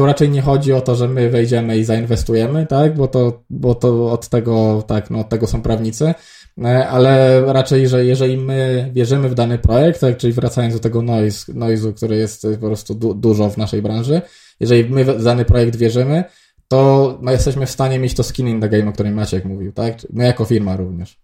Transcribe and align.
tu 0.00 0.06
raczej 0.06 0.30
nie 0.30 0.42
chodzi 0.42 0.72
o 0.72 0.80
to, 0.80 0.94
że 0.94 1.08
my 1.08 1.30
wejdziemy 1.30 1.78
i 1.78 1.84
zainwestujemy, 1.84 2.66
tak, 2.66 2.94
bo 2.94 3.08
to, 3.08 3.42
bo 3.50 3.74
to 3.74 4.12
od 4.12 4.28
tego, 4.28 4.84
tak, 4.86 5.10
no 5.10 5.18
od 5.18 5.28
tego 5.28 5.46
są 5.46 5.62
prawnicy, 5.62 6.14
e, 6.64 6.88
ale 6.88 7.42
raczej, 7.52 7.88
że 7.88 8.04
jeżeli 8.04 8.36
my 8.36 8.90
wierzymy 8.94 9.28
w 9.28 9.34
dany 9.34 9.58
projekt, 9.58 10.00
tak, 10.00 10.16
czyli 10.16 10.32
wracając 10.32 10.74
do 10.74 10.80
tego 10.80 11.02
noise, 11.02 11.52
noise'u, 11.52 11.94
który 11.94 12.16
jest 12.16 12.46
po 12.60 12.66
prostu 12.66 12.94
du 12.94 13.14
dużo 13.14 13.50
w 13.50 13.56
naszej 13.56 13.82
branży, 13.82 14.22
jeżeli 14.60 14.90
my 14.90 15.04
w 15.04 15.24
dany 15.24 15.44
projekt 15.44 15.76
wierzymy, 15.76 16.24
to 16.68 17.18
my 17.22 17.32
jesteśmy 17.32 17.66
w 17.66 17.70
stanie 17.70 17.98
mieć 17.98 18.14
to 18.14 18.22
skin 18.22 18.48
in 18.48 18.60
the 18.60 18.68
game, 18.68 18.88
o 18.88 18.92
którym 18.92 19.14
Maciek 19.14 19.44
mówił, 19.44 19.72
tak? 19.72 19.94
My 20.12 20.24
jako 20.24 20.44
firma 20.44 20.76
również. 20.76 21.16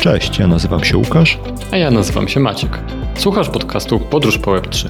Cześć, 0.00 0.38
ja 0.38 0.46
nazywam 0.46 0.84
się 0.84 0.96
Łukasz. 0.96 1.38
A 1.70 1.76
ja 1.76 1.90
nazywam 1.90 2.28
się 2.28 2.40
Maciek. 2.40 2.78
Słuchasz 3.18 3.48
podcastu 3.48 4.00
Podróż 4.00 4.38
po 4.38 4.50
Web3. 4.50 4.88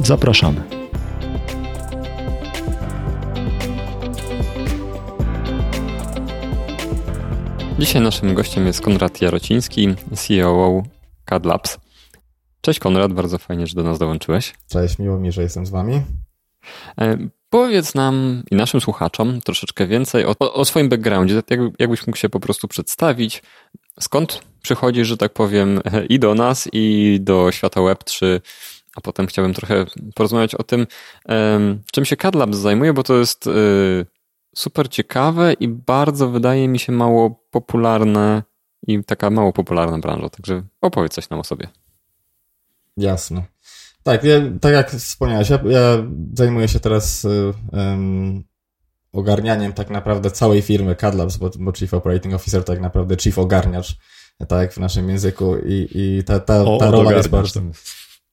Zapraszamy. 0.00 0.62
Dzisiaj 7.78 8.02
naszym 8.02 8.34
gościem 8.34 8.66
jest 8.66 8.80
Konrad 8.80 9.20
Jarociński, 9.22 9.94
CEO 10.14 10.82
CAD 11.24 11.46
Labs. 11.46 11.78
Cześć 12.60 12.78
Konrad, 12.78 13.12
bardzo 13.12 13.38
fajnie, 13.38 13.66
że 13.66 13.74
do 13.74 13.82
nas 13.82 13.98
dołączyłeś. 13.98 14.54
Cześć, 14.68 14.98
miło 14.98 15.18
mi, 15.18 15.32
że 15.32 15.42
jestem 15.42 15.66
z 15.66 15.70
wami. 15.70 16.02
E, 17.00 17.18
powiedz 17.50 17.94
nam 17.94 18.42
i 18.50 18.56
naszym 18.56 18.80
słuchaczom 18.80 19.40
troszeczkę 19.40 19.86
więcej 19.86 20.24
o, 20.24 20.38
o 20.38 20.64
swoim 20.64 20.88
backgroundzie, 20.88 21.42
jak, 21.50 21.60
jakbyś 21.78 22.06
mógł 22.06 22.16
się 22.16 22.28
po 22.28 22.40
prostu 22.40 22.68
przedstawić, 22.68 23.42
skąd 24.00 24.42
przychodzisz, 24.62 25.08
że 25.08 25.16
tak 25.16 25.32
powiem, 25.32 25.80
i 26.08 26.18
do 26.18 26.34
nas, 26.34 26.68
i 26.72 27.18
do 27.20 27.52
świata 27.52 27.80
Web3, 27.80 28.40
a 28.96 29.00
potem 29.00 29.26
chciałbym 29.26 29.54
trochę 29.54 29.86
porozmawiać 30.14 30.54
o 30.54 30.62
tym, 30.62 30.86
czym 31.92 32.04
się 32.04 32.16
CAD 32.16 32.34
zajmuje, 32.50 32.92
bo 32.92 33.02
to 33.02 33.14
jest 33.14 33.46
y, 33.46 34.06
super 34.56 34.88
ciekawe 34.88 35.52
i 35.52 35.68
bardzo 35.68 36.30
wydaje 36.30 36.68
mi 36.68 36.78
się 36.78 36.92
mało 36.92 37.46
popularne 37.50 38.42
i 38.86 39.04
taka 39.04 39.30
mało 39.30 39.52
popularna 39.52 39.98
branża, 39.98 40.28
także 40.28 40.62
opowiedz 40.80 41.14
coś 41.14 41.30
nam 41.30 41.40
o 41.40 41.44
sobie. 41.44 41.68
Jasne. 42.96 43.42
Tak, 44.02 44.24
ja, 44.24 44.34
tak 44.60 44.72
jak 44.72 44.90
wspomniałeś, 44.90 45.50
ja, 45.50 45.58
ja 45.66 45.80
zajmuję 46.34 46.68
się 46.68 46.80
teraz 46.80 47.26
um, 47.72 48.44
ogarnianiem 49.12 49.72
tak 49.72 49.90
naprawdę 49.90 50.30
całej 50.30 50.62
firmy 50.62 50.96
CADLabs, 50.96 51.36
bo, 51.36 51.50
bo 51.58 51.72
Chief 51.72 51.94
Operating 51.94 52.34
Officer 52.34 52.64
tak 52.64 52.80
naprawdę 52.80 53.16
Chief 53.16 53.38
Ogarniacz, 53.38 53.96
tak 54.48 54.60
jak 54.60 54.72
w 54.72 54.78
naszym 54.78 55.08
języku 55.08 55.56
i, 55.56 55.88
i 55.94 56.24
ta, 56.24 56.40
ta, 56.40 56.64
o, 56.64 56.78
ta 56.78 56.90
rola 56.90 57.12
jest 57.12 57.28
bardzo... 57.28 57.60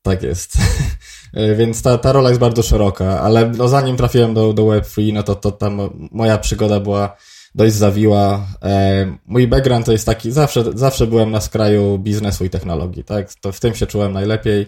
Tak 0.03 0.23
jest. 0.23 0.57
Więc 1.57 1.81
ta, 1.81 1.97
ta 1.97 2.11
rola 2.11 2.29
jest 2.29 2.41
bardzo 2.41 2.63
szeroka, 2.63 3.21
ale 3.21 3.51
no 3.57 3.67
zanim 3.67 3.97
trafiłem 3.97 4.33
do, 4.33 4.53
do 4.53 4.63
Web3, 4.63 5.13
no 5.13 5.23
to, 5.23 5.35
to 5.35 5.51
ta 5.51 5.69
moja 6.11 6.37
przygoda 6.37 6.79
była 6.79 7.17
dość 7.55 7.73
zawiła. 7.73 8.47
E, 8.63 9.17
mój 9.25 9.47
background 9.47 9.85
to 9.85 9.91
jest 9.91 10.05
taki, 10.05 10.31
zawsze, 10.31 10.63
zawsze 10.75 11.07
byłem 11.07 11.31
na 11.31 11.41
skraju 11.41 11.99
biznesu 11.99 12.45
i 12.45 12.49
technologii, 12.49 13.03
tak? 13.03 13.33
To 13.33 13.51
w 13.51 13.59
tym 13.59 13.75
się 13.75 13.87
czułem 13.87 14.13
najlepiej. 14.13 14.67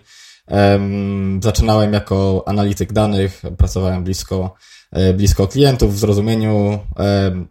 Zaczynałem 1.43 1.93
jako 1.93 2.43
analityk 2.45 2.93
danych, 2.93 3.41
pracowałem 3.57 4.03
blisko, 4.03 4.55
e, 4.91 5.13
blisko 5.13 5.47
klientów 5.47 5.95
w 5.95 5.99
zrozumieniu, 5.99 6.79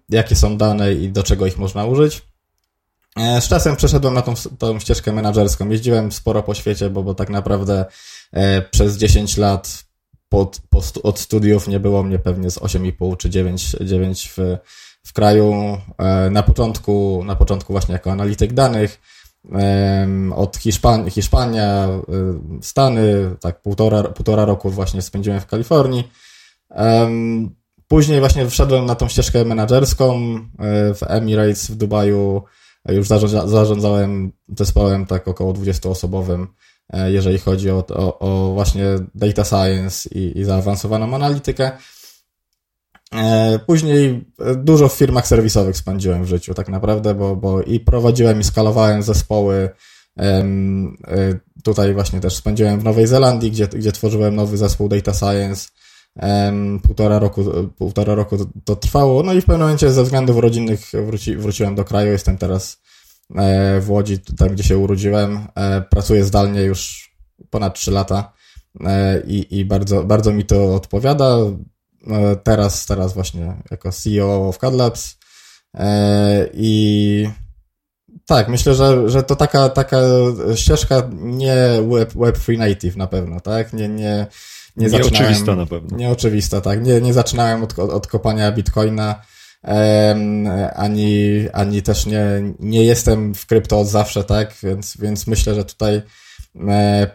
jakie 0.08 0.36
są 0.36 0.56
dane 0.56 0.92
i 0.92 1.08
do 1.08 1.22
czego 1.22 1.46
ich 1.46 1.58
można 1.58 1.84
użyć. 1.84 2.22
E, 3.18 3.40
z 3.40 3.48
czasem 3.48 3.76
przeszedłem 3.76 4.14
na 4.14 4.22
tą, 4.22 4.34
tą 4.58 4.80
ścieżkę 4.80 5.12
menedżerską. 5.12 5.68
Jeździłem 5.68 6.12
sporo 6.12 6.42
po 6.42 6.54
świecie, 6.54 6.90
bo, 6.90 7.02
bo 7.02 7.14
tak 7.14 7.30
naprawdę 7.30 7.84
przez 8.70 8.96
10 8.96 9.36
lat 9.36 9.84
pod, 10.28 10.60
pod, 10.70 10.92
od 11.02 11.18
studiów 11.18 11.68
nie 11.68 11.80
było 11.80 12.02
mnie 12.02 12.18
pewnie 12.18 12.50
z 12.50 12.58
8,5 12.58 13.16
czy 13.16 13.30
9, 13.30 13.76
9 13.80 14.32
w, 14.36 14.56
w 15.06 15.12
kraju 15.12 15.54
e, 15.98 16.30
na 16.30 16.42
początku, 16.42 17.22
na 17.26 17.36
początku 17.36 17.72
właśnie 17.72 17.92
jako 17.92 18.12
analityk 18.12 18.52
danych, 18.52 19.00
od 20.34 20.56
Hiszpan 20.56 21.10
Hiszpania, 21.10 21.88
e, 21.88 22.00
Stany, 22.62 23.36
tak 23.40 23.62
półtora, 23.62 24.02
półtora 24.02 24.44
roku 24.44 24.70
właśnie 24.70 25.02
spędziłem 25.02 25.40
w 25.40 25.46
Kalifornii. 25.46 26.10
Później 27.88 28.20
właśnie 28.20 28.48
wszedłem 28.48 28.86
na 28.86 28.94
tą 28.94 29.08
ścieżkę 29.08 29.44
menedżerską 29.44 30.14
e, 30.14 30.94
w 30.94 31.02
Emirates 31.02 31.70
w 31.70 31.74
Dubaju. 31.74 32.42
Już 32.88 33.08
zarządzałem 33.46 34.32
zespołem 34.58 35.06
tak 35.06 35.28
około 35.28 35.52
20-osobowym, 35.52 36.46
jeżeli 37.06 37.38
chodzi 37.38 37.70
o, 37.70 37.86
o, 37.88 38.18
o 38.18 38.52
właśnie 38.54 38.84
data 39.14 39.44
science 39.44 40.08
i, 40.08 40.38
i 40.38 40.44
zaawansowaną 40.44 41.14
analitykę. 41.14 41.72
E, 43.14 43.58
później 43.66 44.24
e, 44.40 44.54
dużo 44.54 44.88
w 44.88 44.92
firmach 44.92 45.26
serwisowych 45.26 45.76
spędziłem 45.76 46.24
w 46.24 46.28
życiu, 46.28 46.54
tak 46.54 46.68
naprawdę, 46.68 47.14
bo, 47.14 47.36
bo 47.36 47.62
i 47.62 47.80
prowadziłem 47.80 48.40
i 48.40 48.44
skalowałem 48.44 49.02
zespoły. 49.02 49.70
E, 50.18 50.44
tutaj 51.64 51.94
właśnie 51.94 52.20
też 52.20 52.36
spędziłem 52.36 52.80
w 52.80 52.84
Nowej 52.84 53.06
Zelandii, 53.06 53.50
gdzie, 53.50 53.68
gdzie 53.68 53.92
tworzyłem 53.92 54.36
nowy 54.36 54.56
zespół 54.56 54.88
Data 54.88 55.14
Science. 55.14 55.68
Półtora 56.82 57.18
roku, 57.18 57.44
półtora 57.78 58.14
roku 58.14 58.36
to 58.64 58.76
trwało. 58.76 59.22
No 59.22 59.32
i 59.32 59.40
w 59.40 59.44
pewnym 59.44 59.60
momencie 59.60 59.92
ze 59.92 60.04
względów 60.04 60.38
rodzinnych 60.38 60.80
wróci, 61.06 61.36
wróciłem 61.36 61.74
do 61.74 61.84
kraju. 61.84 62.12
Jestem 62.12 62.38
teraz 62.38 62.82
w 63.80 63.86
Łodzi, 63.88 64.18
tam 64.18 64.48
gdzie 64.48 64.64
się 64.64 64.78
urodziłem. 64.78 65.38
Pracuję 65.90 66.24
zdalnie 66.24 66.62
już 66.62 67.10
ponad 67.50 67.74
3 67.74 67.90
lata 67.90 68.32
i, 69.26 69.46
i 69.58 69.64
bardzo, 69.64 70.04
bardzo 70.04 70.32
mi 70.32 70.44
to 70.44 70.74
odpowiada. 70.74 71.36
E, 72.10 72.36
teraz, 72.36 72.86
teraz 72.86 73.14
właśnie 73.14 73.56
jako 73.70 73.92
CEO 73.92 74.48
of 74.48 74.58
CAD 74.58 74.74
e, 75.74 76.48
I 76.54 77.28
tak, 78.26 78.48
myślę, 78.48 78.74
że, 78.74 79.08
że 79.08 79.22
to 79.22 79.36
taka, 79.36 79.68
taka 79.68 79.96
ścieżka 80.54 81.02
nie 81.12 81.56
web, 81.90 82.12
web 82.12 82.38
free 82.38 82.58
native 82.58 82.96
na 82.96 83.06
pewno, 83.06 83.40
tak? 83.40 83.72
Nie, 83.72 83.88
nie, 83.88 84.26
nie 84.76 84.86
Nieoczywista 84.86 85.56
na 85.56 85.66
pewno. 85.66 85.96
Nieoczywista, 85.96 86.60
tak. 86.60 86.86
Nie, 86.86 87.00
nie 87.00 87.12
zaczynałem 87.12 87.62
od, 87.62 87.78
od 87.78 88.06
kopania 88.06 88.52
bitcoina, 88.52 89.22
ani, 90.74 91.46
ani 91.52 91.82
też 91.82 92.06
nie, 92.06 92.24
nie 92.60 92.84
jestem 92.84 93.34
w 93.34 93.46
krypto 93.46 93.80
od 93.80 93.88
zawsze, 93.88 94.24
tak? 94.24 94.54
Więc, 94.62 94.96
więc 94.96 95.26
myślę, 95.26 95.54
że 95.54 95.64
tutaj 95.64 96.02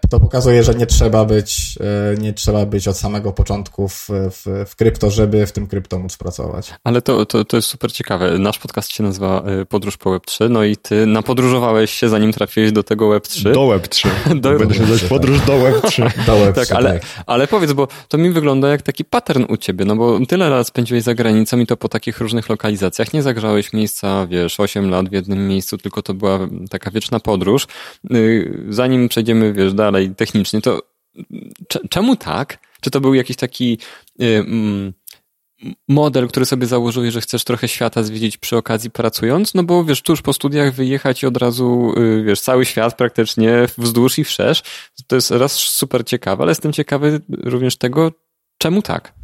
to 0.09 0.19
pokazuje, 0.19 0.63
że 0.63 0.75
nie 0.75 0.85
trzeba 0.85 1.25
być, 1.25 1.77
e, 2.15 2.21
nie 2.21 2.33
trzeba 2.33 2.65
być 2.65 2.87
od 2.87 2.97
samego 2.97 3.31
początku 3.31 3.89
w, 3.89 4.07
w, 4.09 4.65
w 4.69 4.75
krypto, 4.75 5.11
żeby 5.11 5.45
w 5.45 5.51
tym 5.51 5.67
krypto 5.67 5.99
móc 5.99 6.17
pracować. 6.17 6.73
Ale 6.83 7.01
to, 7.01 7.25
to, 7.25 7.45
to 7.45 7.57
jest 7.57 7.67
super 7.67 7.91
ciekawe. 7.91 8.39
Nasz 8.39 8.59
podcast 8.59 8.91
się 8.91 9.03
nazywa 9.03 9.43
e, 9.45 9.65
Podróż 9.65 9.97
po 9.97 10.09
Web3, 10.09 10.49
no 10.49 10.63
i 10.63 10.77
ty 10.77 11.05
napodróżowałeś 11.05 11.91
się, 11.91 12.09
zanim 12.09 12.33
trafiłeś 12.33 12.71
do 12.71 12.83
tego 12.83 13.09
Web3. 13.09 13.53
Do 13.53 13.67
Web3. 13.67 14.07
Do, 14.41 14.59
Będę 14.59 14.73
się 14.73 14.81
nazywać 14.81 15.03
podróż 15.03 15.39
do 15.45 15.53
Web3. 15.53 16.11
Do 16.25 16.33
Web3, 16.33 16.53
tak, 16.53 16.71
ale, 16.71 16.93
tak. 16.93 17.23
ale 17.25 17.47
powiedz, 17.47 17.73
bo 17.73 17.87
to 18.07 18.17
mi 18.17 18.31
wygląda 18.31 18.67
jak 18.67 18.81
taki 18.81 19.05
pattern 19.05 19.45
u 19.49 19.57
ciebie, 19.57 19.85
no 19.85 19.95
bo 19.95 20.25
tyle 20.25 20.49
lat 20.49 20.67
spędziłeś 20.67 21.03
za 21.03 21.13
granicą 21.13 21.59
i 21.59 21.65
to 21.65 21.77
po 21.77 21.89
takich 21.89 22.19
różnych 22.19 22.49
lokalizacjach. 22.49 23.13
Nie 23.13 23.23
zagrzałeś 23.23 23.73
miejsca, 23.73 24.27
wiesz, 24.27 24.59
8 24.59 24.89
lat 24.89 25.09
w 25.09 25.11
jednym 25.11 25.47
miejscu, 25.47 25.77
tylko 25.77 26.01
to 26.01 26.13
była 26.13 26.39
taka 26.69 26.91
wieczna 26.91 27.19
podróż. 27.19 27.67
Y, 28.13 28.65
zanim 28.69 29.09
przejdziemy 29.09 29.28
przejdziemy, 29.29 29.53
wiesz, 29.53 29.73
dalej 29.73 30.15
technicznie, 30.15 30.61
to 30.61 30.81
czemu 31.89 32.15
tak? 32.15 32.59
Czy 32.81 32.91
to 32.91 33.01
był 33.01 33.13
jakiś 33.13 33.37
taki 33.37 33.77
y, 34.21 34.25
mm, 34.25 34.93
model, 35.87 36.27
który 36.27 36.45
sobie 36.45 36.67
założyłeś, 36.67 37.13
że 37.13 37.21
chcesz 37.21 37.43
trochę 37.43 37.67
świata 37.67 38.03
zwiedzić 38.03 38.37
przy 38.37 38.57
okazji 38.57 38.91
pracując? 38.91 39.53
No 39.53 39.63
bo 39.63 39.83
wiesz, 39.83 40.01
tuż 40.01 40.21
po 40.21 40.33
studiach 40.33 40.73
wyjechać 40.73 41.23
i 41.23 41.25
od 41.27 41.37
razu, 41.37 41.93
y, 41.97 42.23
wiesz, 42.23 42.41
cały 42.41 42.65
świat 42.65 42.97
praktycznie 42.97 43.65
wzdłuż 43.77 44.19
i 44.19 44.23
wszerz, 44.23 44.63
to 45.07 45.15
jest 45.15 45.31
raz 45.31 45.53
super 45.53 46.05
ciekawe, 46.05 46.43
ale 46.43 46.51
jestem 46.51 46.73
ciekawy 46.73 47.21
również 47.29 47.77
tego, 47.77 48.11
czemu 48.57 48.81
tak? 48.81 49.18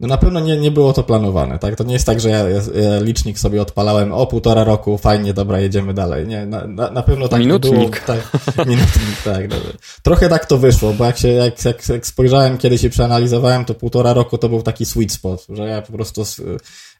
No 0.00 0.08
na 0.08 0.16
pewno 0.16 0.40
nie, 0.40 0.56
nie 0.56 0.70
było 0.70 0.92
to 0.92 1.02
planowane, 1.02 1.58
tak? 1.58 1.76
To 1.76 1.84
nie 1.84 1.92
jest 1.92 2.06
tak, 2.06 2.20
że 2.20 2.28
ja, 2.28 2.38
ja 2.48 2.60
licznik 3.00 3.38
sobie 3.38 3.62
odpalałem 3.62 4.12
o 4.12 4.26
półtora 4.26 4.64
roku, 4.64 4.98
fajnie, 4.98 5.34
dobra, 5.34 5.60
jedziemy 5.60 5.94
dalej. 5.94 6.26
Nie, 6.26 6.46
na, 6.46 6.66
na, 6.66 6.90
na 6.90 7.02
pewno 7.02 7.28
tak 7.28 7.40
minutnik. 7.40 7.74
było. 7.74 7.90
Tak, 8.06 8.66
minutnik, 8.66 9.22
tak. 9.24 9.48
Dobra. 9.48 9.70
Trochę 10.02 10.28
tak 10.28 10.46
to 10.46 10.58
wyszło, 10.58 10.92
bo 10.92 11.04
jak 11.04 11.18
się, 11.18 11.28
jak, 11.28 11.64
jak, 11.64 11.88
jak 11.88 12.06
spojrzałem 12.06 12.58
kiedyś 12.58 12.84
i 12.84 12.90
przeanalizowałem, 12.90 13.64
to 13.64 13.74
półtora 13.74 14.12
roku 14.12 14.38
to 14.38 14.48
był 14.48 14.62
taki 14.62 14.86
sweet 14.86 15.12
spot, 15.12 15.46
że 15.48 15.68
ja 15.68 15.82
po 15.82 15.92
prostu 15.92 16.22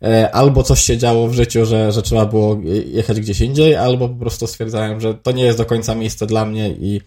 e, 0.03 0.35
albo 0.35 0.63
coś 0.63 0.83
się 0.83 0.99
działo 0.99 1.29
w 1.29 1.35
życiu, 1.35 1.67
że, 1.67 1.93
że 1.93 2.03
trzeba 2.03 2.27
było 2.27 2.61
jechać 2.87 3.21
gdzieś 3.21 3.41
indziej, 3.41 3.77
albo 3.77 4.09
po 4.09 4.15
prostu 4.15 4.47
stwierdzałem, 4.47 5.01
że 5.01 5.15
to 5.15 5.33
nie 5.33 5.45
jest 5.45 5.59
do 5.59 5.65
końca 5.65 5.95
miejsce 5.95 6.27
dla 6.27 6.45
mnie 6.45 6.69
i 6.69 7.01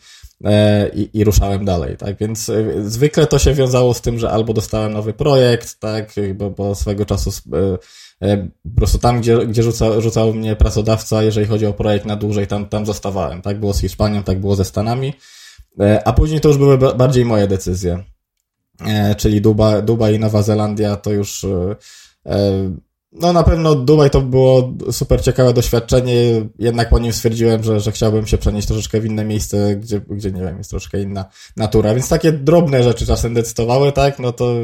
i, 0.93 1.09
i 1.13 1.23
ruszałem 1.23 1.65
dalej, 1.65 1.97
tak, 1.97 2.17
więc 2.17 2.49
e, 2.49 2.89
zwykle 2.89 3.27
to 3.27 3.39
się 3.39 3.53
wiązało 3.53 3.93
z 3.93 4.01
tym, 4.01 4.19
że 4.19 4.31
albo 4.31 4.53
dostałem 4.53 4.93
nowy 4.93 5.13
projekt, 5.13 5.79
tak, 5.79 6.15
bo, 6.35 6.49
bo 6.49 6.75
swego 6.75 7.05
czasu 7.05 7.31
e, 8.21 8.37
po 8.47 8.75
prostu 8.75 8.97
tam, 8.97 9.21
gdzie, 9.21 9.47
gdzie 9.47 9.63
rzuca, 9.63 10.01
rzucał 10.01 10.33
mnie 10.33 10.55
pracodawca, 10.55 11.23
jeżeli 11.23 11.47
chodzi 11.47 11.65
o 11.65 11.73
projekt 11.73 12.05
na 12.05 12.15
dłużej, 12.15 12.47
tam, 12.47 12.65
tam 12.65 12.85
zostawałem, 12.85 13.41
tak, 13.41 13.59
było 13.59 13.73
z 13.73 13.79
Hiszpanią, 13.79 14.23
tak 14.23 14.39
było 14.39 14.55
ze 14.55 14.65
Stanami, 14.65 15.13
a 16.05 16.13
później 16.13 16.41
to 16.41 16.47
już 16.47 16.57
były 16.57 16.77
bardziej 16.77 17.25
moje 17.25 17.47
decyzje. 17.47 18.03
Czyli 19.17 19.41
Dubaj, 19.41 19.83
Dubaj 19.83 20.15
i 20.15 20.19
Nowa 20.19 20.41
Zelandia 20.41 20.95
to 20.95 21.11
już 21.11 21.45
no 23.11 23.33
na 23.33 23.43
pewno 23.43 23.75
Dubaj 23.75 24.09
to 24.09 24.21
było 24.21 24.73
super 24.91 25.21
ciekawe 25.21 25.53
doświadczenie, 25.53 26.13
jednak 26.59 26.89
po 26.89 26.99
nim 26.99 27.13
stwierdziłem, 27.13 27.63
że, 27.63 27.79
że 27.79 27.91
chciałbym 27.91 28.27
się 28.27 28.37
przenieść 28.37 28.67
troszeczkę 28.67 29.01
w 29.01 29.05
inne 29.05 29.25
miejsce, 29.25 29.75
gdzie, 29.75 30.01
gdzie 30.09 30.31
nie 30.31 30.41
wiem, 30.41 30.57
jest 30.57 30.69
troszkę 30.69 31.01
inna 31.01 31.25
natura, 31.57 31.93
więc 31.93 32.09
takie 32.09 32.31
drobne 32.31 32.83
rzeczy 32.83 33.05
czasem 33.05 33.33
decydowały, 33.33 33.91
tak, 33.91 34.19
no 34.19 34.31
to 34.31 34.55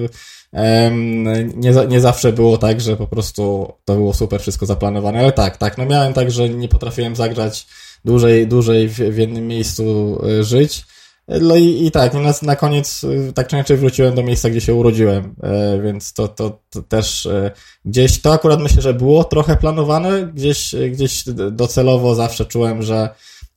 um, 0.54 1.24
nie, 1.60 1.74
nie 1.88 2.02
zawsze 2.02 2.34
było 2.34 2.58
tak, 2.58 2.82
że 2.82 2.98
po 2.98 3.08
prostu 3.08 3.74
to 3.86 3.96
było 3.96 4.14
super 4.14 4.42
wszystko 4.42 4.66
zaplanowane, 4.66 5.20
ale 5.20 5.32
tak, 5.32 5.58
tak, 5.58 5.78
no 5.78 5.86
miałem 5.86 6.14
tak, 6.14 6.32
że 6.32 6.50
nie 6.50 6.68
potrafiłem 6.68 7.16
zagrać 7.16 7.68
dłużej, 8.06 8.48
dłużej 8.48 8.90
w, 8.90 8.94
w 8.94 9.18
jednym 9.18 9.48
miejscu 9.48 10.18
e, 10.28 10.44
żyć, 10.44 10.86
no 11.28 11.56
i, 11.56 11.86
i 11.86 11.92
tak, 11.92 12.14
na, 12.14 12.34
na 12.42 12.56
koniec 12.56 13.04
y, 13.04 13.34
tak 13.34 13.48
czy 13.48 13.56
inaczej 13.56 13.78
wróciłem 13.78 14.16
do 14.16 14.24
miejsca, 14.24 14.50
gdzie 14.50 14.62
się 14.62 14.74
urodziłem, 14.74 15.36
e, 15.44 15.82
więc 15.82 16.14
to, 16.14 16.28
to, 16.28 16.60
to 16.70 16.82
też 16.82 17.26
e, 17.26 17.52
gdzieś, 17.86 18.22
to 18.22 18.34
akurat 18.34 18.60
myślę, 18.60 18.82
że 18.82 18.94
było 18.94 19.24
trochę 19.24 19.58
planowane, 19.58 20.28
gdzieś, 20.28 20.76
gdzieś 20.92 21.24
docelowo 21.52 22.16
zawsze 22.16 22.46
czułem, 22.46 22.82
że 22.82 23.10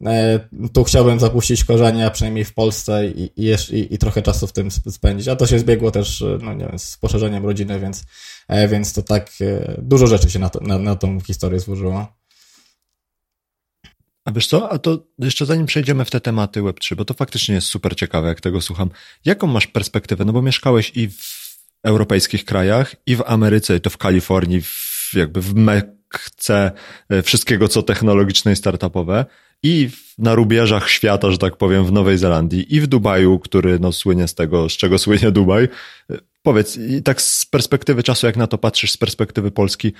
e, 0.06 0.40
tu 0.72 0.84
chciałbym 0.84 1.20
zapuścić 1.20 1.64
korzenie, 1.64 2.06
a 2.06 2.10
przynajmniej 2.10 2.44
w 2.44 2.54
Polsce 2.54 3.06
i, 3.06 3.30
i, 3.36 3.54
i, 3.70 3.94
i 3.94 3.98
trochę 3.98 4.22
czasu 4.22 4.46
w 4.46 4.52
tym 4.52 4.70
spędzić, 4.70 5.28
a 5.28 5.36
to 5.36 5.46
się 5.46 5.58
zbiegło 5.58 5.90
też, 5.90 6.24
no 6.40 6.54
nie 6.54 6.66
wiem, 6.66 6.78
z 6.78 6.96
poszerzeniem 6.96 7.44
rodziny, 7.46 7.80
więc, 7.80 8.04
więc 8.68 8.92
to 8.92 9.02
tak 9.02 9.30
dużo 9.78 10.06
rzeczy 10.06 10.30
się 10.30 10.38
na, 10.38 10.50
to, 10.50 10.60
na, 10.60 10.78
na 10.78 10.96
tą 10.96 11.20
historię 11.20 11.60
złożyło. 11.60 12.06
A 14.28 14.32
wiesz 14.32 14.46
co, 14.46 14.72
a 14.72 14.78
to 14.78 15.06
jeszcze 15.18 15.46
zanim 15.46 15.66
przejdziemy 15.66 16.04
w 16.04 16.10
te 16.10 16.20
tematy 16.20 16.62
Web3, 16.62 16.94
bo 16.94 17.04
to 17.04 17.14
faktycznie 17.14 17.54
jest 17.54 17.66
super 17.66 17.96
ciekawe, 17.96 18.28
jak 18.28 18.40
tego 18.40 18.60
słucham. 18.60 18.90
Jaką 19.24 19.46
masz 19.46 19.66
perspektywę? 19.66 20.24
No 20.24 20.32
bo 20.32 20.42
mieszkałeś 20.42 20.92
i 20.94 21.08
w 21.08 21.58
europejskich 21.82 22.44
krajach, 22.44 22.96
i 23.06 23.16
w 23.16 23.22
Ameryce, 23.26 23.76
i 23.76 23.80
to 23.80 23.90
w 23.90 23.96
Kalifornii, 23.96 24.62
w, 24.62 25.10
jakby 25.14 25.40
w 25.40 25.54
Mekce 25.54 26.70
e, 27.08 27.22
wszystkiego, 27.22 27.68
co 27.68 27.82
technologiczne 27.82 28.52
i 28.52 28.56
startupowe, 28.56 29.26
i 29.62 29.90
na 30.18 30.34
rubieżach 30.34 30.90
świata, 30.90 31.30
że 31.30 31.38
tak 31.38 31.56
powiem, 31.56 31.86
w 31.86 31.92
Nowej 31.92 32.18
Zelandii, 32.18 32.74
i 32.74 32.80
w 32.80 32.86
Dubaju, 32.86 33.38
który 33.38 33.78
no, 33.78 33.92
słynie 33.92 34.28
z 34.28 34.34
tego, 34.34 34.68
z 34.68 34.72
czego 34.72 34.98
słynie 34.98 35.30
Dubaj. 35.30 35.64
E, 35.64 36.18
powiedz, 36.42 36.76
i 36.76 37.02
tak 37.02 37.22
z 37.22 37.46
perspektywy 37.46 38.02
czasu, 38.02 38.26
jak 38.26 38.36
na 38.36 38.46
to 38.46 38.58
patrzysz, 38.58 38.92
z 38.92 38.96
perspektywy 38.96 39.50
Polski, 39.50 39.92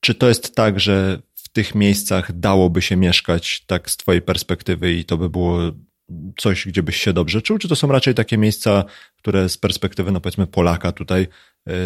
czy 0.00 0.14
to 0.14 0.28
jest 0.28 0.54
tak, 0.54 0.80
że 0.80 1.18
tych 1.56 1.74
miejscach 1.74 2.32
dałoby 2.32 2.82
się 2.82 2.96
mieszkać 2.96 3.64
tak 3.66 3.90
z 3.90 3.96
twojej 3.96 4.22
perspektywy 4.22 4.92
i 4.92 5.04
to 5.04 5.16
by 5.16 5.30
było 5.30 5.58
coś, 6.38 6.66
gdzie 6.66 6.82
byś 6.82 6.96
się 6.96 7.12
dobrze 7.12 7.42
czuł, 7.42 7.58
czy 7.58 7.68
to 7.68 7.76
są 7.76 7.88
raczej 7.88 8.14
takie 8.14 8.38
miejsca, 8.38 8.84
które 9.16 9.48
z 9.48 9.58
perspektywy, 9.58 10.12
no 10.12 10.20
powiedzmy 10.20 10.46
Polaka 10.46 10.92
tutaj 10.92 11.26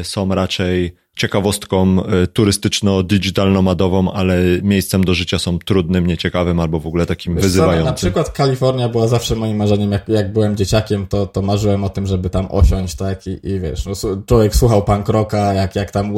są 0.02 0.34
raczej 0.34 0.94
ciekawostką 1.16 2.02
y, 2.22 2.26
turystyczno-digital-nomadową, 2.26 4.12
ale 4.14 4.38
miejscem 4.62 5.04
do 5.04 5.14
życia 5.14 5.38
są 5.38 5.58
trudnym, 5.58 6.06
nieciekawym 6.06 6.60
albo 6.60 6.80
w 6.80 6.86
ogóle 6.86 7.06
takim 7.06 7.34
Wiesz 7.34 7.42
wyzywającym. 7.42 7.84
Co, 7.84 7.90
na 7.90 7.96
przykład 7.96 8.30
Kalifornia 8.30 8.88
była 8.88 9.08
zawsze 9.08 9.36
moim 9.36 9.56
marzeniem, 9.56 9.92
jak, 9.92 10.08
jak 10.08 10.32
byłem 10.32 10.56
dzieciakiem, 10.56 11.06
to, 11.06 11.26
to 11.26 11.42
marzyłem 11.42 11.84
o 11.84 11.88
tym, 11.88 12.06
żeby 12.06 12.30
tam 12.30 12.46
osiąść, 12.50 12.94
tak, 12.94 13.26
i, 13.26 13.48
i 13.48 13.60
wiesz, 13.60 13.86
no, 13.86 13.92
człowiek 14.26 14.56
słuchał 14.56 14.84
punk 14.84 15.08
rocka, 15.08 15.54
jak, 15.54 15.76
jak 15.76 15.90
tam 15.90 16.14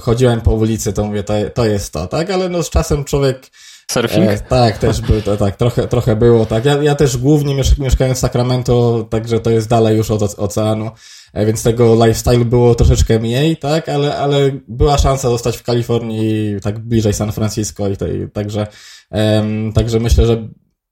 chodziłem 0.00 0.40
po 0.40 0.52
ulicy, 0.52 0.92
to 0.92 1.04
mówię, 1.04 1.22
to, 1.22 1.34
to 1.54 1.66
jest 1.66 1.92
to, 1.92 2.06
tak, 2.06 2.30
ale 2.30 2.48
no 2.48 2.62
z 2.62 2.70
czasem 2.70 3.04
człowiek 3.04 3.50
Surfing? 3.90 4.30
E, 4.30 4.38
tak, 4.38 4.78
też 4.78 5.00
by, 5.00 5.22
to, 5.22 5.36
tak, 5.36 5.56
trochę, 5.56 5.88
trochę 5.88 6.16
było, 6.16 6.46
tak. 6.46 6.64
Ja, 6.64 6.82
ja 6.82 6.94
też 6.94 7.16
głównie 7.16 7.54
mieszkałem 7.78 8.14
w 8.14 8.18
Sacramento, 8.18 9.06
także 9.10 9.40
to 9.40 9.50
jest 9.50 9.68
dalej 9.68 9.96
już 9.96 10.10
od 10.10 10.22
oceanu, 10.22 10.86
e, 10.86 10.90
więc 11.34 11.62
tego 11.62 11.94
lifestyle 12.06 12.44
było 12.44 12.74
troszeczkę 12.74 13.18
mniej, 13.18 13.56
tak, 13.56 13.88
ale, 13.88 14.16
ale 14.16 14.50
była 14.68 14.98
szansa 14.98 15.28
zostać 15.28 15.56
w 15.56 15.62
Kalifornii, 15.62 16.56
tak 16.62 16.78
bliżej 16.78 17.12
San 17.12 17.32
Francisco 17.32 17.88
i, 17.88 17.96
tej, 17.96 18.30
także, 18.30 18.66
um, 19.10 19.72
także 19.72 20.00
myślę, 20.00 20.26
że 20.26 20.48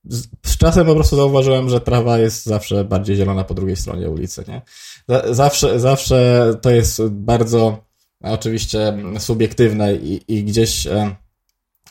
z, 0.08 0.56
czasem 0.58 0.86
po 0.86 0.94
prostu 0.94 1.16
zauważyłem, 1.16 1.68
że 1.68 1.80
trawa 1.80 2.18
jest 2.18 2.46
zawsze 2.46 2.84
bardziej 2.84 3.16
zielona 3.16 3.44
po 3.44 3.54
drugiej 3.54 3.76
stronie 3.76 4.10
ulicy, 4.10 4.44
nie? 4.48 4.62
Zawsze, 5.34 5.80
zawsze 5.80 6.50
to 6.62 6.70
jest 6.70 7.02
bardzo 7.08 7.86
oczywiście 8.20 8.98
subiektywne 9.18 9.94
i, 9.94 10.20
i 10.28 10.44
gdzieś 10.44 10.86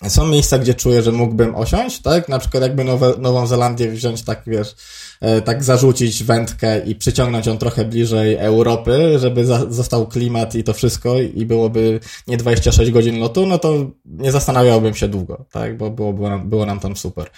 są 0.08 0.28
miejsca, 0.28 0.60
gdzie 0.60 0.74
czuję, 0.74 1.02
że 1.02 1.12
mógłbym 1.12 1.56
osiąść, 1.56 2.02
tak? 2.02 2.30
Na 2.30 2.40
przykład 2.40 2.64
jakby 2.64 2.84
Nowe, 2.84 3.14
Nową 3.18 3.48
Zelandię 3.48 3.92
wziąć 3.92 4.22
tak, 4.22 4.42
wiesz, 4.48 4.76
e, 5.22 5.42
tak 5.42 5.64
zarzucić 5.64 6.24
wędkę 6.24 6.80
i 6.80 6.96
przyciągnąć 6.96 7.46
ją 7.46 7.58
trochę 7.58 7.86
bliżej 7.86 8.36
Europy, 8.36 9.20
żeby 9.20 9.46
za, 9.46 9.66
został 9.70 10.08
klimat 10.08 10.56
i 10.56 10.64
to 10.64 10.74
wszystko 10.74 11.20
i 11.20 11.46
byłoby 11.46 12.00
nie 12.28 12.38
26 12.38 12.92
godzin 12.92 13.20
lotu, 13.20 13.46
no 13.46 13.58
to 13.60 13.92
nie 14.06 14.32
zastanawiałbym 14.32 14.94
się 14.94 15.08
długo, 15.08 15.46
tak? 15.52 15.78
Bo 15.78 15.90
było, 15.90 16.14
było, 16.14 16.30
nam, 16.30 16.50
było 16.50 16.66
nam 16.66 16.80
tam 16.80 16.96
super. 16.96 17.30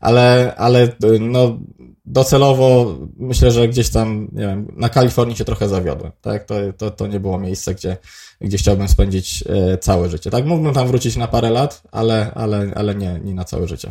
Ale, 0.00 0.54
ale 0.56 0.88
no, 1.20 1.58
docelowo 2.04 2.96
myślę, 3.16 3.50
że 3.50 3.68
gdzieś 3.68 3.90
tam, 3.90 4.28
nie 4.32 4.46
wiem, 4.46 4.72
na 4.76 4.88
Kalifornii 4.88 5.36
się 5.36 5.44
trochę 5.44 5.68
zawiodłem, 5.68 6.12
tak? 6.20 6.44
To, 6.44 6.54
to, 6.76 6.90
to 6.90 7.06
nie 7.06 7.20
było 7.20 7.38
miejsce, 7.38 7.74
gdzie, 7.74 7.96
gdzie 8.44 8.58
chciałbym 8.58 8.88
spędzić 8.88 9.44
e, 9.46 9.78
całe 9.78 10.10
życie. 10.10 10.30
Tak, 10.30 10.44
mógłbym 10.46 10.74
tam 10.74 10.86
wrócić 10.86 11.16
na 11.16 11.28
parę 11.28 11.50
lat, 11.50 11.82
ale, 11.92 12.32
ale, 12.34 12.72
ale 12.74 12.94
nie, 12.94 13.20
nie 13.24 13.34
na 13.34 13.44
całe 13.44 13.68
życie. 13.68 13.90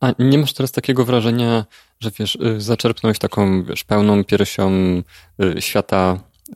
A 0.00 0.12
nie 0.18 0.38
masz 0.38 0.52
teraz 0.52 0.72
takiego 0.72 1.04
wrażenia, 1.04 1.64
że 2.00 2.10
wiesz, 2.18 2.34
y, 2.36 2.60
zaczerpnąłeś 2.60 3.18
taką, 3.18 3.64
wiesz, 3.64 3.84
pełną 3.84 4.24
piersią 4.24 4.72
y, 4.72 5.62
świata 5.62 6.20
y, 6.48 6.52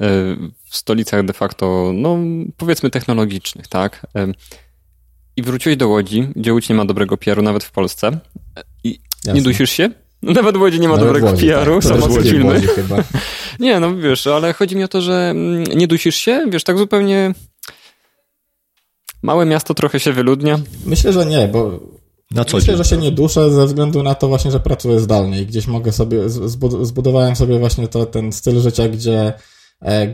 w 0.65 0.77
stolicach 0.77 1.25
de 1.25 1.33
facto, 1.33 1.91
no 1.95 2.19
powiedzmy 2.57 2.91
technologicznych, 2.91 3.69
tak? 3.69 4.07
I 5.37 5.43
wróciłeś 5.43 5.77
do 5.77 5.89
Łodzi, 5.89 6.29
gdzie 6.37 6.53
Łódź 6.53 6.69
nie 6.69 6.75
ma 6.75 6.85
dobrego 6.85 7.17
PR-u 7.17 7.43
nawet 7.43 7.65
w 7.65 7.71
Polsce 7.71 8.19
i 8.85 9.01
Jasne. 9.25 9.33
nie 9.33 9.43
dusisz 9.43 9.71
się? 9.71 9.91
No 10.23 10.33
nawet 10.33 10.57
w 10.57 10.61
Łodzi 10.61 10.81
nie 10.81 10.89
ma 10.89 10.97
nawet 10.97 11.09
dobrego 11.09 11.39
PR-u, 11.39 11.81
tak. 11.81 12.01
są 12.01 12.23
filmy. 12.23 12.63
nie, 13.61 13.81
no 13.81 13.97
wiesz, 13.97 14.27
ale 14.27 14.53
chodzi 14.53 14.77
mi 14.77 14.85
o 14.85 14.89
to, 14.89 15.01
że 15.01 15.31
mm, 15.31 15.65
nie 15.65 15.87
dusisz 15.87 16.17
się, 16.17 16.45
wiesz, 16.51 16.65
tak 16.65 16.79
zupełnie 16.79 17.35
małe 19.23 19.47
miasto 19.47 19.75
trochę 19.75 20.01
się 20.01 20.13
wyludnia. 20.13 20.59
Myślę, 20.87 21.13
że 21.13 21.27
nie, 21.27 21.49
bo 21.49 21.81
na 22.31 22.45
co 22.45 22.57
Myślę, 22.57 22.75
dzień, 22.75 22.85
że 22.85 22.91
się 22.91 22.97
nie 22.97 23.13
duszę 23.13 23.51
ze 23.51 23.67
względu 23.67 24.03
na 24.03 24.15
to 24.15 24.29
właśnie, 24.29 24.51
że 24.51 24.61
pracuję 24.61 25.01
zdalnie 25.01 25.41
i 25.41 25.47
gdzieś 25.47 25.67
mogę 25.67 25.93
sobie, 25.93 26.29
zbudowałem 26.83 27.37
sobie 27.37 27.59
właśnie 27.59 27.89
to, 27.89 28.07
ten 28.07 28.33
styl 28.33 28.61
życia, 28.61 28.89
gdzie 28.89 29.33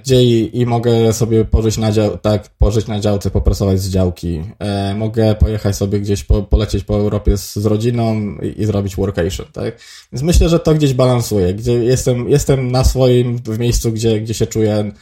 gdzie 0.03 0.25
i, 0.25 0.61
i, 0.61 0.67
mogę 0.67 1.13
sobie 1.13 1.45
pożyć 1.45 1.79
na, 1.79 1.93
dział, 1.93 2.19
tak, 2.19 2.49
pożyć 2.49 2.87
na 2.87 3.01
działce, 3.01 3.31
popracować 3.31 3.81
z 3.81 3.91
działki. 3.91 4.43
E, 4.59 4.95
mogę 4.95 5.35
pojechać 5.35 5.77
sobie 5.77 6.01
gdzieś, 6.01 6.25
po, 6.25 6.43
polecieć 6.43 6.85
po 6.85 6.95
Europie 6.95 7.37
z, 7.37 7.55
z 7.55 7.67
rodziną 7.67 8.15
i, 8.43 8.63
i, 8.63 8.67
zrobić 8.67 8.97
workation, 8.97 9.47
tak? 9.53 9.79
Więc 10.13 10.23
myślę, 10.23 10.49
że 10.49 10.59
to 10.59 10.75
gdzieś 10.75 10.95
balansuje, 10.95 11.55
gdzie 11.55 11.73
jestem, 11.73 12.29
jestem 12.29 12.73
na 12.73 12.85
swoim, 12.85 13.39
w 13.39 13.59
miejscu, 13.59 13.93
gdzie, 13.93 14.21
gdzie 14.21 14.35
się 14.35 14.47
czuję 14.47 14.93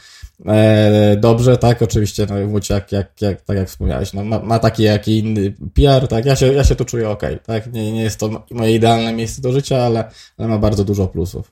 e, 0.45 1.17
dobrze, 1.19 1.57
tak? 1.57 1.81
Oczywiście, 1.81 2.27
no 2.29 2.35
Łódź, 2.51 2.69
jak, 2.69 2.91
jak, 2.91 3.21
jak, 3.21 3.41
tak 3.41 3.57
jak 3.57 3.67
wspomniałeś, 3.69 4.13
no, 4.13 4.23
ma, 4.23 4.39
ma 4.39 4.59
taki, 4.59 4.83
jak 4.83 5.07
i 5.07 5.17
inny 5.17 5.53
PR, 5.73 6.07
tak? 6.07 6.25
Ja 6.25 6.35
się, 6.35 6.53
ja 6.53 6.63
się 6.63 6.75
tu 6.75 6.85
czuję 6.85 7.09
ok, 7.09 7.23
tak? 7.45 7.73
Nie, 7.73 7.91
nie 7.91 8.03
jest 8.03 8.19
to 8.19 8.43
moje 8.51 8.75
idealne 8.75 9.13
miejsce 9.13 9.41
do 9.41 9.51
życia, 9.51 9.83
ale, 9.83 10.09
ale 10.37 10.47
ma 10.47 10.57
bardzo 10.57 10.83
dużo 10.83 11.07
plusów. 11.07 11.51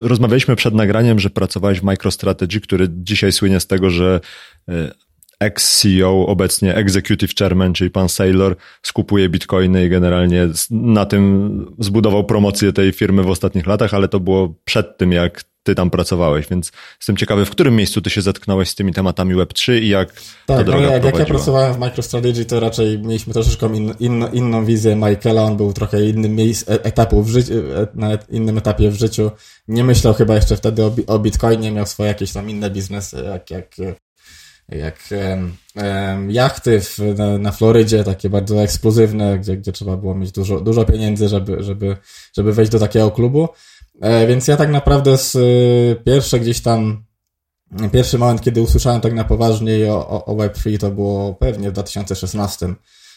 Rozmawialiśmy 0.00 0.56
przed 0.56 0.74
nagraniem, 0.74 1.18
że 1.18 1.30
pracowałeś 1.30 1.80
w 1.80 1.84
MicroStrategy, 1.84 2.60
który 2.60 2.88
dzisiaj 2.90 3.32
słynie 3.32 3.60
z 3.60 3.66
tego, 3.66 3.90
że 3.90 4.20
e, 4.68 4.92
ex-CEO, 5.40 6.26
obecnie 6.26 6.74
executive 6.74 7.34
chairman, 7.34 7.72
czyli 7.72 7.90
pan 7.90 8.08
Saylor, 8.08 8.56
skupuje 8.82 9.28
bitcoiny 9.28 9.84
i 9.84 9.88
generalnie 9.88 10.48
na 10.70 11.06
tym 11.06 11.76
zbudował 11.78 12.24
promocję 12.24 12.72
tej 12.72 12.92
firmy 12.92 13.22
w 13.22 13.30
ostatnich 13.30 13.66
latach, 13.66 13.94
ale 13.94 14.08
to 14.08 14.20
było 14.20 14.54
przed 14.64 14.98
tym, 14.98 15.12
jak 15.12 15.44
ty 15.66 15.74
tam 15.74 15.90
pracowałeś, 15.90 16.48
więc 16.48 16.72
jestem 16.98 17.16
ciekawy, 17.16 17.44
w 17.44 17.50
którym 17.50 17.76
miejscu 17.76 18.02
ty 18.02 18.10
się 18.10 18.22
zetknąłeś 18.22 18.70
z 18.70 18.74
tymi 18.74 18.92
tematami 18.92 19.34
Web3 19.34 19.72
i 19.82 19.88
jak 19.88 20.12
tak, 20.12 20.22
ta 20.46 20.64
droga 20.64 20.86
no 20.86 20.92
jak, 20.92 21.04
jak 21.04 21.18
ja 21.18 21.24
pracowałem 21.24 21.74
w 21.74 21.78
MicroStrategy, 21.78 22.44
to 22.44 22.60
raczej 22.60 22.98
mieliśmy 22.98 23.32
troszeczkę 23.32 23.66
in, 23.66 23.94
in, 24.00 24.24
inną 24.32 24.64
wizję 24.64 24.96
Michaela, 24.96 25.42
on 25.42 25.56
był 25.56 25.72
trochę 25.72 26.04
innym 26.04 26.34
miejsc, 26.34 26.68
e, 26.68 26.84
etapu 26.84 27.22
w 27.22 27.28
życiu, 27.28 27.52
e, 27.54 27.86
na 27.94 28.08
innym 28.30 28.58
etapie 28.58 28.90
w 28.90 28.94
życiu. 28.94 29.30
Nie 29.68 29.84
myślał 29.84 30.14
chyba 30.14 30.34
jeszcze 30.34 30.56
wtedy 30.56 30.84
o, 30.84 30.94
o 31.06 31.18
Bitcoinie, 31.18 31.72
miał 31.72 31.86
swoje 31.86 32.08
jakieś 32.08 32.32
tam 32.32 32.50
inne 32.50 32.70
biznesy, 32.70 33.24
jak, 33.24 33.50
jak 33.50 33.76
jak 34.68 35.08
um, 35.10 35.56
um, 35.74 36.30
jachty 36.30 36.80
w, 36.80 36.98
na, 37.16 37.38
na, 37.38 37.52
Florydzie, 37.52 38.04
takie 38.04 38.30
bardzo 38.30 38.62
ekskluzywne, 38.62 39.38
gdzie, 39.38 39.56
gdzie 39.56 39.72
trzeba 39.72 39.96
było 39.96 40.14
mieć 40.14 40.32
dużo, 40.32 40.60
dużo 40.60 40.84
pieniędzy, 40.84 41.28
żeby, 41.28 41.62
żeby, 41.62 41.96
żeby 42.36 42.52
wejść 42.52 42.72
do 42.72 42.78
takiego 42.78 43.10
klubu. 43.10 43.48
E, 44.00 44.26
więc 44.26 44.48
ja 44.48 44.56
tak 44.56 44.70
naprawdę 44.70 45.18
z 45.18 45.34
y, 45.34 46.02
pierwsze 46.04 46.40
gdzieś 46.40 46.60
tam, 46.60 47.04
pierwszy 47.92 48.18
moment, 48.18 48.40
kiedy 48.40 48.62
usłyszałem 48.62 49.00
tak 49.00 49.14
na 49.14 49.24
poważnie 49.24 49.92
o, 49.92 50.08
o, 50.08 50.24
o 50.24 50.36
Web3, 50.36 50.78
to 50.78 50.90
było 50.90 51.34
pewnie 51.34 51.70
w 51.70 51.72
2016. 51.72 52.74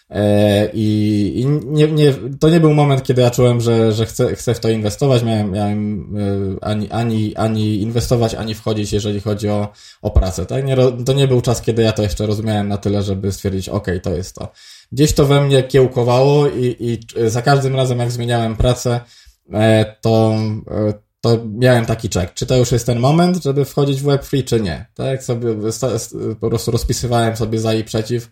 E, 0.10 0.70
I, 0.74 1.32
i 1.36 1.46
nie, 1.46 1.88
nie, 1.88 2.14
to 2.40 2.50
nie 2.50 2.60
był 2.60 2.74
moment, 2.74 3.04
kiedy 3.04 3.22
ja 3.22 3.32
czułem, 3.32 3.62
że, 3.62 3.92
że 3.92 4.06
chcę, 4.06 4.36
chcę 4.36 4.54
w 4.54 4.60
to 4.60 4.70
inwestować. 4.70 5.24
Miałem, 5.24 5.52
miałem 5.52 6.16
e, 6.62 6.66
ani, 6.66 6.90
ani, 6.92 7.36
ani 7.36 7.82
inwestować, 7.82 8.36
ani 8.36 8.56
wchodzić, 8.56 8.94
jeżeli 8.94 9.22
chodzi 9.22 9.50
o, 9.50 9.72
o 10.02 10.12
pracę. 10.12 10.46
Tak? 10.46 10.66
Nie, 10.66 10.78
to 11.06 11.14
nie 11.14 11.28
był 11.28 11.42
czas, 11.42 11.62
kiedy 11.62 11.82
ja 11.84 11.92
to 11.92 12.04
jeszcze 12.04 12.26
rozumiałem 12.26 12.68
na 12.68 12.78
tyle, 12.78 13.04
żeby 13.04 13.32
stwierdzić, 13.32 13.70
ok, 13.70 13.88
to 14.04 14.10
jest 14.10 14.36
to. 14.36 14.52
Gdzieś 14.92 15.14
to 15.14 15.26
we 15.26 15.42
mnie 15.42 15.64
kiełkowało 15.64 16.48
i, 16.48 16.76
i 16.80 17.30
za 17.30 17.42
każdym 17.42 17.76
razem, 17.76 18.00
jak 18.00 18.12
zmieniałem 18.12 18.56
pracę, 18.56 19.00
to, 20.02 20.36
to 21.22 21.38
miałem 21.54 21.86
taki 21.86 22.10
czek. 22.10 22.34
Czy 22.34 22.46
to 22.46 22.58
już 22.58 22.72
jest 22.72 22.86
ten 22.86 23.00
moment, 23.00 23.44
żeby 23.44 23.66
wchodzić 23.66 24.02
w 24.02 24.06
Web3, 24.06 24.44
czy 24.44 24.62
nie? 24.62 24.86
Tak? 24.94 25.24
Sobie 25.24 25.56
po 26.40 26.50
prostu 26.50 26.72
rozpisywałem 26.72 27.36
sobie 27.36 27.60
za 27.60 27.74
i 27.74 27.84
przeciw 27.84 28.30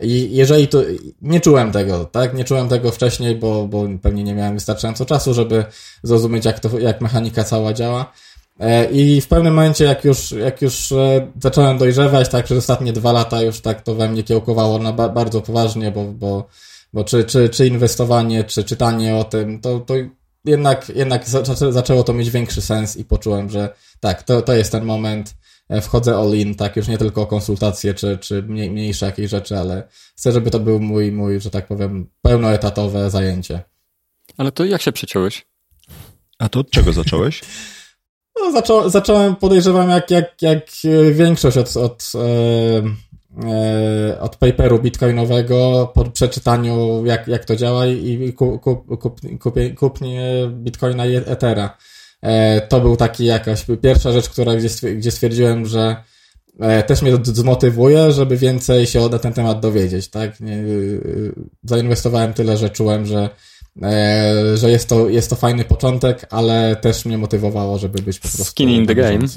i 0.00 0.36
jeżeli 0.36 0.68
to, 0.68 0.82
nie 1.22 1.40
czułem 1.40 1.72
tego, 1.72 2.04
tak, 2.04 2.34
nie 2.34 2.44
czułem 2.44 2.68
tego 2.68 2.90
wcześniej, 2.90 3.36
bo, 3.36 3.68
bo 3.68 3.84
pewnie 4.02 4.24
nie 4.24 4.34
miałem 4.34 4.54
wystarczająco 4.54 5.06
czasu, 5.06 5.34
żeby 5.34 5.64
zrozumieć, 6.02 6.44
jak 6.44 6.60
to, 6.60 6.78
jak 6.78 7.00
mechanika 7.00 7.44
cała 7.44 7.72
działa. 7.72 8.12
E, 8.60 8.84
I 8.84 9.20
w 9.20 9.28
pewnym 9.28 9.54
momencie, 9.54 9.84
jak 9.84 10.04
już, 10.04 10.32
jak 10.32 10.62
już 10.62 10.92
e, 10.92 11.32
zacząłem 11.42 11.78
dojrzewać, 11.78 12.28
tak, 12.28 12.44
przez 12.44 12.58
ostatnie 12.58 12.92
dwa 12.92 13.12
lata 13.12 13.42
już 13.42 13.60
tak 13.60 13.82
to 13.82 13.94
we 13.94 14.08
mnie 14.08 14.22
kiełkowało 14.22 14.78
na 14.78 14.92
ba 14.92 15.08
bardzo 15.08 15.40
poważnie, 15.40 15.90
bo, 15.90 16.04
bo, 16.04 16.48
bo 16.92 17.04
czy, 17.04 17.24
czy, 17.24 17.48
czy 17.48 17.66
inwestowanie, 17.66 18.44
czy 18.44 18.64
czytanie 18.64 19.16
o 19.16 19.24
tym, 19.24 19.60
to, 19.60 19.80
to 19.80 19.94
jednak, 20.44 20.88
jednak 20.94 21.28
zaczęło 21.70 22.02
to 22.02 22.12
mieć 22.12 22.30
większy 22.30 22.62
sens 22.62 22.96
i 22.96 23.04
poczułem, 23.04 23.50
że 23.50 23.74
tak, 24.00 24.22
to, 24.22 24.42
to 24.42 24.52
jest 24.52 24.72
ten 24.72 24.84
moment, 24.84 25.34
E, 25.70 25.80
wchodzę 25.80 26.16
all 26.16 26.34
in, 26.34 26.54
tak, 26.54 26.76
już 26.76 26.88
nie 26.88 26.98
tylko 26.98 27.26
konsultacje 27.26 27.94
czy, 27.94 28.18
czy 28.18 28.42
mniej, 28.42 28.70
mniejsze 28.70 29.06
jakieś 29.06 29.30
rzeczy, 29.30 29.58
ale 29.58 29.88
chcę, 30.16 30.32
żeby 30.32 30.50
to 30.50 30.60
był 30.60 30.80
mój, 30.80 31.12
mój, 31.12 31.40
że 31.40 31.50
tak 31.50 31.66
powiem, 31.66 32.10
pełnoetatowe 32.22 33.10
zajęcie. 33.10 33.62
Ale 34.36 34.52
to 34.52 34.64
jak 34.64 34.82
się 34.82 34.92
przeciąłeś? 34.92 35.46
A 36.38 36.48
to 36.48 36.60
od 36.60 36.70
czego 36.70 36.92
zacząłeś? 36.92 37.40
No, 38.40 38.52
zaczą, 38.52 38.90
zacząłem, 38.90 39.36
podejrzewam, 39.36 39.90
jak, 39.90 40.10
jak, 40.10 40.42
jak 40.42 40.66
większość 41.12 41.56
od, 41.56 41.76
od, 41.76 42.12
e, 42.14 42.20
od 44.20 44.36
paperu 44.36 44.78
bitcoinowego 44.78 45.90
po 45.94 46.04
przeczytaniu, 46.04 47.06
jak, 47.06 47.28
jak 47.28 47.44
to 47.44 47.56
działa 47.56 47.86
i 47.86 48.32
kup, 48.32 48.60
kup, 48.60 48.98
kup, 48.98 49.20
kupnie 49.76 50.50
bitcoina 50.50 51.06
i 51.06 51.16
ethera. 51.16 51.76
E, 52.22 52.60
to 52.60 52.80
był 52.80 52.96
taki 52.96 53.24
jakaś 53.24 53.64
pierwsza 53.82 54.12
rzecz, 54.12 54.28
która 54.28 54.56
gdzie, 54.56 54.94
gdzie 54.94 55.10
stwierdziłem, 55.10 55.66
że 55.66 55.96
e, 56.60 56.82
też 56.82 57.02
mnie 57.02 57.12
zmotywuje, 57.22 58.12
żeby 58.12 58.36
więcej 58.36 58.86
się 58.86 59.08
na 59.08 59.18
ten 59.18 59.32
temat 59.32 59.60
dowiedzieć, 59.60 60.08
tak? 60.08 60.36
Zainwestowałem 61.64 62.32
tyle, 62.32 62.56
że 62.56 62.70
czułem, 62.70 63.06
że, 63.06 63.30
e, 63.82 64.56
że 64.56 64.70
jest 64.70 64.88
to, 64.88 65.08
jest 65.08 65.30
to 65.30 65.36
fajny 65.36 65.64
początek, 65.64 66.26
ale 66.30 66.76
też 66.76 67.04
mnie 67.04 67.18
motywowało, 67.18 67.78
żeby 67.78 68.02
być 68.02 68.18
po 68.18 68.28
prostu... 68.28 68.44
Skin 68.44 68.70
in 68.70 68.86
the 68.86 68.94
game. 68.94 69.28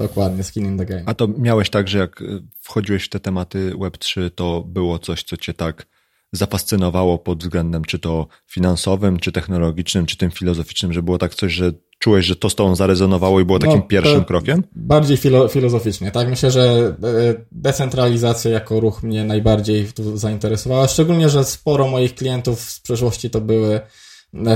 Dokładnie, 0.00 0.44
skin 0.44 0.66
in 0.66 0.78
the 0.78 0.86
game. 0.86 1.02
A 1.06 1.14
to 1.14 1.28
miałeś 1.38 1.70
tak, 1.70 1.88
że 1.88 1.98
jak 1.98 2.22
wchodziłeś 2.60 3.04
w 3.04 3.08
te 3.08 3.20
tematy 3.20 3.72
Web3, 3.74 4.30
to 4.34 4.64
było 4.66 4.98
coś, 4.98 5.22
co 5.22 5.36
cię 5.36 5.54
tak 5.54 5.86
zafascynowało 6.32 7.18
pod 7.18 7.42
względem 7.42 7.84
czy 7.84 7.98
to 7.98 8.26
finansowym, 8.46 9.18
czy 9.18 9.32
technologicznym, 9.32 10.06
czy 10.06 10.16
tym 10.16 10.30
filozoficznym, 10.30 10.92
że 10.92 11.02
było 11.02 11.18
tak 11.18 11.34
coś, 11.34 11.52
że 11.52 11.72
czułeś, 11.98 12.26
że 12.26 12.36
to 12.36 12.50
z 12.50 12.54
tobą 12.54 12.76
zarezonowało 12.76 13.40
i 13.40 13.44
było 13.44 13.58
takim 13.58 13.76
no, 13.76 13.82
pierwszym 13.82 14.24
krokiem? 14.24 14.62
Bardziej 14.76 15.16
filo 15.16 15.48
filozoficznie, 15.48 16.10
tak? 16.10 16.28
Myślę, 16.28 16.50
że 16.50 16.94
e, 17.02 17.34
decentralizacja 17.52 18.50
jako 18.50 18.80
ruch 18.80 19.02
mnie 19.02 19.24
najbardziej 19.24 19.86
tu 19.86 20.16
zainteresowała, 20.16 20.88
szczególnie, 20.88 21.28
że 21.28 21.44
sporo 21.44 21.88
moich 21.88 22.14
klientów 22.14 22.60
z 22.60 22.80
przeszłości 22.80 23.30
to 23.30 23.40
były, 23.40 23.80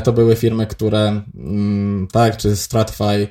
to 0.04 0.12
były 0.12 0.36
firmy, 0.36 0.66
które, 0.66 1.22
mm, 1.34 2.08
tak, 2.12 2.36
czy 2.36 2.56
StratFi, 2.56 3.28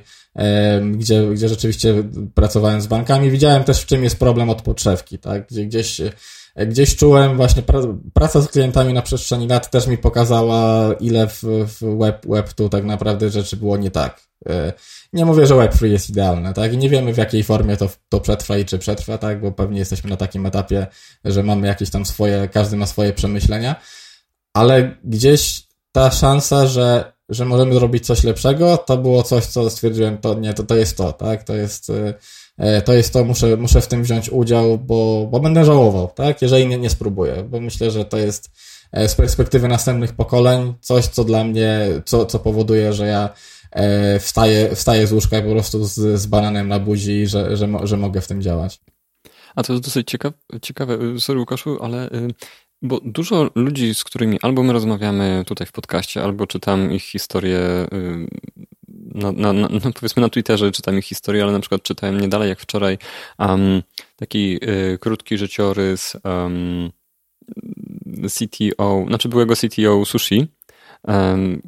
gdzie, 0.92 1.26
gdzie 1.26 1.48
rzeczywiście 1.48 1.94
pracowałem 2.34 2.80
z 2.80 2.86
bankami. 2.86 3.30
Widziałem 3.30 3.64
też, 3.64 3.80
w 3.80 3.86
czym 3.86 4.04
jest 4.04 4.18
problem 4.18 4.50
od 4.50 4.62
podszewki, 4.62 5.18
tak? 5.18 5.46
Gdzie 5.46 5.66
gdzieś 5.66 6.00
gdzieś 6.56 6.96
czułem 6.96 7.36
właśnie 7.36 7.62
praca 8.14 8.40
z 8.40 8.48
klientami 8.48 8.92
na 8.92 9.02
przestrzeni 9.02 9.48
lat 9.48 9.70
też 9.70 9.86
mi 9.86 9.98
pokazała, 9.98 10.92
ile 11.00 11.26
w, 11.28 11.42
w 11.42 11.98
web, 11.98 12.26
web 12.26 12.52
tu 12.52 12.68
tak 12.68 12.84
naprawdę 12.84 13.30
rzeczy 13.30 13.56
było 13.56 13.76
nie 13.76 13.90
tak. 13.90 14.20
E, 14.48 14.72
nie 15.12 15.24
mówię, 15.24 15.46
że 15.46 15.54
Web3 15.54 15.86
jest 15.86 16.10
idealne, 16.10 16.54
tak? 16.54 16.72
I 16.72 16.76
nie 16.76 16.88
wiemy 16.88 17.14
w 17.14 17.16
jakiej 17.16 17.44
formie 17.44 17.76
to, 17.76 17.88
to 18.08 18.20
przetrwa 18.20 18.58
i 18.58 18.64
czy 18.64 18.78
przetrwa, 18.78 19.18
tak? 19.18 19.40
Bo 19.40 19.52
pewnie 19.52 19.78
jesteśmy 19.78 20.10
na 20.10 20.16
takim 20.16 20.46
etapie, 20.46 20.86
że 21.24 21.42
mamy 21.42 21.66
jakieś 21.66 21.90
tam 21.90 22.06
swoje, 22.06 22.48
każdy 22.48 22.76
ma 22.76 22.86
swoje 22.86 23.12
przemyślenia, 23.12 23.76
ale 24.52 24.96
gdzieś 25.04 25.66
ta 25.94 26.10
szansa, 26.10 26.66
że, 26.66 27.12
że 27.28 27.44
możemy 27.44 27.74
zrobić 27.74 28.06
coś 28.06 28.24
lepszego, 28.24 28.78
to 28.78 28.96
było 28.96 29.22
coś, 29.22 29.46
co 29.46 29.70
stwierdziłem, 29.70 30.18
to 30.18 30.34
nie, 30.34 30.54
to, 30.54 30.62
to 30.62 30.76
jest 30.76 30.96
to, 30.96 31.12
tak? 31.12 31.42
To 31.44 31.54
jest, 31.54 31.90
e, 31.90 32.14
E, 32.58 32.82
to 32.82 32.92
jest 32.92 33.12
to, 33.12 33.24
muszę, 33.24 33.56
muszę 33.56 33.80
w 33.80 33.86
tym 33.86 34.02
wziąć 34.02 34.30
udział, 34.30 34.78
bo, 34.78 35.28
bo 35.30 35.40
będę 35.40 35.64
żałował, 35.64 36.10
tak? 36.14 36.42
Jeżeli 36.42 36.66
nie, 36.66 36.78
nie 36.78 36.90
spróbuję, 36.90 37.44
bo 37.48 37.60
myślę, 37.60 37.90
że 37.90 38.04
to 38.04 38.18
jest 38.18 38.50
e, 38.92 39.08
z 39.08 39.14
perspektywy 39.14 39.68
następnych 39.68 40.12
pokoleń 40.12 40.74
coś, 40.80 41.06
co 41.06 41.24
dla 41.24 41.44
mnie, 41.44 41.88
co, 42.04 42.26
co 42.26 42.38
powoduje, 42.38 42.92
że 42.92 43.06
ja 43.06 43.28
e, 43.70 44.18
wstaję, 44.18 44.76
wstaję 44.76 45.06
z 45.06 45.12
łóżka 45.12 45.42
po 45.42 45.50
prostu 45.50 45.84
z, 45.84 46.20
z 46.20 46.26
bananem 46.26 46.68
na 46.68 46.78
buzi, 46.78 47.26
że, 47.26 47.56
że, 47.56 47.68
że 47.82 47.96
mogę 47.96 48.20
w 48.20 48.28
tym 48.28 48.42
działać. 48.42 48.80
A 49.54 49.62
to 49.62 49.72
jest 49.72 49.84
dosyć 49.84 50.10
ciekawe, 50.10 50.36
ciekawe 50.62 50.98
sorry 51.18 51.40
Łukaszu, 51.40 51.78
ale 51.82 52.10
bo 52.84 53.00
dużo 53.04 53.50
ludzi, 53.54 53.94
z 53.94 54.04
którymi 54.04 54.38
albo 54.42 54.62
my 54.62 54.72
rozmawiamy 54.72 55.44
tutaj 55.46 55.66
w 55.66 55.72
podcaście, 55.72 56.22
albo 56.22 56.46
czytam 56.46 56.92
ich 56.92 57.02
historię 57.02 57.60
na, 59.14 59.32
na, 59.32 59.52
na, 59.52 59.68
no 59.68 59.92
powiedzmy 59.94 60.22
na 60.22 60.28
Twitterze 60.28 60.72
czytam 60.72 60.98
ich 60.98 61.04
historię, 61.04 61.42
ale 61.42 61.52
na 61.52 61.60
przykład 61.60 61.82
czytałem 61.82 62.20
nie 62.20 62.28
dalej 62.28 62.48
jak 62.48 62.60
wczoraj 62.60 62.98
um, 63.38 63.82
taki 64.16 64.58
y, 64.64 64.98
krótki 64.98 65.38
życiorys 65.38 66.16
um, 66.24 66.90
CTO, 68.28 69.04
znaczy 69.08 69.28
byłego 69.28 69.54
CTO 69.56 70.04
Sushi, 70.04 70.46
um, 71.02 71.62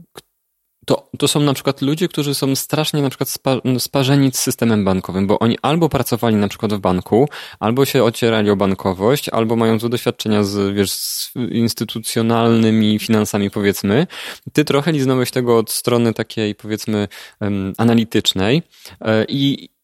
to, 0.86 1.10
to 1.18 1.28
są 1.28 1.40
na 1.40 1.54
przykład 1.54 1.82
ludzie, 1.82 2.08
którzy 2.08 2.34
są 2.34 2.56
strasznie 2.56 3.02
na 3.02 3.08
przykład 3.08 3.28
spa, 3.28 3.60
sparzeni 3.78 4.32
z 4.32 4.38
systemem 4.38 4.84
bankowym, 4.84 5.26
bo 5.26 5.38
oni 5.38 5.58
albo 5.62 5.88
pracowali 5.88 6.36
na 6.36 6.48
przykład 6.48 6.74
w 6.74 6.78
banku, 6.78 7.28
albo 7.60 7.84
się 7.84 8.04
ocierali 8.04 8.50
o 8.50 8.56
bankowość, 8.56 9.28
albo 9.28 9.56
mają 9.56 9.78
złe 9.78 9.88
doświadczenia 9.88 10.44
z, 10.44 10.74
wiesz, 10.74 10.90
z 10.90 11.32
instytucjonalnymi 11.50 12.98
finansami, 12.98 13.50
powiedzmy. 13.50 14.06
Ty 14.52 14.64
trochę 14.64 14.92
liznąłeś 14.92 15.30
tego 15.30 15.58
od 15.58 15.70
strony 15.70 16.14
takiej, 16.14 16.54
powiedzmy, 16.54 17.08
um, 17.40 17.72
analitycznej 17.78 18.62
e, 19.00 19.24
i 19.28 19.75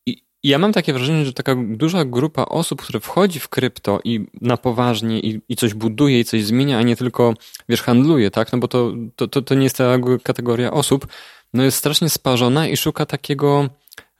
i 0.42 0.48
ja 0.48 0.58
mam 0.58 0.72
takie 0.72 0.92
wrażenie, 0.92 1.24
że 1.24 1.32
taka 1.32 1.56
duża 1.68 2.04
grupa 2.04 2.44
osób, 2.44 2.82
które 2.82 3.00
wchodzi 3.00 3.40
w 3.40 3.48
krypto 3.48 4.00
i 4.04 4.26
na 4.40 4.56
poważnie 4.56 5.20
i, 5.20 5.40
i 5.48 5.56
coś 5.56 5.74
buduje 5.74 6.20
i 6.20 6.24
coś 6.24 6.44
zmienia, 6.44 6.78
a 6.78 6.82
nie 6.82 6.96
tylko, 6.96 7.34
wiesz, 7.68 7.82
handluje, 7.82 8.30
tak? 8.30 8.52
No 8.52 8.58
bo 8.58 8.68
to, 8.68 8.92
to, 9.16 9.28
to, 9.28 9.42
to 9.42 9.54
nie 9.54 9.64
jest 9.64 9.76
ta 9.76 9.98
kategoria 10.22 10.70
osób, 10.70 11.06
no 11.54 11.62
jest 11.62 11.76
strasznie 11.76 12.10
sparzona 12.10 12.68
i 12.68 12.76
szuka 12.76 13.06
takiego 13.06 13.68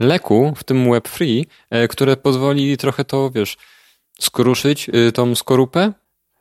leku 0.01 0.55
w 0.57 0.65
tym 0.65 0.91
web 0.91 1.09
free, 1.09 1.47
e, 1.71 1.89
które 1.89 2.17
pozwoli 2.17 2.77
trochę 2.77 3.05
to, 3.05 3.31
wiesz, 3.31 3.57
skruszyć 4.21 4.89
y, 4.89 5.13
tą 5.13 5.35
skorupę, 5.35 5.93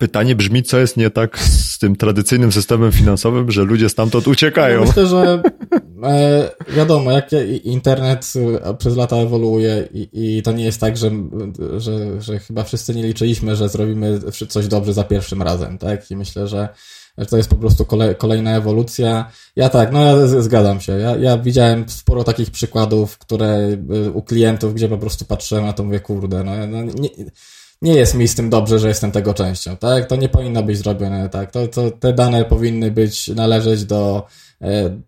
Pytanie 0.01 0.35
brzmi, 0.35 0.63
co 0.63 0.79
jest 0.79 0.97
nie 0.97 1.09
tak 1.09 1.39
z 1.39 1.79
tym 1.79 1.95
tradycyjnym 1.95 2.51
systemem 2.51 2.91
finansowym, 2.91 3.51
że 3.51 3.63
ludzie 3.63 3.89
stamtąd 3.89 4.27
uciekają. 4.27 4.79
No 4.79 4.85
myślę, 4.85 5.05
że 5.07 5.41
e, 6.03 6.49
wiadomo, 6.67 7.11
jak 7.11 7.29
internet 7.63 8.33
e, 8.63 8.73
przez 8.73 8.95
lata 8.95 9.15
ewoluuje 9.15 9.87
i, 9.93 10.09
i, 10.13 10.41
to 10.41 10.51
nie 10.51 10.63
jest 10.63 10.79
tak, 10.79 10.97
że, 10.97 11.11
że, 11.77 12.21
że 12.21 12.39
chyba 12.39 12.63
wszyscy 12.63 12.95
nie 12.95 13.03
liczyliśmy, 13.03 13.55
że 13.55 13.69
zrobimy 13.69 14.19
coś 14.49 14.67
dobrze 14.67 14.93
za 14.93 15.03
pierwszym 15.03 15.41
razem, 15.41 15.77
tak? 15.77 16.11
I 16.11 16.15
myślę, 16.15 16.47
że 16.47 16.69
to 17.29 17.37
jest 17.37 17.49
po 17.49 17.55
prostu 17.55 17.85
kolej, 17.85 18.15
kolejna 18.15 18.55
ewolucja. 18.55 19.31
Ja 19.55 19.69
tak, 19.69 19.91
no 19.91 20.05
ja 20.05 20.27
zgadzam 20.27 20.81
się. 20.81 20.91
Ja, 20.91 21.15
ja 21.15 21.37
widziałem 21.37 21.89
sporo 21.89 22.23
takich 22.23 22.51
przykładów, 22.51 23.17
które 23.17 23.47
e, 23.47 24.11
u 24.11 24.21
klientów, 24.21 24.73
gdzie 24.73 24.89
po 24.89 24.97
prostu 24.97 25.25
patrzyłem 25.25 25.65
na 25.65 25.73
to, 25.73 25.83
mówię, 25.83 25.99
kurde, 25.99 26.43
no, 26.43 26.67
no 26.67 26.83
nie, 26.83 27.09
nie 27.81 27.93
jest 27.93 28.15
mi 28.15 28.27
z 28.27 28.35
tym 28.35 28.49
dobrze, 28.49 28.79
że 28.79 28.87
jestem 28.87 29.11
tego 29.11 29.33
częścią, 29.33 29.77
tak? 29.77 30.07
To 30.07 30.15
nie 30.15 30.29
powinno 30.29 30.63
być 30.63 30.77
zrobione 30.77 31.29
tak. 31.29 31.51
To, 31.51 31.67
to 31.67 31.91
te 31.91 32.13
dane 32.13 32.45
powinny 32.45 32.91
być, 32.91 33.27
należeć 33.27 33.85
do, 33.85 34.27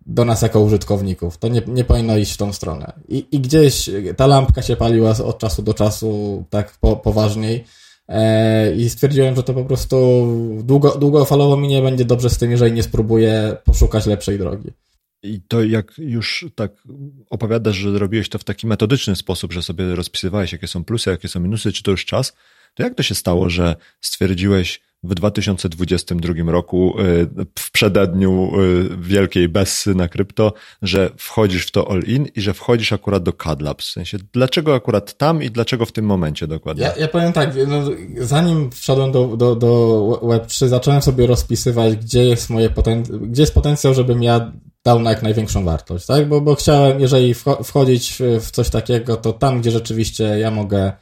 do 0.05 0.25
nas 0.25 0.41
jako 0.41 0.59
użytkowników. 0.59 1.37
To 1.37 1.47
nie, 1.47 1.61
nie 1.67 1.83
powinno 1.83 2.17
iść 2.17 2.33
w 2.33 2.37
tą 2.37 2.53
stronę. 2.53 2.93
I, 3.07 3.25
I 3.31 3.39
gdzieś 3.39 3.89
ta 4.17 4.27
lampka 4.27 4.61
się 4.61 4.75
paliła 4.75 5.11
od 5.11 5.39
czasu 5.39 5.61
do 5.61 5.73
czasu 5.73 6.43
tak 6.49 6.77
po, 6.81 6.95
poważniej 6.95 7.63
e, 8.07 8.75
i 8.75 8.89
stwierdziłem, 8.89 9.35
że 9.35 9.43
to 9.43 9.53
po 9.53 9.65
prostu 9.65 10.27
długo, 10.63 10.97
długofalowo 10.97 11.57
mi 11.57 11.67
nie 11.67 11.81
będzie 11.81 12.05
dobrze 12.05 12.29
z 12.29 12.37
tym, 12.37 12.51
jeżeli 12.51 12.73
nie 12.73 12.83
spróbuję 12.83 13.57
poszukać 13.63 14.05
lepszej 14.05 14.37
drogi. 14.37 14.71
I 15.23 15.41
to 15.47 15.63
jak 15.63 15.93
już 15.97 16.45
tak 16.55 16.71
opowiadasz, 17.29 17.75
że 17.75 17.99
robiłeś 17.99 18.29
to 18.29 18.39
w 18.39 18.43
taki 18.43 18.67
metodyczny 18.67 19.15
sposób, 19.15 19.53
że 19.53 19.61
sobie 19.61 19.95
rozpisywałeś, 19.95 20.51
jakie 20.51 20.67
są 20.67 20.83
plusy, 20.83 21.09
jakie 21.09 21.27
są 21.27 21.39
minusy, 21.39 21.71
czy 21.71 21.83
to 21.83 21.91
już 21.91 22.05
czas, 22.05 22.33
to 22.73 22.83
jak 22.83 22.95
to 22.95 23.03
się 23.03 23.15
stało, 23.15 23.49
że 23.49 23.75
stwierdziłeś, 24.01 24.81
w 25.03 25.15
2022 25.15 26.51
roku, 26.51 26.95
y, 26.99 27.27
w 27.59 27.71
przededniu 27.71 28.51
y, 28.61 28.89
wielkiej 28.97 29.49
bessy 29.49 29.95
na 29.95 30.07
krypto, 30.07 30.53
że 30.81 31.09
wchodzisz 31.17 31.67
w 31.67 31.71
to 31.71 31.91
all-in 31.91 32.27
i 32.35 32.41
że 32.41 32.53
wchodzisz 32.53 32.93
akurat 32.93 33.23
do 33.23 33.33
CAD 33.33 33.59
W 33.77 33.83
sensie, 33.83 34.17
dlaczego 34.33 34.75
akurat 34.75 35.17
tam 35.17 35.43
i 35.43 35.51
dlaczego 35.51 35.85
w 35.85 35.91
tym 35.91 36.05
momencie 36.05 36.47
dokładnie? 36.47 36.83
Ja, 36.83 36.95
ja 36.95 37.07
powiem 37.07 37.33
tak, 37.33 37.49
no, 37.67 37.83
zanim 38.17 38.71
wszedłem 38.71 39.11
do, 39.11 39.37
do, 39.37 39.55
do 39.55 40.19
Web3, 40.23 40.67
zacząłem 40.67 41.01
sobie 41.01 41.27
rozpisywać, 41.27 41.95
gdzie 41.95 42.25
jest 42.25 42.49
moje 42.49 42.69
poten- 42.69 43.19
gdzie 43.19 43.41
jest 43.41 43.53
potencjał, 43.53 43.93
żebym 43.93 44.23
ja 44.23 44.51
dał 44.83 44.99
na 44.99 45.09
jak 45.09 45.23
największą 45.23 45.65
wartość, 45.65 46.05
tak? 46.05 46.29
Bo, 46.29 46.41
bo 46.41 46.55
chciałem, 46.55 46.99
jeżeli 46.99 47.33
wchodzić 47.63 48.17
w 48.39 48.51
coś 48.51 48.69
takiego, 48.69 49.17
to 49.17 49.33
tam, 49.33 49.61
gdzie 49.61 49.71
rzeczywiście 49.71 50.23
ja 50.23 50.51
mogę 50.51 50.93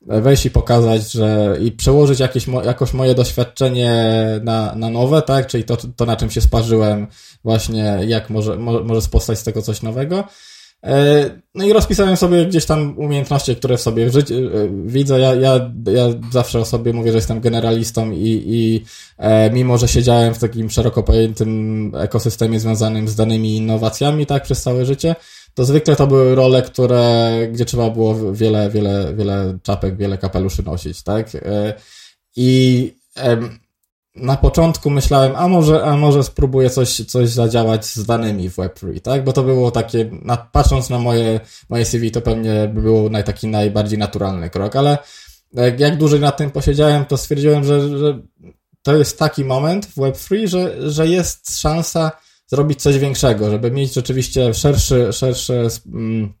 wejść 0.00 0.46
i 0.46 0.50
pokazać, 0.50 1.12
że 1.12 1.56
i 1.62 1.72
przełożyć 1.72 2.20
jakieś, 2.20 2.46
jakoś 2.64 2.92
moje 2.92 3.14
doświadczenie 3.14 4.14
na, 4.42 4.74
na 4.74 4.90
nowe, 4.90 5.22
tak? 5.22 5.46
Czyli 5.46 5.64
to, 5.64 5.76
to, 5.76 6.06
na 6.06 6.16
czym 6.16 6.30
się 6.30 6.40
sparzyłem, 6.40 7.06
właśnie 7.44 7.98
jak 8.06 8.30
może, 8.30 8.56
może 8.58 9.02
spostać 9.02 9.38
z 9.38 9.42
tego 9.42 9.62
coś 9.62 9.82
nowego. 9.82 10.24
E, 10.84 11.24
no 11.54 11.64
i 11.64 11.72
rozpisałem 11.72 12.16
sobie 12.16 12.46
gdzieś 12.46 12.66
tam 12.66 12.98
umiejętności, 12.98 13.56
które 13.56 13.76
w 13.76 13.80
sobie 13.80 14.06
e, 14.06 14.10
widzę. 14.84 15.20
Ja, 15.20 15.34
ja, 15.34 15.70
ja 15.92 16.04
zawsze 16.32 16.58
o 16.60 16.64
sobie 16.64 16.92
mówię, 16.92 17.12
że 17.12 17.18
jestem 17.18 17.40
generalistą 17.40 18.10
i, 18.10 18.42
i 18.46 18.84
e, 19.18 19.50
mimo, 19.50 19.78
że 19.78 19.88
siedziałem 19.88 20.34
w 20.34 20.38
takim 20.38 20.70
szeroko 20.70 21.02
pojętym 21.02 21.92
ekosystemie 21.96 22.60
związanym 22.60 23.08
z 23.08 23.14
danymi 23.14 23.56
innowacjami, 23.56 24.26
tak, 24.26 24.42
przez 24.42 24.62
całe 24.62 24.84
życie, 24.86 25.14
to 25.60 25.64
zwykle 25.64 25.96
to 25.96 26.06
były 26.06 26.34
role, 26.34 26.62
które, 26.62 27.32
gdzie 27.52 27.64
trzeba 27.64 27.90
było 27.90 28.32
wiele, 28.32 28.70
wiele, 28.70 29.14
wiele 29.14 29.58
czapek, 29.62 29.96
wiele 29.96 30.18
kapeluszy 30.18 30.62
nosić, 30.62 31.02
tak? 31.02 31.34
E, 31.34 31.74
I 32.36 32.92
na 34.14 34.36
początku 34.36 34.90
myślałem, 34.90 35.32
a 35.36 35.48
może, 35.48 35.84
a 35.84 35.96
może 35.96 36.22
spróbuję 36.22 36.70
coś, 36.70 36.96
coś 37.06 37.28
zadziałać 37.28 37.86
z 37.86 38.04
danymi 38.04 38.50
w 38.50 38.56
Web3, 38.56 39.00
tak? 39.00 39.24
Bo 39.24 39.32
to 39.32 39.42
było 39.42 39.70
takie, 39.70 40.10
na, 40.22 40.36
patrząc 40.36 40.90
na 40.90 40.98
moje, 40.98 41.40
moje 41.68 41.84
CV, 41.84 42.10
to 42.10 42.20
pewnie 42.20 42.70
by 42.74 42.82
był 42.82 43.10
naj, 43.10 43.24
taki 43.24 43.46
najbardziej 43.46 43.98
naturalny 43.98 44.50
krok, 44.50 44.76
ale 44.76 44.98
jak, 45.52 45.80
jak 45.80 45.96
dłużej 45.96 46.20
nad 46.20 46.36
tym 46.36 46.50
posiedziałem, 46.50 47.04
to 47.04 47.16
stwierdziłem, 47.16 47.64
że, 47.64 47.98
że 47.98 48.20
to 48.82 48.96
jest 48.96 49.18
taki 49.18 49.44
moment 49.44 49.86
w 49.86 49.96
Web3, 49.96 50.46
że, 50.46 50.90
że 50.90 51.08
jest 51.08 51.58
szansa 51.58 52.12
zrobić 52.50 52.82
coś 52.82 52.98
większego, 52.98 53.50
żeby 53.50 53.70
mieć 53.70 53.94
rzeczywiście 53.94 54.54
szerszy, 54.54 55.12
szersze 55.12 55.68
mm, 55.86 56.32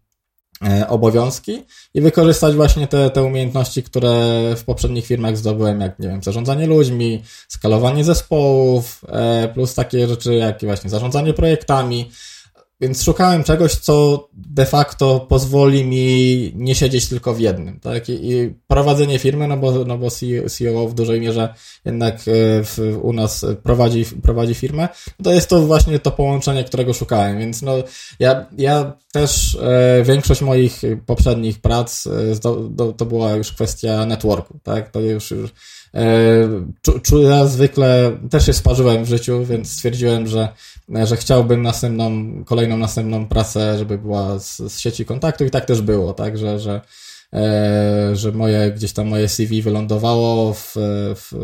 e, 0.68 0.88
obowiązki 0.88 1.62
i 1.94 2.00
wykorzystać 2.00 2.54
właśnie 2.54 2.86
te, 2.86 3.10
te 3.10 3.22
umiejętności, 3.22 3.82
które 3.82 4.10
w 4.56 4.64
poprzednich 4.64 5.06
firmach 5.06 5.36
zdobyłem, 5.36 5.80
jak, 5.80 5.98
nie 5.98 6.08
wiem, 6.08 6.22
zarządzanie 6.22 6.66
ludźmi, 6.66 7.22
skalowanie 7.48 8.04
zespołów, 8.04 9.04
e, 9.08 9.48
plus 9.54 9.74
takie 9.74 10.08
rzeczy 10.08 10.34
jak 10.34 10.64
właśnie 10.64 10.90
zarządzanie 10.90 11.34
projektami, 11.34 12.10
więc 12.80 13.02
szukałem 13.02 13.44
czegoś, 13.44 13.74
co 13.74 14.28
de 14.32 14.66
facto 14.66 15.26
pozwoli 15.28 15.84
mi 15.84 16.52
nie 16.56 16.74
siedzieć 16.74 17.08
tylko 17.08 17.34
w 17.34 17.40
jednym, 17.40 17.80
tak? 17.80 18.08
I, 18.08 18.30
i 18.30 18.54
prowadzenie 18.66 19.18
firmy, 19.18 19.48
no 19.48 19.56
bo, 19.56 19.84
no 19.84 19.98
bo 19.98 20.08
CEO 20.50 20.88
w 20.88 20.94
dużej 20.94 21.20
mierze 21.20 21.54
jednak 21.84 22.14
e, 22.14 22.20
w, 22.64 22.98
u 23.02 23.12
nas 23.12 23.46
prowadzi, 23.62 24.04
prowadzi 24.22 24.54
firmę, 24.54 24.88
to 25.22 25.32
jest 25.32 25.48
to 25.48 25.60
właśnie 25.60 25.98
to 25.98 26.10
połączenie, 26.10 26.64
którego 26.64 26.94
szukałem, 26.94 27.38
więc 27.38 27.62
no 27.62 27.72
ja, 28.18 28.46
ja 28.58 28.92
też 29.12 29.58
e, 29.62 30.02
większość 30.04 30.42
moich 30.42 30.82
poprzednich 31.06 31.60
prac 31.60 32.06
e, 32.06 32.90
to 32.96 33.06
była 33.06 33.32
już 33.32 33.52
kwestia 33.52 34.06
networku, 34.06 34.58
tak? 34.62 34.90
To 34.90 35.00
już, 35.00 35.30
już 35.30 35.50
e, 35.94 37.22
ja 37.22 37.46
zwykle 37.46 38.18
też 38.30 38.46
się 38.46 38.52
sparzyłem 38.52 39.04
w 39.04 39.08
życiu, 39.08 39.44
więc 39.44 39.72
stwierdziłem, 39.72 40.26
że 40.26 40.48
że 41.04 41.16
chciałbym 41.16 41.62
następną, 41.62 42.10
kolejną 42.44 42.76
następną 42.76 43.26
pracę, 43.26 43.78
żeby 43.78 43.98
była 43.98 44.38
z, 44.38 44.56
z 44.56 44.78
sieci 44.78 45.04
kontaktu 45.04 45.44
i 45.44 45.50
tak 45.50 45.64
też 45.64 45.82
było, 45.82 46.12
tak, 46.12 46.38
że, 46.38 46.58
że, 46.58 46.80
e, 47.32 48.16
że 48.16 48.32
moje, 48.32 48.72
gdzieś 48.72 48.92
tam 48.92 49.08
moje 49.08 49.28
CV 49.28 49.62
wylądowało 49.62 50.54
w, 50.54 50.72
w, 51.14 51.34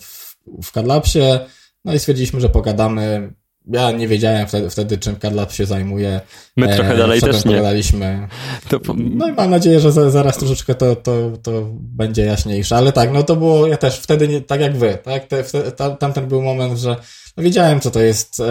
w, 0.00 0.36
w 0.62 0.72
Cadlabsie, 0.72 1.40
no 1.84 1.94
i 1.94 1.98
stwierdziliśmy, 1.98 2.40
że 2.40 2.48
pogadamy. 2.48 3.32
Ja 3.66 3.90
nie 3.90 4.08
wiedziałem 4.08 4.46
wtedy, 4.46 4.70
wtedy 4.70 4.98
czym 4.98 5.16
Cadlab 5.16 5.52
się 5.52 5.66
zajmuje. 5.66 6.20
My 6.56 6.70
e, 6.70 6.76
trochę 6.76 6.96
dalej 6.96 7.20
też 7.20 7.44
nie. 7.44 8.28
Po... 8.86 8.94
No 8.96 9.28
i 9.28 9.32
mam 9.32 9.50
nadzieję, 9.50 9.80
że 9.80 9.92
za, 9.92 10.10
zaraz 10.10 10.38
troszeczkę 10.38 10.74
to, 10.74 10.96
to, 10.96 11.30
to 11.42 11.52
będzie 11.74 12.24
jaśniejsze, 12.24 12.76
ale 12.76 12.92
tak, 12.92 13.12
no 13.12 13.22
to 13.22 13.36
było, 13.36 13.66
ja 13.66 13.76
też 13.76 13.98
wtedy, 13.98 14.28
nie, 14.28 14.40
tak 14.40 14.60
jak 14.60 14.76
wy, 14.76 14.98
tak, 15.02 15.26
Te, 15.26 15.44
tam, 15.72 15.96
tamten 15.96 16.28
był 16.28 16.42
moment, 16.42 16.78
że 16.78 16.96
wiedziałem, 17.40 17.80
co 17.80 17.90
to 17.90 18.00
jest 18.00 18.42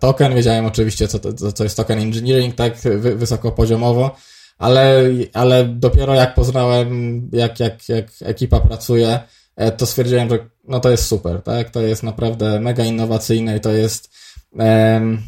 token, 0.00 0.34
wiedziałem 0.34 0.66
oczywiście, 0.66 1.08
co 1.08 1.18
to, 1.18 1.52
co 1.52 1.64
jest 1.64 1.76
token 1.76 1.98
engineering, 1.98 2.54
tak 2.54 2.76
wy, 2.76 3.16
wysokopoziomowo, 3.16 4.16
ale, 4.58 5.04
ale 5.32 5.64
dopiero 5.64 6.14
jak 6.14 6.34
poznałem, 6.34 7.20
jak, 7.32 7.60
jak, 7.60 7.88
jak 7.88 8.06
ekipa 8.22 8.60
pracuje, 8.60 9.20
e, 9.56 9.72
to 9.72 9.86
stwierdziłem, 9.86 10.28
że 10.28 10.38
no 10.68 10.80
to 10.80 10.90
jest 10.90 11.06
super, 11.06 11.42
tak? 11.42 11.70
To 11.70 11.80
jest 11.80 12.02
naprawdę 12.02 12.60
mega 12.60 12.84
innowacyjne 12.84 13.56
i 13.56 13.60
to 13.60 13.70
jest, 13.70 14.10
um, 14.52 15.22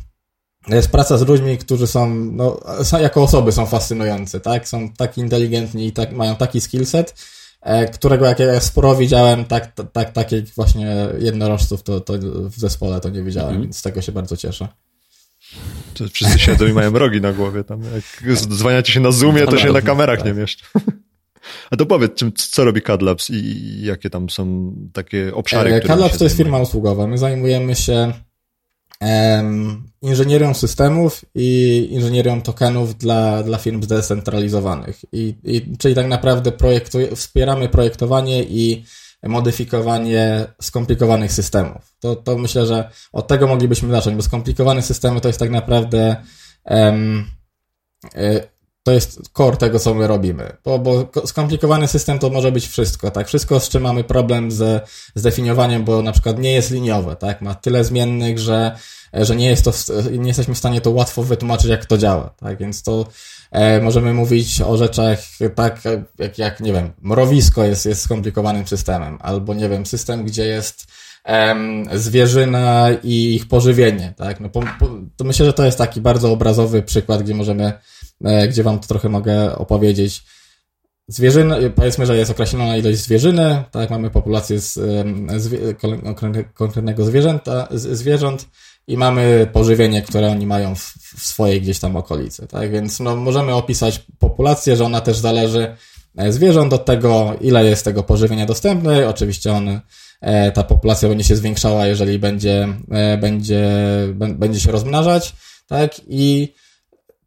jest 0.69 0.91
praca 0.91 1.19
z 1.19 1.29
ludźmi, 1.29 1.59
którzy 1.59 1.87
są, 1.87 2.15
no, 2.15 2.61
jako 3.01 3.23
osoby 3.23 3.53
są 3.53 3.67
fascynujące, 3.67 4.41
tak? 4.41 4.69
Są 4.69 4.93
tak 4.93 5.19
inteligentni 5.19 5.87
i 5.87 5.93
tak, 5.93 6.13
mają 6.13 6.37
taki 6.37 6.61
skillset, 6.61 7.15
którego 7.93 8.27
jak 8.27 8.39
ja 8.39 8.61
sporo 8.61 8.97
widziałem, 8.97 9.45
tak, 9.45 9.73
tak, 9.93 10.13
takich 10.13 10.55
właśnie 10.55 11.09
jednorożców 11.19 11.83
to, 11.83 12.01
to 12.01 12.13
w 12.49 12.55
zespole 12.57 13.01
to 13.01 13.09
nie 13.09 13.23
widziałem, 13.23 13.51
mm. 13.51 13.63
więc 13.63 13.79
z 13.79 13.83
tego 13.83 14.03
się 14.03 14.13
bardzo 14.13 14.37
cieszę. 14.37 14.69
To 15.95 16.09
wszyscy 16.09 16.39
siedzą 16.39 16.67
i 16.67 16.73
mają 16.73 16.91
rogi 16.91 17.21
na 17.21 17.33
głowie 17.33 17.65
tam. 17.65 17.81
Jak 17.95 18.37
dzwaniacie 18.37 18.93
się 18.93 19.01
na 19.01 19.13
Zoomie, 19.13 19.47
to 19.47 19.59
się 19.59 19.73
na 19.73 19.83
kamerach 19.83 20.25
nie 20.25 20.33
mieszczą. 20.33 20.67
A 21.71 21.77
to 21.77 21.87
powiedz, 21.87 22.15
czym, 22.15 22.33
co 22.33 22.65
robi 22.65 22.83
CADLabs 22.83 23.31
i 23.31 23.83
jakie 23.83 24.11
tam 24.11 24.31
są 24.31 24.75
takie 24.93 25.35
obszary, 25.35 25.75
e, 25.75 25.79
które 25.79 25.89
CADLabs 25.95 26.19
to 26.19 26.25
jest 26.25 26.37
firma 26.37 26.59
usługowa. 26.59 27.07
My 27.07 27.19
zajmujemy 27.19 27.75
się 27.75 28.13
inżynierią 30.03 30.55
systemów 30.55 31.25
i 31.35 31.89
inżynierią 31.91 32.43
tokenów 32.43 32.99
dla, 32.99 33.43
dla 33.43 33.59
firm 33.59 33.83
zdecentralizowanych. 33.83 35.01
I, 35.13 35.35
i, 35.45 35.77
czyli 35.79 35.95
tak 35.95 36.09
naprawdę 36.09 36.53
wspieramy 37.17 37.69
projektowanie 37.69 38.43
i 38.43 38.85
modyfikowanie 39.23 40.47
skomplikowanych 40.63 41.33
systemów. 41.33 41.95
To, 42.01 42.17
to 42.17 42.39
myślę, 42.39 42.67
że 42.67 42.91
od 43.13 43.27
tego 43.27 43.47
moglibyśmy 43.47 43.91
zacząć, 43.91 44.17
bo 44.17 44.23
skomplikowane 44.23 44.83
systemy 44.83 45.21
to 45.21 45.29
jest 45.29 45.41
tak 45.41 45.51
naprawdę 45.51 46.17
um, 46.65 47.25
to 48.83 48.93
jest 48.93 49.21
core 49.33 49.57
tego, 49.57 49.79
co 49.79 49.95
my 49.95 50.07
robimy. 50.07 50.57
Bo, 50.65 50.79
bo 50.79 51.11
skomplikowany 51.27 51.89
system 51.89 52.19
to 52.19 52.31
może 52.31 52.53
być 52.53 52.69
wszystko, 52.69 53.11
tak? 53.11 53.29
Wszystko, 53.29 53.61
z 53.61 53.69
czym 53.69 53.83
mamy 53.83 54.05
problem 54.05 54.51
ze 54.51 54.81
zdefiniowaniem, 55.15 55.85
bo 55.85 56.03
na 56.03 56.13
przykład 56.13 56.39
nie 56.39 56.53
jest 56.53 56.71
liniowe, 56.71 57.17
tak? 57.17 57.43
Ma 57.43 57.55
tyle 57.55 57.85
zmiennych, 57.85 58.39
że, 58.39 58.77
że 59.13 59.37
nie 59.37 59.47
jest 59.47 59.65
to, 59.65 59.73
nie 60.13 60.29
jesteśmy 60.29 60.55
w 60.55 60.59
stanie 60.59 60.81
to 60.81 60.91
łatwo 60.91 61.23
wytłumaczyć, 61.23 61.67
jak 61.67 61.87
to 61.87 61.99
działa, 61.99 62.35
tak? 62.41 62.59
Więc 62.59 62.83
to 62.83 63.07
e, 63.51 63.81
możemy 63.81 64.15
mówić 64.15 64.61
o 64.61 64.77
rzeczach 64.77 65.19
tak, 65.55 65.83
jak, 66.19 66.39
jak, 66.39 66.61
nie 66.61 66.73
wiem, 66.73 66.93
mrowisko 67.03 67.65
jest, 67.65 67.87
jest 67.87 68.03
skomplikowanym 68.03 68.67
systemem, 68.67 69.19
albo 69.21 69.55
nie 69.55 69.69
wiem, 69.69 69.87
system, 69.87 70.25
gdzie 70.25 70.47
jest 70.47 70.87
em, 71.25 71.85
zwierzyna 71.93 72.89
i 73.03 73.35
ich 73.35 73.49
pożywienie, 73.49 74.15
tak? 74.17 74.41
No, 74.41 74.49
po, 74.49 74.61
po, 74.61 74.89
to 75.17 75.25
myślę, 75.25 75.47
że 75.47 75.53
to 75.53 75.65
jest 75.65 75.79
taki 75.79 76.01
bardzo 76.01 76.33
obrazowy 76.33 76.83
przykład, 76.83 77.23
gdzie 77.23 77.35
możemy 77.35 77.73
E, 78.25 78.49
gdzie 78.49 78.63
wam 78.63 78.79
to 78.79 78.89
trochę 78.89 79.09
mogę 79.09 79.57
opowiedzieć. 79.57 80.23
Zwierzyny, 81.09 81.71
powiedzmy, 81.71 82.07
że 82.07 82.17
jest 82.17 82.31
określona 82.31 82.77
ilość 82.77 82.99
zwierzyny, 82.99 83.65
tak, 83.71 83.91
mamy 83.91 84.11
populację 84.11 84.61
z, 84.61 84.75
z 85.37 85.79
konkretnego 86.55 87.05
zwierzęta, 87.05 87.69
zwierząt 87.71 88.49
i 88.87 88.97
mamy 88.97 89.49
pożywienie, 89.53 90.03
które 90.03 90.31
oni 90.31 90.47
mają 90.47 90.75
w, 90.75 90.95
w 91.19 91.27
swojej 91.27 91.61
gdzieś 91.61 91.79
tam 91.79 91.97
okolicy, 91.97 92.47
tak, 92.47 92.71
więc 92.71 93.01
no, 93.01 93.17
możemy 93.17 93.55
opisać 93.55 94.05
populację, 94.19 94.77
że 94.77 94.85
ona 94.85 95.01
też 95.01 95.19
zależy 95.19 95.77
e, 96.17 96.33
zwierząt 96.33 96.73
od 96.73 96.85
tego, 96.85 97.37
ile 97.41 97.65
jest 97.65 97.85
tego 97.85 98.03
pożywienia 98.03 98.47
dostępne, 98.47 99.09
oczywiście 99.09 99.53
on, 99.53 99.81
e, 100.21 100.53
ta 100.53 100.63
populacja 100.63 101.09
będzie 101.09 101.25
się 101.25 101.37
zwiększała, 101.37 101.87
jeżeli 101.87 102.19
będzie, 102.19 102.69
będzie, 103.21 103.69
będzie 104.15 104.61
się 104.61 104.73
rozmnażać, 104.73 105.35
tak, 105.67 106.01
i 106.09 106.55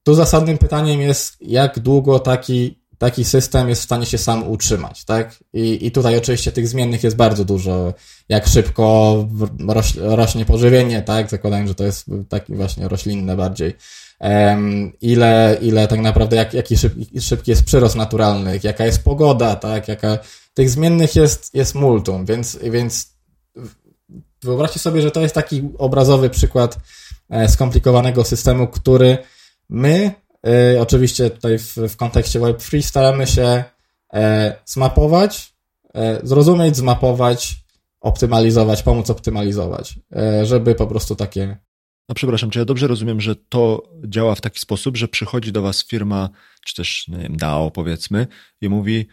tu 0.04 0.13
zasadnym 0.13 0.58
pytaniem 0.58 1.02
jest, 1.02 1.38
jak 1.41 1.80
długo 1.80 2.20
taki, 2.20 2.80
taki 3.06 3.26
system 3.26 3.70
jest 3.70 3.82
w 3.82 3.86
stanie 3.86 4.06
się 4.06 4.18
sam 4.18 4.48
utrzymać, 4.48 5.06
tak? 5.06 5.44
I, 5.54 5.86
I 5.86 5.91
tutaj 5.91 6.18
oczywiście 6.18 6.52
tych 6.52 6.68
zmiennych 6.68 7.04
jest 7.04 7.15
bardzo 7.15 7.46
dużo. 7.46 7.94
Jak 8.30 8.48
szybko 8.48 9.28
roś, 9.68 9.96
rośnie 9.96 10.46
pożywienie, 10.46 11.02
tak? 11.02 11.30
Zakładając, 11.30 11.70
że 11.70 11.76
to 11.76 11.84
jest 11.84 12.06
taki 12.30 12.56
właśnie 12.56 12.88
roślinne 12.88 13.36
bardziej. 13.36 13.74
Um, 14.20 14.94
ile, 15.02 15.58
ile 15.62 15.88
tak 15.88 16.00
naprawdę, 16.00 16.36
jak, 16.36 16.54
jaki 16.54 16.78
szybki, 16.78 17.22
szybki 17.22 17.52
jest 17.52 17.63
przyrost 17.63 17.96
naturalny, 17.96 18.60
jaka 18.63 18.86
jest 18.86 19.04
pogoda, 19.04 19.56
tak? 19.56 19.88
Jaka, 19.88 20.18
tych 20.54 20.70
zmiennych 20.70 21.15
jest, 21.15 21.56
jest 21.56 21.76
multum, 21.76 22.26
więc, 22.26 22.60
więc 22.63 23.15
wyobraźcie 24.44 24.80
sobie, 24.80 25.02
że 25.02 25.12
to 25.12 25.22
jest 25.22 25.36
taki 25.36 25.70
obrazowy 25.78 26.30
przykład 26.30 26.78
e, 27.30 27.50
skomplikowanego 27.50 28.24
systemu, 28.24 28.68
który 28.68 29.18
my, 29.70 30.12
e, 30.45 30.81
oczywiście 30.81 31.29
tutaj 31.29 31.60
w, 31.60 31.75
w 31.77 31.95
kontekście 31.95 32.39
Web3 32.39 32.81
staramy 32.81 33.27
się 33.27 33.63
e, 34.13 34.55
zmapować, 34.65 35.55
zrozumieć, 36.23 36.75
zmapować, 36.75 37.55
optymalizować, 38.01 38.84
pomóc 38.84 39.10
optymalizować, 39.10 39.99
żeby 40.43 40.75
po 40.75 40.88
prostu 40.88 41.15
takie 41.15 41.58
a 42.08 42.13
przepraszam, 42.13 42.49
czy 42.49 42.60
ja 42.60 42.65
dobrze 42.65 42.88
rozumiem, 42.88 43.21
że 43.21 43.36
to 43.36 43.89
działa 44.08 44.36
w 44.36 44.41
taki 44.41 44.60
sposób, 44.60 44.97
że 44.97 45.08
przychodzi 45.08 45.51
do 45.51 45.62
was 45.62 45.88
firma, 45.88 46.29
czy 46.65 46.75
też 46.75 47.08
nie 47.08 47.17
wiem, 47.17 47.38
DAO 47.38 47.71
powiedzmy 47.71 48.27
i 48.62 48.69
mówi, 48.69 49.08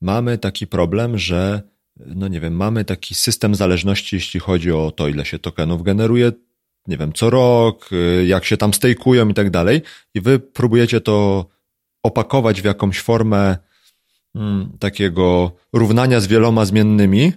mamy 0.00 0.38
taki 0.38 0.66
problem, 0.66 1.18
że 1.18 1.62
no 1.96 2.28
nie 2.28 2.40
wiem, 2.40 2.56
mamy 2.56 2.84
taki 2.84 3.14
system 3.14 3.54
zależności, 3.54 4.16
jeśli 4.16 4.40
chodzi 4.40 4.72
o 4.72 4.90
to, 4.90 5.08
ile 5.08 5.24
się 5.24 5.38
tokenów 5.38 5.82
generuje, 5.82 6.32
nie 6.88 6.96
wiem, 6.96 7.12
co 7.12 7.30
rok, 7.30 7.90
jak 8.26 8.44
się 8.44 8.56
tam 8.56 8.74
stejkują 8.74 9.28
i 9.28 9.34
tak 9.34 9.50
dalej, 9.50 9.82
i 10.14 10.20
wy 10.20 10.38
próbujecie 10.38 11.00
to 11.00 11.46
opakować 12.02 12.62
w 12.62 12.64
jakąś 12.64 13.00
formę 13.00 13.56
hmm, 14.36 14.78
takiego 14.78 15.52
równania 15.72 16.20
z 16.20 16.26
wieloma 16.26 16.64
zmiennymi, 16.64 17.32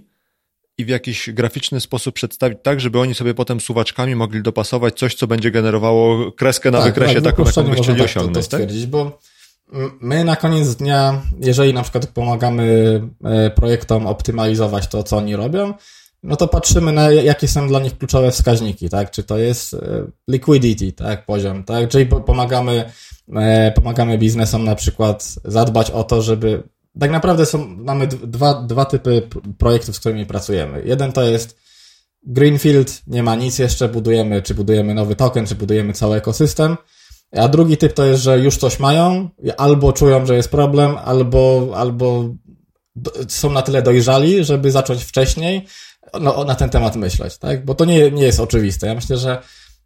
i 0.79 0.85
w 0.85 0.89
jakiś 0.89 1.29
graficzny 1.29 1.79
sposób 1.79 2.15
przedstawić 2.15 2.59
tak, 2.63 2.81
żeby 2.81 2.99
oni 2.99 3.15
sobie 3.15 3.33
potem 3.33 3.59
suwaczkami 3.59 4.15
mogli 4.15 4.41
dopasować 4.41 4.99
coś, 4.99 5.15
co 5.15 5.27
będzie 5.27 5.51
generowało 5.51 6.31
kreskę 6.31 6.71
na 6.71 6.77
tak, 6.77 6.87
wykresie 6.87 7.21
tak, 7.21 7.23
taką, 7.23 7.43
jaką 7.45 7.63
by 7.63 7.75
chcieli 7.75 7.97
tak 7.97 8.05
osiągnąć. 8.05 8.45
To, 8.45 8.51
to 8.51 8.57
tak? 8.57 8.61
stwierdzić, 8.61 8.81
tak? 8.81 8.89
bo 8.89 9.19
my 10.01 10.23
na 10.23 10.35
koniec 10.35 10.75
dnia, 10.75 11.21
jeżeli 11.39 11.73
na 11.73 11.83
przykład 11.83 12.07
pomagamy 12.07 13.01
e, 13.23 13.49
projektom 13.49 14.07
optymalizować 14.07 14.87
to, 14.87 15.03
co 15.03 15.17
oni 15.17 15.35
robią, 15.35 15.73
no 16.23 16.35
to 16.35 16.47
patrzymy 16.47 16.91
na 16.91 17.11
jakie 17.11 17.47
są 17.47 17.67
dla 17.67 17.79
nich 17.79 17.97
kluczowe 17.97 18.31
wskaźniki, 18.31 18.89
tak? 18.89 19.11
Czy 19.11 19.23
to 19.23 19.37
jest 19.37 19.73
e, 19.73 19.77
liquidity, 20.27 20.91
tak? 20.91 21.25
Poziom, 21.25 21.63
tak? 21.63 21.89
Czyli 21.89 22.05
pomagamy, 22.05 22.91
e, 23.35 23.71
pomagamy 23.71 24.17
biznesom 24.17 24.63
na 24.63 24.75
przykład 24.75 25.35
zadbać 25.45 25.91
o 25.91 26.03
to, 26.03 26.21
żeby 26.21 26.63
tak 26.99 27.11
naprawdę 27.11 27.45
są, 27.45 27.67
mamy 27.67 28.07
dwa, 28.07 28.53
dwa 28.53 28.85
typy 28.85 29.21
projektów, 29.57 29.95
z 29.95 29.99
którymi 29.99 30.25
pracujemy. 30.25 30.81
Jeden 30.85 31.11
to 31.11 31.23
jest 31.23 31.57
Greenfield, 32.23 33.01
nie 33.07 33.23
ma 33.23 33.35
nic 33.35 33.59
jeszcze, 33.59 33.89
budujemy, 33.89 34.41
czy 34.41 34.55
budujemy 34.55 34.93
nowy 34.93 35.15
token, 35.15 35.47
czy 35.47 35.55
budujemy 35.55 35.93
cały 35.93 36.17
ekosystem. 36.17 36.77
A 37.35 37.47
drugi 37.47 37.77
typ 37.77 37.93
to 37.93 38.05
jest, 38.05 38.23
że 38.23 38.39
już 38.39 38.57
coś 38.57 38.79
mają, 38.79 39.29
albo 39.57 39.93
czują, 39.93 40.25
że 40.25 40.35
jest 40.35 40.49
problem, 40.49 40.97
albo, 41.05 41.71
albo 41.75 42.29
są 43.27 43.51
na 43.51 43.61
tyle 43.61 43.81
dojrzali, 43.81 44.43
żeby 44.43 44.71
zacząć 44.71 45.03
wcześniej 45.03 45.65
no, 46.21 46.43
na 46.43 46.55
ten 46.55 46.69
temat 46.69 46.95
myśleć, 46.95 47.37
tak? 47.37 47.65
Bo 47.65 47.75
to 47.75 47.85
nie, 47.85 48.11
nie 48.11 48.23
jest 48.23 48.39
oczywiste. 48.39 48.87
Ja 48.87 48.95
myślę, 48.95 49.17
że 49.17 49.41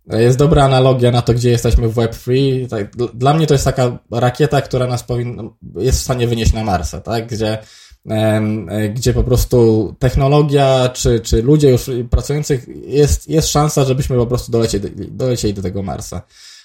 jest 0.08 0.38
dobra 0.38 0.64
analogia 0.64 1.12
na 1.12 1.22
to, 1.22 1.34
gdzie 1.34 1.50
jesteśmy 1.50 1.90
w 1.90 1.96
Web3. 1.96 2.68
Tak, 2.68 2.96
dla 3.14 3.34
mnie 3.34 3.48
to 3.48 3.54
jest 3.54 3.66
taka 3.66 4.00
rakieta, 4.12 4.62
która 4.62 4.88
nas 4.88 5.04
powinna, 5.04 5.44
jest 5.76 6.00
w 6.00 6.04
stanie 6.04 6.28
wynieść 6.28 6.54
na 6.54 6.64
Marsa, 6.64 7.02
tak? 7.02 7.28
Gdzie, 7.28 7.58
gdzie 8.94 9.14
po 9.14 9.24
prostu 9.24 9.96
technologia, 10.00 10.90
czy, 10.94 11.20
czy 11.20 11.42
ludzie 11.42 11.70
już 11.70 11.90
pracujących, 12.10 12.68
jest, 12.86 13.30
jest 13.30 13.48
szansa, 13.48 13.86
żebyśmy 13.86 14.18
po 14.18 14.28
prostu 14.28 14.52
dolecieli, 14.52 14.90
dolecieli 14.96 15.54
do 15.54 15.62
tego 15.62 15.84
Marsa. 15.84 16.22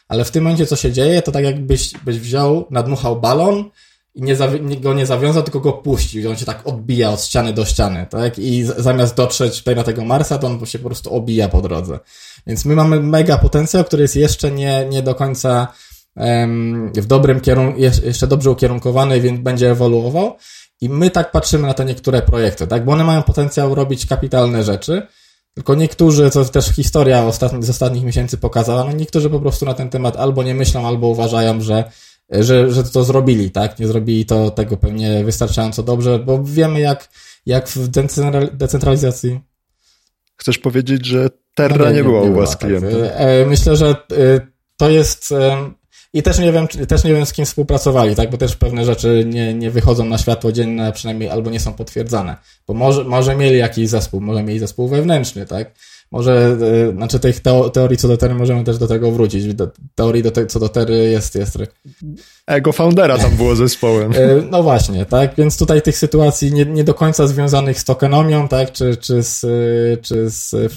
Ale 0.09 0.25
w 0.25 0.31
tym 0.31 0.45
momencie, 0.45 0.67
co 0.67 0.77
się 0.77 0.93
dzieje, 0.93 1.23
to 1.23 1.33
tak 1.33 1.45
jakbyś 1.45 1.93
byś 2.05 2.19
wziął, 2.19 2.67
nadmuchał 2.71 3.21
balon 3.21 3.71
i 4.15 4.23
nie, 4.23 4.37
go 4.81 4.95
nie 4.95 5.07
zawiązał, 5.07 5.43
tylko 5.43 5.61
go 5.61 5.73
puścił 5.73 6.23
i 6.23 6.27
on 6.27 6.37
się 6.37 6.45
tak 6.45 6.67
odbija 6.67 7.11
od 7.11 7.25
ściany 7.25 7.53
do 7.53 7.65
ściany, 7.65 8.07
tak? 8.11 8.39
I 8.39 8.65
zamiast 8.77 9.17
dotrzeć 9.17 9.59
tutaj 9.59 9.77
na 9.77 9.85
tego 9.85 10.05
Marsa, 10.05 10.39
to 10.39 10.47
on 10.47 10.67
się 10.67 10.79
po 10.79 10.89
prostu 10.89 11.15
obija 11.15 11.49
po 11.49 11.63
drodze. 11.63 11.99
Więc 12.47 12.65
my 12.65 12.75
mamy 12.75 13.01
mega 13.01 13.39
potencjał, 13.39 13.85
który 13.85 14.03
jest 14.03 14.17
jeszcze 14.17 14.51
nie, 14.51 14.87
nie 14.91 15.03
do 15.03 15.15
końca 15.15 15.69
um, 16.17 16.93
w 16.95 17.07
dobrym 17.07 17.41
kierunku, 17.41 17.81
jeszcze 17.81 18.27
dobrze 18.27 18.51
ukierunkowany, 18.51 19.21
więc 19.21 19.41
będzie 19.41 19.71
ewoluował. 19.71 20.37
I 20.81 20.89
my 20.89 21.11
tak 21.11 21.31
patrzymy 21.31 21.67
na 21.67 21.75
te 21.75 21.85
niektóre 21.85 22.23
projekty, 22.23 22.67
tak? 22.67 22.85
Bo 22.85 22.93
one 22.93 23.05
mają 23.05 23.23
potencjał 23.23 23.75
robić 23.75 24.07
kapitalne 24.07 24.65
rzeczy, 24.65 25.03
tylko 25.55 25.75
niektórzy, 25.75 26.31
co 26.31 26.45
też 26.45 26.67
historia 26.67 27.25
ostatni, 27.25 27.63
z 27.63 27.71
ostatnich 27.71 28.05
miesięcy 28.05 28.39
pokazała, 28.39 28.85
no 28.85 28.93
niektórzy 28.93 29.31
po 29.31 29.41
prostu 29.41 29.67
na 29.67 29.75
ten 29.75 29.91
temat 29.91 30.17
albo 30.17 30.43
nie 30.43 30.55
myślą, 30.55 30.87
albo 30.87 31.07
uważają, 31.07 31.61
że 31.61 31.85
że, 32.31 32.73
że 32.73 32.85
to 32.85 33.05
zrobili, 33.05 33.51
tak? 33.51 33.79
Nie 33.79 33.87
zrobili 33.87 34.27
to 34.27 34.51
tego 34.51 34.77
pewnie 34.77 35.25
wystarczająco 35.25 35.83
dobrze, 35.83 36.19
bo 36.19 36.45
wiemy 36.45 36.81
jak, 36.81 37.09
jak 37.47 37.69
w 37.69 37.89
decentralizacji. 38.53 39.41
Chcesz 40.37 40.59
powiedzieć, 40.59 41.07
że 41.07 41.29
Terra 41.55 41.85
no, 41.85 41.91
nie, 41.91 41.97
nie, 41.97 42.03
była 42.05 42.23
nie 42.23 42.31
u 42.31 42.35
was 42.35 42.51
tak. 42.51 42.59
klientem? 42.59 42.91
E, 43.03 43.47
myślę, 43.47 43.77
że 43.77 43.89
e, 43.89 43.95
to 44.77 44.91
jest 44.91 45.33
e, 45.33 45.71
i 46.13 46.23
też 46.23 46.39
nie 46.39 46.53
wiem, 46.53 46.69
też 46.69 47.05
nie 47.05 47.15
wiem 47.15 47.27
z 47.27 47.33
kim 47.33 47.45
współpracowali, 47.45 48.17
tak? 48.17 48.31
Bo 48.31 48.39
też 48.39 48.57
pewne 48.57 48.85
rzeczy 48.85 49.25
nie, 49.27 49.55
nie 49.55 49.71
wychodzą 49.71 50.05
na 50.05 50.19
światło 50.19 50.53
dzienne, 50.53 50.93
przynajmniej 50.93 51.31
albo 51.31 51.51
nie 51.51 51.61
są 51.61 51.73
potwierdzone. 51.73 52.37
Bo 52.67 52.75
może, 52.75 53.05
może 53.05 53.37
mieli 53.37 53.59
jakiś 53.59 53.89
zespół, 53.89 54.21
może 54.21 54.43
mieli 54.43 54.59
zespół 54.59 54.89
wewnętrzny, 54.89 55.47
tak? 55.47 55.75
Może, 56.11 56.57
e, 56.89 56.93
znaczy 56.93 57.21
tych 57.21 57.41
teorii 57.73 57.97
co 57.99 58.09
do 58.09 58.17
Tery 58.17 58.35
możemy 58.35 58.65
też 58.65 58.79
do 58.79 58.87
tego 58.87 59.11
wrócić. 59.11 59.55
Do, 59.55 59.69
teorii 59.95 60.23
do 60.23 60.31
te, 60.31 60.47
co 60.47 60.61
do 60.61 60.69
Tery 60.69 60.97
jest, 60.97 61.35
jest... 61.35 61.59
Ego 62.47 62.73
foundera 62.73 63.19
tam 63.19 63.37
było 63.37 63.57
zespołem. 63.57 64.13
E, 64.19 64.43
no 64.51 64.63
właśnie, 64.63 65.07
tak, 65.07 65.35
więc 65.35 65.59
tutaj 65.59 65.83
tych 65.83 65.99
sytuacji 65.99 66.53
nie, 66.53 66.65
nie 66.65 66.85
do 66.85 66.95
końca 66.95 67.27
związanych 67.27 67.81
z 67.81 67.85
tokenomią, 67.85 68.49
tak, 68.49 68.73
czy, 68.73 68.97
czy 68.97 69.23
z, 69.23 69.41
czy 70.03 70.31
z 70.31 70.55
e, 70.55 70.69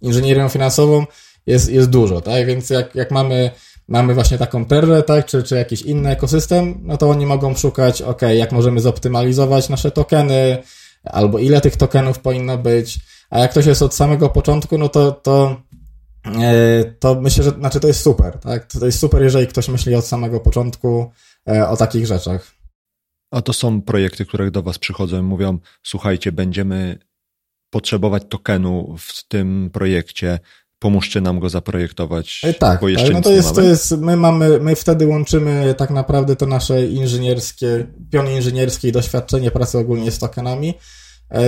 inżynierią 0.00 0.48
finansową 0.48 1.06
jest, 1.46 1.70
jest 1.70 1.90
dużo, 1.90 2.20
tak, 2.20 2.46
więc 2.46 2.70
jak, 2.70 2.94
jak 2.94 3.10
mamy 3.10 3.50
mamy 3.88 4.14
właśnie 4.14 4.38
taką 4.38 4.64
terrę, 4.64 5.02
tak, 5.02 5.26
czy, 5.26 5.42
czy 5.42 5.56
jakiś 5.56 5.82
inny 5.82 6.10
ekosystem, 6.10 6.80
no 6.82 6.96
to 6.96 7.10
oni 7.10 7.26
mogą 7.26 7.54
szukać, 7.54 8.02
ok, 8.02 8.22
jak 8.22 8.52
możemy 8.52 8.80
zoptymalizować 8.80 9.68
nasze 9.68 9.90
tokeny, 9.90 10.58
albo 11.04 11.38
ile 11.38 11.60
tych 11.60 11.76
tokenów 11.76 12.18
powinno 12.18 12.58
być, 12.58 12.98
a 13.32 13.38
jak 13.38 13.50
ktoś 13.50 13.66
jest 13.66 13.82
od 13.82 13.94
samego 13.94 14.28
początku, 14.28 14.78
no 14.78 14.88
to, 14.88 15.12
to, 15.12 15.62
e, 16.24 16.84
to 16.84 17.20
myślę, 17.20 17.44
że 17.44 17.50
znaczy 17.50 17.80
to 17.80 17.86
jest 17.86 18.00
super, 18.00 18.38
tak? 18.38 18.66
To 18.66 18.86
jest 18.86 18.98
super, 18.98 19.22
jeżeli 19.22 19.46
ktoś 19.46 19.68
myśli 19.68 19.94
od 19.94 20.06
samego 20.06 20.40
początku 20.40 21.10
e, 21.48 21.68
o 21.68 21.76
takich 21.76 22.06
rzeczach. 22.06 22.52
A 23.30 23.42
to 23.42 23.52
są 23.52 23.82
projekty, 23.82 24.26
które 24.26 24.50
do 24.50 24.62
Was 24.62 24.78
przychodzą 24.78 25.18
i 25.18 25.22
mówią: 25.22 25.58
Słuchajcie, 25.82 26.32
będziemy 26.32 26.98
potrzebować 27.70 28.22
tokenu 28.28 28.96
w 28.98 29.28
tym 29.28 29.70
projekcie, 29.72 30.38
pomóżcie 30.78 31.20
nam 31.20 31.40
go 31.40 31.48
zaprojektować. 31.48 32.40
E, 32.44 32.54
tak, 32.54 32.80
bo 32.80 32.88
jeszcze 32.88 33.06
tak, 33.06 33.14
no 33.14 33.22
to 33.22 33.32
jest, 33.32 33.54
to 33.54 33.62
jest, 33.62 33.90
my 33.98 34.16
mamy, 34.16 34.60
my 34.60 34.76
wtedy 34.76 35.06
łączymy 35.06 35.74
tak 35.74 35.90
naprawdę 35.90 36.36
to 36.36 36.46
nasze 36.46 36.86
inżynierskie, 36.86 37.86
piony 38.10 38.34
inżynierskie 38.34 38.88
i 38.88 38.92
doświadczenie 38.92 39.50
pracy 39.50 39.78
ogólnie 39.78 40.10
z 40.10 40.18
tokenami 40.18 40.74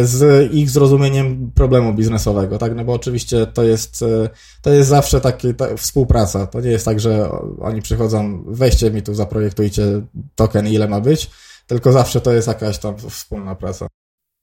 z 0.03 0.53
ich 0.53 0.71
zrozumieniem 0.71 1.51
problemu 1.55 1.95
biznesowego, 1.95 2.59
tak? 2.59 2.75
No 2.75 2.85
bo 2.85 2.93
oczywiście 2.93 3.47
to 3.47 3.63
jest, 3.63 4.03
e, 4.03 4.29
to 4.63 4.71
jest 4.71 4.89
zawsze 4.89 5.21
taki 5.21 5.55
ta 5.55 5.77
współpraca. 5.77 6.47
To 6.47 6.61
nie 6.61 6.71
jest 6.71 6.85
tak, 6.85 7.01
że 7.01 7.31
oni 7.61 7.83
przychodzą, 7.83 8.45
weźcie 8.47 8.91
mi 8.91 9.03
tu, 9.03 9.15
zaprojektujcie 9.15 9.83
token, 10.35 10.67
ile 10.67 10.89
ma 10.89 11.01
być, 11.01 11.31
tylko 11.67 11.93
zawsze 11.93 12.21
to 12.21 12.33
jest 12.33 12.49
jakaś 12.49 12.79
tam 12.79 12.99
wspólna 12.99 13.55
praca. 13.55 13.87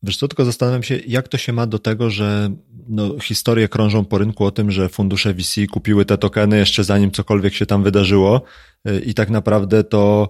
Wiesz 0.04 0.17
co, 0.17 0.28
tylko 0.28 0.46
zastanawiam 0.46 0.84
się, 0.84 0.98
jak 1.08 1.28
to 1.28 1.38
się 1.38 1.54
ma 1.54 1.65
do 1.67 1.80
tego, 1.80 2.10
że 2.10 2.52
no, 2.88 3.20
historie 3.20 3.67
krążą 3.67 4.06
po 4.06 4.17
rynku 4.17 4.46
o 4.46 4.52
tym, 4.52 4.72
że 4.72 4.89
fundusze 4.89 5.34
VC 5.34 5.67
kupiły 5.72 6.06
te 6.06 6.17
tokeny 6.17 6.58
jeszcze 6.58 6.84
zanim 6.84 7.12
cokolwiek 7.12 7.54
się 7.54 7.65
tam 7.65 7.84
wydarzyło 7.84 8.41
e, 8.86 9.00
i 9.00 9.13
tak 9.13 9.30
naprawdę 9.30 9.84
to 9.84 10.30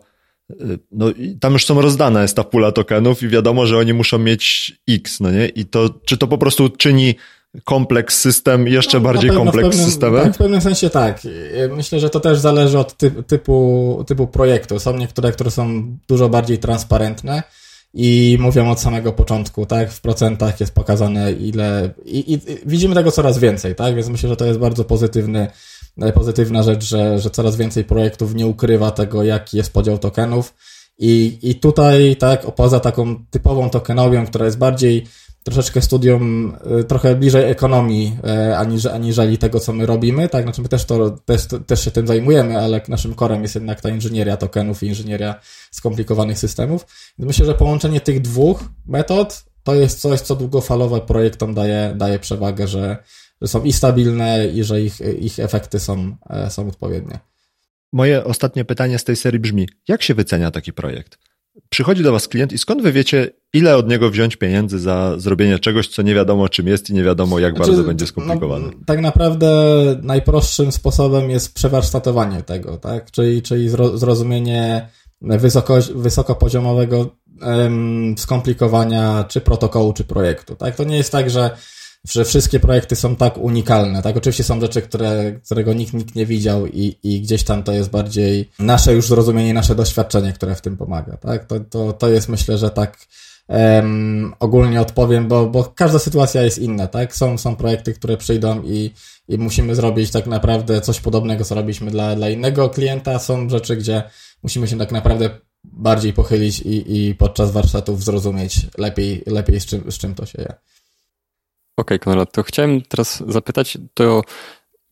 no 0.91 1.05
tam 1.39 1.53
już 1.53 1.65
są 1.65 1.81
rozdana 1.81 2.21
jest 2.21 2.35
ta 2.35 2.43
pula 2.43 2.71
tokenów 2.71 3.23
i 3.23 3.27
wiadomo, 3.27 3.65
że 3.65 3.77
oni 3.77 3.93
muszą 3.93 4.19
mieć 4.19 4.73
X, 4.89 5.19
no 5.19 5.31
nie? 5.31 5.47
I 5.47 5.65
to, 5.65 5.89
czy 6.05 6.17
to 6.17 6.27
po 6.27 6.37
prostu 6.37 6.69
czyni 6.69 7.15
kompleks 7.63 8.19
system 8.19 8.67
jeszcze 8.67 8.97
no, 8.97 9.03
bardziej 9.03 9.29
kompleks 9.29 9.69
pewnym, 9.69 9.85
systemem? 9.85 10.23
Tak, 10.23 10.33
w 10.33 10.37
pewnym 10.37 10.61
sensie 10.61 10.89
tak. 10.89 11.21
Myślę, 11.75 11.99
że 11.99 12.09
to 12.09 12.19
też 12.19 12.39
zależy 12.39 12.79
od 12.79 12.97
typu, 13.27 14.03
typu 14.07 14.27
projektu. 14.27 14.79
Są 14.79 14.97
niektóre, 14.97 15.31
które 15.31 15.51
są 15.51 15.97
dużo 16.07 16.29
bardziej 16.29 16.57
transparentne 16.57 17.43
i 17.93 18.37
mówią 18.41 18.71
od 18.71 18.79
samego 18.79 19.13
początku, 19.13 19.65
tak? 19.65 19.91
W 19.91 20.01
procentach 20.01 20.59
jest 20.59 20.73
pokazane 20.73 21.31
ile... 21.31 21.93
I, 22.05 22.33
i 22.33 22.39
widzimy 22.65 22.95
tego 22.95 23.11
coraz 23.11 23.39
więcej, 23.39 23.75
tak? 23.75 23.95
Więc 23.95 24.09
myślę, 24.09 24.29
że 24.29 24.35
to 24.35 24.45
jest 24.45 24.59
bardzo 24.59 24.83
pozytywny 24.83 25.47
pozytywna 26.13 26.63
rzecz, 26.63 26.83
że, 26.83 27.19
że 27.19 27.29
coraz 27.29 27.55
więcej 27.55 27.83
projektów 27.83 28.35
nie 28.35 28.47
ukrywa 28.47 28.91
tego, 28.91 29.23
jaki 29.23 29.57
jest 29.57 29.73
podział 29.73 29.97
tokenów. 29.97 30.53
I, 30.97 31.39
i 31.41 31.55
tutaj, 31.55 32.15
tak, 32.15 32.55
poza 32.55 32.79
taką 32.79 33.25
typową 33.29 33.69
tokenomią, 33.69 34.25
która 34.25 34.45
jest 34.45 34.57
bardziej 34.57 35.05
troszeczkę 35.43 35.81
studium, 35.81 36.53
y, 36.79 36.83
trochę 36.83 37.15
bliżej 37.15 37.51
ekonomii, 37.51 38.17
y, 38.49 38.57
aniżeli, 38.57 38.95
aniżeli 38.95 39.37
tego, 39.37 39.59
co 39.59 39.73
my 39.73 39.85
robimy, 39.85 40.29
tak, 40.29 40.43
znaczy 40.43 40.61
my 40.61 40.69
też, 40.69 40.85
to, 40.85 41.09
też, 41.09 41.47
też 41.67 41.85
się 41.85 41.91
tym 41.91 42.07
zajmujemy, 42.07 42.59
ale 42.59 42.81
naszym 42.87 43.13
korem 43.13 43.41
jest 43.41 43.55
jednak 43.55 43.81
ta 43.81 43.89
inżynieria 43.89 44.37
tokenów 44.37 44.83
i 44.83 44.87
inżynieria 44.87 45.35
skomplikowanych 45.71 46.39
systemów. 46.39 46.85
Myślę, 47.17 47.45
że 47.45 47.53
połączenie 47.53 48.01
tych 48.01 48.21
dwóch 48.21 48.63
metod 48.85 49.43
to 49.63 49.75
jest 49.75 50.01
coś, 50.01 50.19
co 50.19 50.35
długofalowo 50.35 51.01
projektom 51.01 51.53
daje, 51.53 51.93
daje 51.97 52.19
przewagę, 52.19 52.67
że, 52.67 52.97
że 53.41 53.47
są 53.47 53.63
i 53.63 53.73
stabilne, 53.73 54.47
i 54.47 54.63
że 54.63 54.81
ich, 54.81 55.01
ich 55.19 55.39
efekty 55.39 55.79
są, 55.79 56.15
e, 56.29 56.49
są 56.49 56.67
odpowiednie. 56.67 57.19
Moje 57.93 58.23
ostatnie 58.23 58.65
pytanie 58.65 58.99
z 58.99 59.03
tej 59.03 59.15
serii 59.15 59.39
brzmi: 59.39 59.69
jak 59.87 60.03
się 60.03 60.13
wycenia 60.13 60.51
taki 60.51 60.73
projekt? 60.73 61.17
Przychodzi 61.69 62.03
do 62.03 62.11
Was 62.11 62.27
klient 62.27 62.53
i 62.53 62.57
skąd 62.57 62.81
wy 62.81 62.91
wiecie, 62.91 63.29
ile 63.53 63.77
od 63.77 63.89
niego 63.89 64.09
wziąć 64.09 64.35
pieniędzy 64.35 64.79
za 64.79 65.19
zrobienie 65.19 65.59
czegoś, 65.59 65.87
co 65.87 66.01
nie 66.01 66.15
wiadomo 66.15 66.49
czym 66.49 66.67
jest 66.67 66.89
i 66.89 66.93
nie 66.93 67.03
wiadomo, 67.03 67.39
jak 67.39 67.55
znaczy, 67.55 67.71
bardzo 67.71 67.87
będzie 67.87 68.07
skomplikowane? 68.07 68.65
No, 68.65 68.71
tak 68.85 69.01
naprawdę 69.01 69.49
najprostszym 70.01 70.71
sposobem 70.71 71.29
jest 71.29 71.53
przewarsztatowanie 71.53 72.43
tego, 72.43 72.77
tak? 72.77 73.11
Czyli, 73.11 73.41
czyli 73.41 73.69
zrozumienie 73.93 74.89
wysoko, 75.21 75.77
wysokopoziomowego 75.95 77.15
skomplikowania 78.17 79.23
czy 79.23 79.41
protokołu, 79.41 79.93
czy 79.93 80.03
projektu, 80.03 80.55
tak? 80.55 80.75
To 80.75 80.83
nie 80.83 80.97
jest 80.97 81.11
tak, 81.11 81.29
że 81.29 81.49
że 82.09 82.25
wszystkie 82.25 82.59
projekty 82.59 82.95
są 82.95 83.15
tak 83.15 83.37
unikalne, 83.37 84.01
tak? 84.01 84.17
Oczywiście 84.17 84.43
są 84.43 84.61
rzeczy, 84.61 84.81
które, 84.81 85.39
którego 85.45 85.73
nikt, 85.73 85.93
nikt 85.93 86.15
nie 86.15 86.25
widział 86.25 86.67
i, 86.67 86.95
i 87.03 87.21
gdzieś 87.21 87.43
tam 87.43 87.63
to 87.63 87.71
jest 87.71 87.89
bardziej 87.89 88.49
nasze 88.59 88.93
już 88.93 89.07
zrozumienie, 89.07 89.53
nasze 89.53 89.75
doświadczenie, 89.75 90.33
które 90.33 90.55
w 90.55 90.61
tym 90.61 90.77
pomaga, 90.77 91.17
tak? 91.17 91.45
To, 91.45 91.59
to, 91.59 91.93
to 91.93 92.09
jest 92.09 92.29
myślę, 92.29 92.57
że 92.57 92.69
tak 92.69 92.97
um, 93.47 94.33
ogólnie 94.39 94.81
odpowiem, 94.81 95.27
bo, 95.27 95.45
bo 95.47 95.63
każda 95.63 95.99
sytuacja 95.99 96.41
jest 96.41 96.57
inna, 96.57 96.87
tak? 96.87 97.15
Są, 97.15 97.37
są 97.37 97.55
projekty, 97.55 97.93
które 97.93 98.17
przyjdą 98.17 98.61
i, 98.63 98.91
i 99.27 99.37
musimy 99.37 99.75
zrobić 99.75 100.11
tak 100.11 100.27
naprawdę 100.27 100.81
coś 100.81 100.99
podobnego, 100.99 101.45
co 101.45 101.55
robiliśmy 101.55 101.91
dla, 101.91 102.15
dla 102.15 102.29
innego 102.29 102.69
klienta. 102.69 103.19
Są 103.19 103.49
rzeczy, 103.49 103.75
gdzie 103.77 104.03
musimy 104.43 104.67
się 104.67 104.77
tak 104.77 104.91
naprawdę 104.91 105.29
bardziej 105.63 106.13
pochylić 106.13 106.59
i, 106.59 106.97
i 106.97 107.15
podczas 107.15 107.51
warsztatów 107.51 108.03
zrozumieć 108.03 108.67
lepiej, 108.77 109.23
lepiej 109.27 109.59
z, 109.59 109.65
czym, 109.65 109.91
z 109.91 109.97
czym 109.97 110.15
to 110.15 110.25
się 110.25 110.41
je. 110.41 110.53
Okej, 111.81 111.97
okay, 111.97 111.99
Konrad, 111.99 112.31
to 112.31 112.43
chciałem 112.43 112.81
teraz 112.81 113.23
zapytać, 113.27 113.77
to 113.93 114.21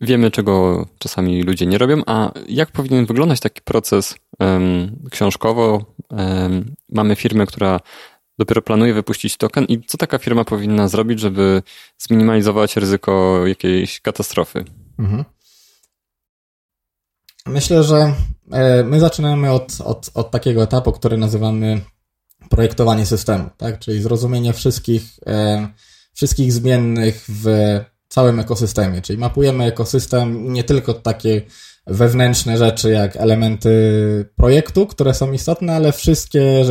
wiemy, 0.02 0.32
czego 0.32 0.86
czasami 1.00 1.44
ludzie 1.44 1.66
nie 1.66 1.78
robią, 1.78 2.02
a 2.06 2.32
jak 2.48 2.72
powinien 2.72 3.06
wyglądać 3.06 3.40
taki 3.40 3.62
proces 3.62 4.16
um, 4.40 4.96
książkowo? 5.12 5.86
Um, 6.10 6.76
mamy 6.90 7.16
firmę, 7.16 7.46
która 7.46 7.80
dopiero 8.40 8.62
planuje 8.62 8.94
wypuścić 8.94 9.38
token 9.38 9.66
i 9.66 9.82
co 9.84 9.98
taka 9.98 10.18
firma 10.18 10.44
powinna 10.44 10.88
zrobić, 10.88 11.20
żeby 11.20 11.64
zminimalizować 11.98 12.76
ryzyko 12.76 13.44
jakiejś 13.48 14.02
katastrofy? 14.02 14.66
Mhm. 15.00 15.26
Myślę, 17.46 17.84
że 17.84 18.14
e, 18.52 18.84
my 18.84 19.00
zaczynamy 19.00 19.52
od, 19.52 19.82
od, 19.82 20.10
od 20.14 20.32
takiego 20.32 20.64
etapu, 20.64 20.92
który 20.92 21.18
nazywamy 21.18 21.82
projektowanie 22.50 23.06
systemu, 23.06 23.50
tak? 23.58 23.80
czyli 23.80 24.02
zrozumienie 24.02 24.54
wszystkich 24.54 25.04
wszystkich 26.20 26.54
zmiennych 26.54 27.26
w 27.30 27.46
całym 28.08 28.40
ekosystemie, 28.40 29.02
czyli 29.02 29.20
mapujemy 29.20 29.64
ekosystem 29.64 30.54
nie 30.54 30.64
tylko 30.64 30.94
takie 30.94 31.42
wewnętrzne 31.88 32.58
rzeczy, 32.58 32.92
jak 32.92 33.18
elementy 33.18 33.70
projektu, 34.36 34.88
które 34.88 35.14
są 35.14 35.32
istotne, 35.32 35.76
ale 35.76 35.92
wszystkie 35.92 36.66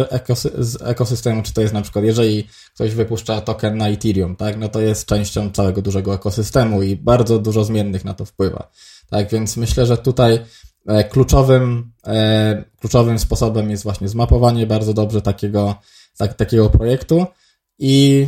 z 0.59 0.83
ekosystemu, 0.83 1.43
czy 1.43 1.53
to 1.53 1.61
jest 1.61 1.75
na 1.75 1.83
przykład, 1.83 2.05
jeżeli 2.05 2.49
ktoś 2.75 2.95
wypuszcza 2.95 3.41
token 3.41 3.77
na 3.77 3.89
Ethereum, 3.89 4.37
tak, 4.37 4.57
no 4.59 4.69
to 4.69 4.81
jest 4.81 5.07
częścią 5.07 5.51
całego 5.51 5.83
dużego 5.83 6.15
ekosystemu 6.15 6.83
i 6.83 6.97
bardzo 6.97 7.39
dużo 7.39 7.65
zmiennych 7.65 8.05
na 8.05 8.15
to 8.15 8.25
wpływa. 8.25 8.71
Tak, 9.11 9.31
więc 9.31 9.57
myślę, 9.57 9.87
że 9.87 9.99
tutaj 9.99 10.41
e, 10.87 11.05
kluczowym, 11.05 11.93
e, 12.07 12.65
kluczowym 12.81 13.19
sposobem 13.19 13.71
jest 13.71 13.83
właśnie 13.83 14.09
zmapowanie 14.09 14.67
bardzo 14.67 14.95
dobrze 14.95 15.23
takiego, 15.23 15.75
tak, 16.19 16.35
takiego 16.35 16.71
projektu 16.71 17.27
i 17.79 18.27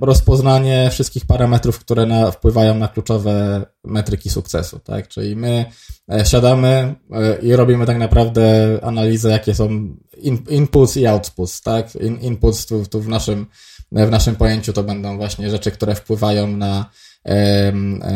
rozpoznanie 0.00 0.88
wszystkich 0.90 1.26
parametrów, 1.26 1.78
które 1.78 2.06
na, 2.06 2.30
wpływają 2.30 2.74
na 2.74 2.88
kluczowe 2.88 3.66
metryki 3.84 4.30
sukcesu, 4.30 4.78
tak? 4.78 5.08
Czyli 5.08 5.36
my 5.36 5.64
e, 6.12 6.26
siadamy 6.26 6.94
e, 7.12 7.38
i 7.38 7.56
robimy 7.56 7.86
tak 7.86 7.98
naprawdę 7.98 8.44
analizę, 8.82 9.30
jakie 9.30 9.54
są 9.54 9.68
in, 10.16 10.38
inputs 10.48 10.96
i 10.96 11.06
outputs, 11.06 11.62
tak? 11.62 11.94
In, 11.94 12.20
inputs 12.20 12.66
tu, 12.66 12.86
tu 12.86 13.00
w 13.00 13.08
naszym, 13.08 13.46
w 13.92 14.10
naszym 14.10 14.36
pojęciu 14.36 14.72
to 14.72 14.82
będą 14.84 15.16
właśnie 15.16 15.50
rzeczy, 15.50 15.70
które 15.70 15.94
wpływają 15.94 16.46
na, 16.46 16.90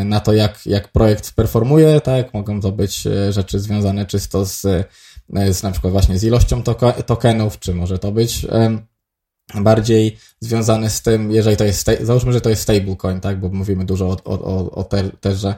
na 0.05 0.19
to, 0.19 0.33
jak, 0.33 0.65
jak 0.65 0.91
projekt 0.91 1.31
performuje, 1.31 2.01
tak? 2.01 2.33
Mogą 2.33 2.61
to 2.61 2.71
być 2.71 3.07
rzeczy 3.29 3.59
związane 3.59 4.05
czysto 4.05 4.45
z, 4.45 4.61
z 5.51 5.63
na 5.63 5.71
przykład 5.71 5.93
właśnie 5.93 6.19
z 6.19 6.23
ilością 6.23 6.63
tokenów, 7.05 7.59
czy 7.59 7.73
może 7.73 7.99
to 7.99 8.11
być 8.11 8.45
bardziej 9.55 10.17
związany 10.39 10.89
z 10.89 11.01
tym, 11.01 11.31
jeżeli 11.31 11.57
to 11.57 11.63
jest, 11.63 11.91
załóżmy, 12.01 12.33
że 12.33 12.41
to 12.41 12.49
jest 12.49 12.61
stablecoin, 12.61 13.19
tak, 13.19 13.39
bo 13.39 13.49
mówimy 13.49 13.85
dużo 13.85 14.07
o, 14.07 14.17
o, 14.23 14.71
o 14.71 14.83
terze, 15.21 15.55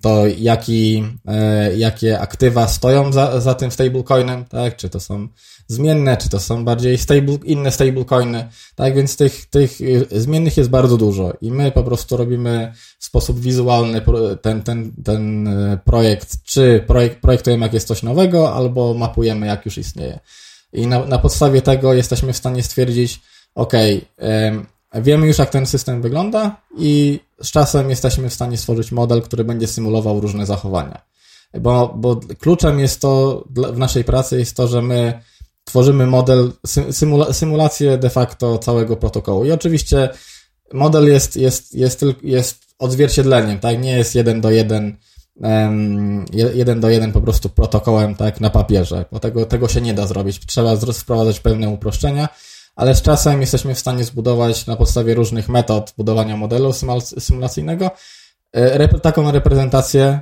to 0.00 0.26
jaki, 0.38 1.04
e, 1.26 1.76
jakie 1.76 2.20
aktywa 2.20 2.68
stoją 2.68 3.12
za, 3.12 3.40
za 3.40 3.54
tym 3.54 3.70
stablecoinem, 3.70 4.44
tak, 4.44 4.76
czy 4.76 4.88
to 4.88 5.00
są 5.00 5.28
zmienne, 5.66 6.16
czy 6.16 6.28
to 6.28 6.40
są 6.40 6.64
bardziej 6.64 6.98
stable, 6.98 7.38
inne 7.44 7.70
stablecoiny, 7.70 8.48
tak, 8.74 8.94
więc 8.94 9.16
tych, 9.16 9.46
tych 9.46 9.78
zmiennych 10.10 10.56
jest 10.56 10.70
bardzo 10.70 10.96
dużo 10.96 11.32
i 11.40 11.50
my 11.50 11.72
po 11.72 11.82
prostu 11.82 12.16
robimy 12.16 12.72
w 12.98 13.04
sposób 13.04 13.40
wizualny 13.40 14.02
ten, 14.42 14.62
ten, 14.62 14.92
ten 15.04 15.48
e, 15.48 15.78
projekt, 15.84 16.44
czy 16.44 16.84
projekt, 16.86 17.20
projektujemy 17.20 17.66
jak 17.66 17.74
jest 17.74 17.88
coś 17.88 18.02
nowego, 18.02 18.54
albo 18.54 18.94
mapujemy 18.94 19.46
jak 19.46 19.64
już 19.64 19.78
istnieje. 19.78 20.20
I 20.72 20.86
na, 20.86 21.06
na 21.06 21.18
podstawie 21.18 21.62
tego 21.62 21.94
jesteśmy 21.94 22.32
w 22.32 22.36
stanie 22.36 22.62
stwierdzić, 22.62 23.20
ok, 23.54 23.72
wiemy 24.94 25.26
już 25.26 25.38
jak 25.38 25.50
ten 25.50 25.66
system 25.66 26.02
wygląda 26.02 26.60
i 26.78 27.20
z 27.42 27.50
czasem 27.50 27.90
jesteśmy 27.90 28.30
w 28.30 28.34
stanie 28.34 28.58
stworzyć 28.58 28.92
model, 28.92 29.22
który 29.22 29.44
będzie 29.44 29.66
symulował 29.66 30.20
różne 30.20 30.46
zachowania. 30.46 31.02
Bo, 31.60 31.94
bo 31.96 32.20
kluczem 32.38 32.80
jest 32.80 33.00
to, 33.00 33.44
w 33.50 33.78
naszej 33.78 34.04
pracy 34.04 34.38
jest 34.38 34.56
to, 34.56 34.68
że 34.68 34.82
my 34.82 35.22
tworzymy 35.64 36.06
model, 36.06 36.52
symula, 36.90 37.32
symulację 37.32 37.98
de 37.98 38.10
facto 38.10 38.58
całego 38.58 38.96
protokołu. 38.96 39.44
I 39.44 39.50
oczywiście 39.52 40.08
model 40.72 41.06
jest, 41.06 41.36
jest, 41.36 41.74
jest, 41.74 42.04
jest 42.22 42.58
odzwierciedleniem, 42.78 43.58
tak? 43.58 43.82
Nie 43.82 43.96
jest 43.96 44.14
jeden 44.14 44.40
do 44.40 44.50
jeden 44.50 44.96
jeden 46.54 46.80
do 46.80 46.88
jeden 46.88 47.12
po 47.12 47.20
prostu 47.20 47.48
protokołem, 47.48 48.14
tak, 48.14 48.40
na 48.40 48.50
papierze, 48.50 49.04
bo 49.12 49.20
tego, 49.20 49.46
tego 49.46 49.68
się 49.68 49.80
nie 49.80 49.94
da 49.94 50.06
zrobić. 50.06 50.46
Trzeba 50.46 50.76
wprowadzać 50.76 51.40
pewne 51.40 51.68
uproszczenia, 51.68 52.28
ale 52.76 52.94
z 52.94 53.02
czasem 53.02 53.40
jesteśmy 53.40 53.74
w 53.74 53.78
stanie 53.78 54.04
zbudować 54.04 54.66
na 54.66 54.76
podstawie 54.76 55.14
różnych 55.14 55.48
metod 55.48 55.94
budowania 55.96 56.36
modelu 56.36 56.72
symulacyjnego 57.18 57.90
e, 58.52 58.88
taką 58.88 59.30
reprezentację 59.30 60.20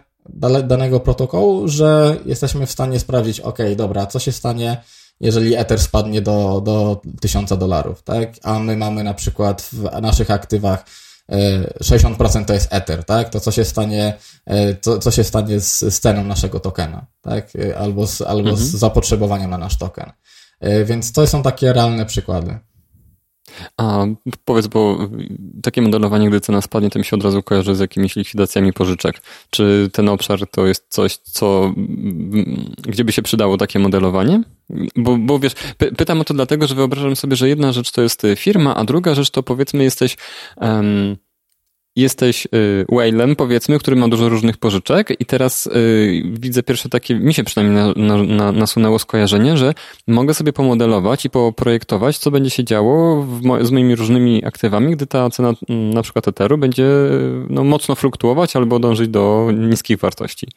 danego 0.65 1.01
protokołu, 1.01 1.69
że 1.69 2.17
jesteśmy 2.27 2.67
w 2.67 2.71
stanie 2.71 3.01
sprawdzić, 3.01 3.41
ok, 3.41 3.59
dobra, 3.77 4.07
co 4.07 4.19
się 4.19 4.33
stanie, 4.33 4.77
jeżeli 5.21 5.55
Ether 5.55 5.81
spadnie 5.81 6.23
do, 6.23 6.61
do 6.65 7.01
1000 7.21 7.59
dolarów, 7.59 8.03
tak? 8.03 8.29
A 8.43 8.59
my 8.59 8.77
mamy 8.77 9.05
na 9.05 9.15
przykład 9.15 9.63
w 9.63 10.01
naszych 10.01 10.31
aktywach 10.31 10.85
60% 11.29 12.45
to 12.45 12.53
jest 12.53 12.75
Ether, 12.75 13.05
tak? 13.05 13.29
To 13.29 13.41
co 13.41 13.51
się 13.53 13.65
stanie, 13.65 14.15
e, 14.47 14.77
co, 14.77 14.99
co 14.99 15.11
się 15.11 15.25
stanie 15.25 15.61
z, 15.61 15.81
z 15.81 16.01
ceną 16.01 16.25
naszego 16.25 16.61
tokena, 16.61 17.07
tak? 17.21 17.49
E, 17.57 17.79
albo 17.79 18.07
z, 18.07 18.21
albo 18.21 18.51
mhm. 18.51 18.57
z 18.57 18.71
zapotrzebowaniem 18.71 19.51
na 19.51 19.59
nasz 19.59 19.79
token. 19.79 20.13
E, 20.61 20.85
więc 20.85 21.13
to 21.13 21.27
są 21.27 21.43
takie 21.43 21.73
realne 21.73 22.07
przykłady. 22.07 22.59
A 23.77 24.07
powiedz, 24.45 24.67
bo 24.67 24.99
takie 25.63 25.83
modelowanie, 25.83 26.29
gdy 26.29 26.41
cena 26.41 26.61
spadnie, 26.61 26.91
to 26.91 26.99
mi 26.99 27.05
się 27.05 27.17
od 27.17 27.25
razu 27.25 27.43
kojarzy 27.43 27.75
z 27.75 27.81
jakimiś 27.81 28.17
likwidacjami 28.17 28.73
pożyczek. 28.73 29.23
Czy 29.51 29.91
ten 29.93 30.09
obszar 30.09 30.47
to 30.51 30.67
jest 30.67 30.87
coś, 30.89 31.17
co, 31.17 31.75
gdzie 32.83 33.05
by 33.05 33.13
się 33.13 33.23
przydało 33.23 33.57
takie 33.57 33.79
modelowanie? 33.79 34.43
Bo, 34.97 35.17
bo 35.17 35.39
wiesz, 35.39 35.55
py, 35.79 35.93
pytam 35.93 36.21
o 36.21 36.25
to 36.25 36.35
dlatego, 36.35 36.67
że 36.67 36.75
wyobrażam 36.75 37.17
sobie, 37.17 37.37
że 37.37 37.49
jedna 37.49 37.73
rzecz 37.73 37.91
to 37.91 38.03
jest 38.03 38.23
firma, 38.37 38.77
a 38.77 38.85
druga 38.85 39.15
rzecz 39.15 39.31
to 39.31 39.43
powiedzmy 39.43 39.85
jesteś 39.85 40.17
um, 40.57 41.17
jesteś 41.97 42.47
y, 42.47 42.87
whalem, 42.93 43.37
powiedzmy, 43.37 43.79
który 43.79 43.97
ma 43.97 44.09
dużo 44.09 44.29
różnych 44.29 44.57
pożyczek 44.57 45.21
i 45.21 45.27
teraz 45.27 45.67
y, 45.67 46.23
widzę 46.25 46.63
pierwsze 46.63 46.89
takie, 46.89 47.15
mi 47.15 47.35
się 47.35 47.45
przynajmniej 47.45 47.95
na, 47.97 48.17
na, 48.17 48.53
nasunęło 48.53 48.99
skojarzenie, 48.99 49.57
że 49.57 49.75
mogę 50.07 50.35
sobie 50.35 50.53
pomodelować 50.53 51.25
i 51.25 51.31
poprojektować, 51.31 52.19
co 52.19 52.31
będzie 52.31 52.51
się 52.51 52.65
działo 52.65 53.27
mo 53.43 53.65
z 53.65 53.71
moimi 53.71 53.97
różnymi 53.97 54.45
aktywami, 54.45 54.97
gdy 54.97 55.07
ta 55.07 55.31
cena 55.31 55.53
mm, 55.69 55.95
na 55.95 56.03
przykład 56.03 56.29
Etheru 56.29 56.59
będzie 56.59 56.89
no, 57.49 57.65
mocno 57.65 57.95
fluktuować 57.95 58.57
albo 58.57 58.79
dążyć 58.79 59.09
do 59.09 59.51
niskich 59.55 59.99
wartości. 59.99 60.49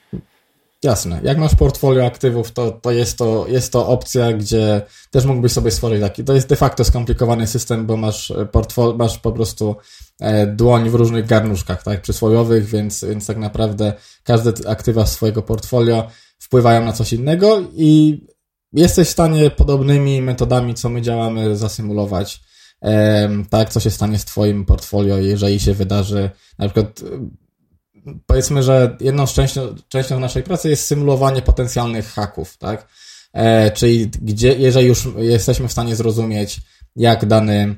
Jasne. 0.83 1.19
Jak 1.23 1.37
masz 1.37 1.55
portfolio 1.55 2.05
aktywów, 2.05 2.51
to, 2.51 2.71
to, 2.71 2.91
jest 2.91 3.17
to 3.17 3.45
jest 3.47 3.71
to 3.71 3.87
opcja, 3.87 4.33
gdzie 4.33 4.81
też 5.11 5.25
mógłbyś 5.25 5.51
sobie 5.51 5.71
stworzyć 5.71 6.01
taki. 6.01 6.23
To 6.23 6.33
jest 6.33 6.49
de 6.49 6.55
facto 6.55 6.83
skomplikowany 6.83 7.47
system, 7.47 7.85
bo 7.85 7.97
masz, 7.97 8.33
portfolio, 8.51 8.97
masz 8.97 9.17
po 9.17 9.31
prostu 9.31 9.75
e, 10.19 10.47
dłoń 10.47 10.89
w 10.89 10.95
różnych 10.95 11.25
garnuszkach, 11.25 11.83
tak, 11.83 12.01
przysłowiowych, 12.01 12.65
więc, 12.65 13.03
więc 13.03 13.27
tak 13.27 13.37
naprawdę 13.37 13.93
każde 14.23 14.69
aktywa 14.69 15.05
swojego 15.05 15.41
portfolio 15.41 16.07
wpływają 16.39 16.85
na 16.85 16.93
coś 16.93 17.13
innego 17.13 17.61
i 17.73 18.21
jesteś 18.73 19.07
w 19.07 19.11
stanie 19.11 19.49
podobnymi 19.49 20.21
metodami, 20.21 20.73
co 20.73 20.89
my 20.89 21.01
działamy, 21.01 21.55
zasymulować 21.55 22.41
tak, 23.49 23.69
co 23.69 23.79
się 23.79 23.91
stanie 23.91 24.19
z 24.19 24.25
twoim 24.25 24.65
portfolio, 24.65 25.17
jeżeli 25.17 25.59
się 25.59 25.73
wydarzy, 25.73 26.29
na 26.57 26.65
przykład 26.65 27.01
powiedzmy, 28.25 28.63
że 28.63 28.97
jedną 28.99 29.27
częścią, 29.27 29.75
częścią 29.87 30.19
naszej 30.19 30.43
pracy 30.43 30.69
jest 30.69 30.85
symulowanie 30.85 31.41
potencjalnych 31.41 32.07
haków, 32.07 32.57
tak? 32.57 32.87
E, 33.33 33.71
czyli 33.71 34.07
gdzie, 34.21 34.53
jeżeli 34.53 34.87
już 34.87 35.07
jesteśmy 35.17 35.67
w 35.67 35.71
stanie 35.71 35.95
zrozumieć, 35.95 36.61
jak 36.95 37.25
dany 37.25 37.75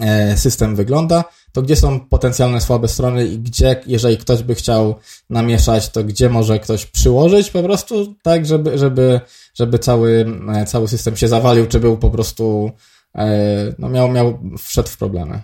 e, 0.00 0.36
system 0.36 0.76
wygląda, 0.76 1.24
to 1.52 1.62
gdzie 1.62 1.76
są 1.76 2.00
potencjalne 2.00 2.60
słabe 2.60 2.88
strony 2.88 3.26
i 3.26 3.38
gdzie, 3.38 3.82
jeżeli 3.86 4.18
ktoś 4.18 4.42
by 4.42 4.54
chciał 4.54 4.94
namieszać, 5.30 5.88
to 5.88 6.04
gdzie 6.04 6.28
może 6.28 6.58
ktoś 6.58 6.86
przyłożyć 6.86 7.50
po 7.50 7.62
prostu, 7.62 8.14
tak, 8.22 8.46
żeby, 8.46 8.78
żeby, 8.78 9.20
żeby 9.54 9.78
cały, 9.78 10.26
e, 10.54 10.66
cały 10.66 10.88
system 10.88 11.16
się 11.16 11.28
zawalił, 11.28 11.66
czy 11.66 11.80
był 11.80 11.98
po 11.98 12.10
prostu, 12.10 12.70
e, 13.14 13.26
no 13.78 13.88
miał, 13.88 14.12
miał, 14.12 14.38
wszedł 14.58 14.88
w 14.88 14.96
problemy. 14.96 15.42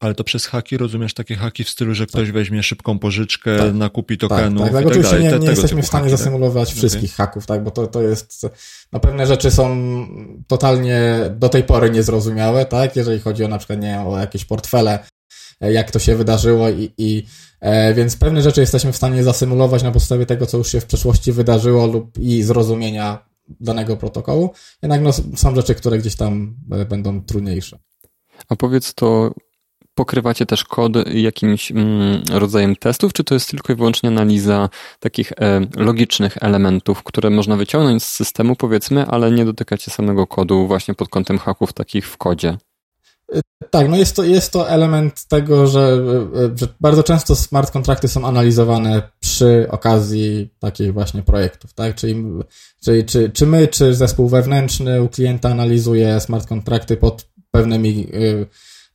Ale 0.00 0.14
to 0.14 0.24
przez 0.24 0.46
haki 0.46 0.76
rozumiesz 0.76 1.14
takie 1.14 1.36
haki 1.36 1.64
w 1.64 1.68
stylu, 1.68 1.94
że 1.94 2.06
ktoś 2.06 2.30
weźmie 2.30 2.62
szybką 2.62 2.98
pożyczkę, 2.98 3.58
tak. 3.58 3.74
nakupi 3.74 4.18
tokenów 4.18 4.62
tak, 4.62 4.72
tak, 4.72 4.72
tak. 4.72 4.82
tak 4.82 4.86
Oczywiście 4.86 5.20
nie, 5.20 5.38
nie 5.38 5.50
jesteśmy 5.50 5.82
w 5.82 5.86
stanie 5.86 6.02
haki, 6.02 6.10
tak? 6.10 6.18
zasymulować 6.18 6.68
tak? 6.68 6.78
wszystkich 6.78 7.14
okay. 7.14 7.26
haków, 7.26 7.46
tak, 7.46 7.64
bo 7.64 7.70
to, 7.70 7.86
to 7.86 8.02
jest, 8.02 8.46
no 8.92 9.00
pewne 9.00 9.26
rzeczy 9.26 9.50
są 9.50 9.76
totalnie 10.46 11.14
do 11.38 11.48
tej 11.48 11.62
pory 11.62 11.90
niezrozumiałe, 11.90 12.66
tak, 12.66 12.96
jeżeli 12.96 13.20
chodzi 13.20 13.44
o 13.44 13.48
na 13.48 13.58
przykład, 13.58 13.80
nie 13.80 14.00
o 14.00 14.18
jakieś 14.18 14.44
portfele, 14.44 14.98
e, 15.60 15.72
jak 15.72 15.90
to 15.90 15.98
się 15.98 16.16
wydarzyło 16.16 16.68
i, 16.68 16.92
i 16.98 17.26
e, 17.60 17.94
więc 17.94 18.16
pewne 18.16 18.42
rzeczy 18.42 18.60
jesteśmy 18.60 18.92
w 18.92 18.96
stanie 18.96 19.24
zasymulować 19.24 19.82
na 19.82 19.92
podstawie 19.92 20.26
tego, 20.26 20.46
co 20.46 20.58
już 20.58 20.72
się 20.72 20.80
w 20.80 20.86
przeszłości 20.86 21.32
wydarzyło 21.32 21.86
lub 21.86 22.18
i 22.18 22.42
zrozumienia 22.42 23.30
danego 23.60 23.96
protokołu, 23.96 24.50
jednak 24.82 25.02
no, 25.02 25.12
są 25.36 25.54
rzeczy, 25.54 25.74
które 25.74 25.98
gdzieś 25.98 26.16
tam 26.16 26.56
e, 26.72 26.84
będą 26.84 27.22
trudniejsze. 27.22 27.78
A 28.48 28.56
powiedz 28.56 28.94
to 28.94 29.34
pokrywacie 30.00 30.46
też 30.46 30.64
kod 30.64 30.92
jakimś 31.14 31.70
mm, 31.70 32.22
rodzajem 32.32 32.76
testów, 32.76 33.12
czy 33.12 33.24
to 33.24 33.34
jest 33.34 33.50
tylko 33.50 33.72
i 33.72 33.76
wyłącznie 33.76 34.08
analiza 34.08 34.68
takich 35.00 35.32
e, 35.32 35.60
logicznych 35.76 36.38
elementów, 36.40 37.02
które 37.02 37.30
można 37.30 37.56
wyciągnąć 37.56 38.02
z 38.02 38.10
systemu, 38.10 38.56
powiedzmy, 38.56 39.06
ale 39.06 39.30
nie 39.30 39.44
dotykacie 39.44 39.90
samego 39.90 40.26
kodu 40.26 40.66
właśnie 40.66 40.94
pod 40.94 41.08
kątem 41.08 41.38
haków 41.38 41.72
takich 41.72 42.08
w 42.08 42.16
kodzie? 42.16 42.56
Tak, 43.70 43.88
no 43.88 43.96
jest 43.96 44.16
to, 44.16 44.24
jest 44.24 44.52
to 44.52 44.70
element 44.70 45.24
tego, 45.24 45.66
że, 45.66 46.04
że 46.54 46.68
bardzo 46.80 47.02
często 47.02 47.36
smart 47.36 47.70
kontrakty 47.70 48.08
są 48.08 48.26
analizowane 48.26 49.02
przy 49.20 49.66
okazji 49.70 50.50
takich 50.58 50.92
właśnie 50.92 51.22
projektów, 51.22 51.72
tak? 51.72 51.94
Czyli, 51.94 52.24
czyli 52.84 53.04
czy, 53.04 53.30
czy 53.30 53.46
my, 53.46 53.68
czy 53.68 53.94
zespół 53.94 54.28
wewnętrzny 54.28 55.02
u 55.02 55.08
klienta 55.08 55.48
analizuje 55.50 56.20
smart 56.20 56.48
kontrakty 56.48 56.96
pod 56.96 57.30
pewnymi 57.50 58.08
y, 58.14 58.46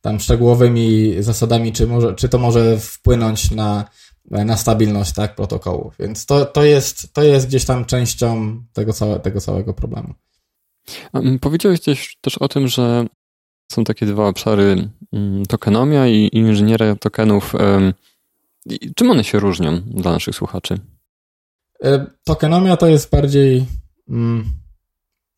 tam 0.06 0.20
szczegółowymi 0.20 1.14
zasadami, 1.20 1.74
czy, 1.74 1.88
może, 1.88 2.16
czy 2.16 2.30
to 2.30 2.38
może 2.38 2.80
wpłynąć 2.80 3.52
na, 3.52 3.86
na 4.32 4.58
stabilność 4.58 5.14
tak, 5.14 5.36
protokołu. 5.36 5.92
Więc 6.00 6.26
to, 6.26 6.46
to, 6.46 6.64
jest, 6.64 7.14
to 7.14 7.24
jest 7.24 7.48
gdzieś 7.48 7.66
tam 7.66 7.86
częścią 7.86 8.62
tego, 8.74 8.94
całe, 8.94 9.20
tego 9.20 9.42
całego 9.42 9.74
problemu. 9.74 10.14
Powiedziałeś 11.42 11.82
też, 11.82 12.18
też 12.22 12.38
o 12.38 12.48
tym, 12.48 12.68
że 12.68 13.06
są 13.72 13.84
takie 13.84 14.06
dwa 14.06 14.28
obszary 14.28 14.90
mm, 15.14 15.46
tokenomia 15.46 16.08
i 16.08 16.30
inżynieria 16.34 16.96
tokenów. 16.96 17.54
Czym 18.96 19.12
one 19.12 19.24
się 19.24 19.40
różnią 19.40 19.82
dla 19.82 20.12
naszych 20.12 20.36
słuchaczy? 20.36 20.80
E, 21.84 22.06
tokenomia 22.24 22.78
to 22.78 22.88
jest 22.88 23.10
bardziej 23.10 23.66
mm, 24.10 24.46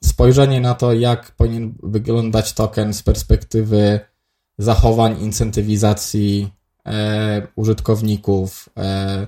spojrzenie 0.04 0.62
na 0.62 0.74
to, 0.76 0.94
jak 0.94 1.32
powinien 1.32 1.76
wyglądać 1.84 2.54
token 2.54 2.94
z 2.94 3.04
perspektywy 3.04 4.00
zachowań 4.58 5.22
incentywizacji 5.22 6.50
e, 6.86 7.48
użytkowników, 7.56 8.70
e, 8.78 9.28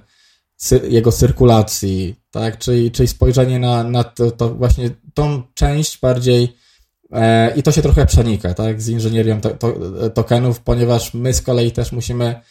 cy, 0.55 0.81
jego 0.89 1.11
cyrkulacji, 1.11 2.15
tak? 2.31 2.57
Czyli, 2.57 2.91
czyli 2.91 3.07
spojrzenie 3.07 3.59
na, 3.59 3.83
na 3.83 4.03
to, 4.03 4.31
to 4.31 4.49
właśnie 4.55 4.89
tą 5.13 5.43
część 5.53 5.99
bardziej 5.99 6.55
e, 7.11 7.55
i 7.55 7.63
to 7.63 7.71
się 7.71 7.81
trochę 7.81 8.05
przenika, 8.05 8.53
tak? 8.53 8.81
Z 8.81 8.89
inżynierią 8.89 9.41
to, 9.41 9.49
to, 9.49 9.73
tokenów, 10.09 10.59
ponieważ 10.59 11.13
my 11.13 11.33
z 11.33 11.41
kolei 11.41 11.71
też 11.71 11.91
musimy 11.91 12.41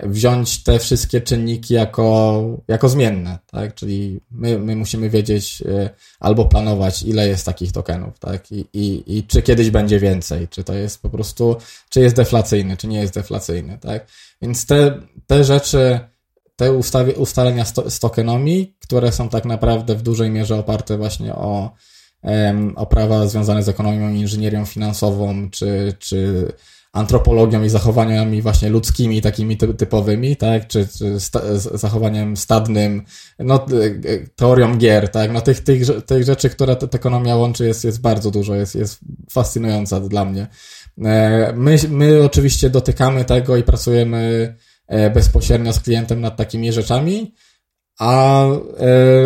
wziąć 0.00 0.62
te 0.62 0.78
wszystkie 0.78 1.20
czynniki 1.20 1.74
jako, 1.74 2.42
jako 2.68 2.88
zmienne, 2.88 3.38
tak? 3.46 3.74
Czyli 3.74 4.20
my, 4.30 4.58
my 4.58 4.76
musimy 4.76 5.10
wiedzieć 5.10 5.62
e, 5.62 5.90
albo 6.20 6.44
planować, 6.44 7.02
ile 7.02 7.28
jest 7.28 7.46
takich 7.46 7.72
tokenów, 7.72 8.18
tak? 8.18 8.52
I, 8.52 8.66
i, 8.72 9.16
I 9.18 9.24
czy 9.24 9.42
kiedyś 9.42 9.70
będzie 9.70 10.00
więcej, 10.00 10.48
czy 10.48 10.64
to 10.64 10.74
jest 10.74 11.02
po 11.02 11.08
prostu, 11.10 11.56
czy 11.88 12.00
jest 12.00 12.16
deflacyjny, 12.16 12.76
czy 12.76 12.86
nie 12.86 13.00
jest 13.00 13.14
deflacyjny, 13.14 13.78
tak? 13.78 14.06
Więc 14.42 14.66
te, 14.66 15.00
te 15.26 15.44
rzeczy, 15.44 16.00
te 16.56 16.72
ustawie, 16.72 17.14
ustalenia 17.14 17.64
sto, 17.64 17.90
z 17.90 17.98
tokenomii, 17.98 18.76
które 18.80 19.12
są 19.12 19.28
tak 19.28 19.44
naprawdę 19.44 19.94
w 19.94 20.02
dużej 20.02 20.30
mierze 20.30 20.56
oparte 20.56 20.98
właśnie 20.98 21.34
o, 21.34 21.74
o 22.76 22.86
prawa 22.86 23.26
związane 23.26 23.62
z 23.62 23.68
ekonomią 23.68 24.10
inżynierią 24.10 24.64
finansową, 24.64 25.50
czy, 25.50 25.94
czy 25.98 26.52
antropologią 26.94 27.62
i 27.62 27.68
zachowaniami 27.68 28.42
właśnie 28.42 28.68
ludzkimi, 28.68 29.22
takimi 29.22 29.56
typowymi, 29.56 30.36
tak, 30.36 30.66
czy, 30.66 30.88
czy 30.98 31.20
sta 31.20 31.40
zachowaniem 31.58 32.36
stadnym, 32.36 33.02
no, 33.38 33.54
e, 33.54 34.26
teorią 34.36 34.76
gier, 34.76 35.08
tak, 35.08 35.32
no 35.32 35.40
tych, 35.40 35.60
tych, 35.60 35.82
tych 36.06 36.24
rzeczy, 36.24 36.50
które 36.50 36.76
ta 36.76 36.86
ekonomia 36.92 37.36
łączy 37.36 37.66
jest, 37.66 37.84
jest 37.84 38.00
bardzo 38.00 38.30
dużo, 38.30 38.54
jest, 38.54 38.74
jest 38.74 39.00
fascynująca 39.30 40.00
dla 40.00 40.24
mnie. 40.24 40.46
E, 41.04 41.52
my, 41.56 41.76
my 41.88 42.24
oczywiście 42.24 42.70
dotykamy 42.70 43.24
tego 43.24 43.56
i 43.56 43.62
pracujemy 43.62 44.54
e, 44.86 45.10
bezpośrednio 45.10 45.72
z 45.72 45.80
klientem 45.80 46.20
nad 46.20 46.36
takimi 46.36 46.72
rzeczami, 46.72 47.34
a 47.98 48.44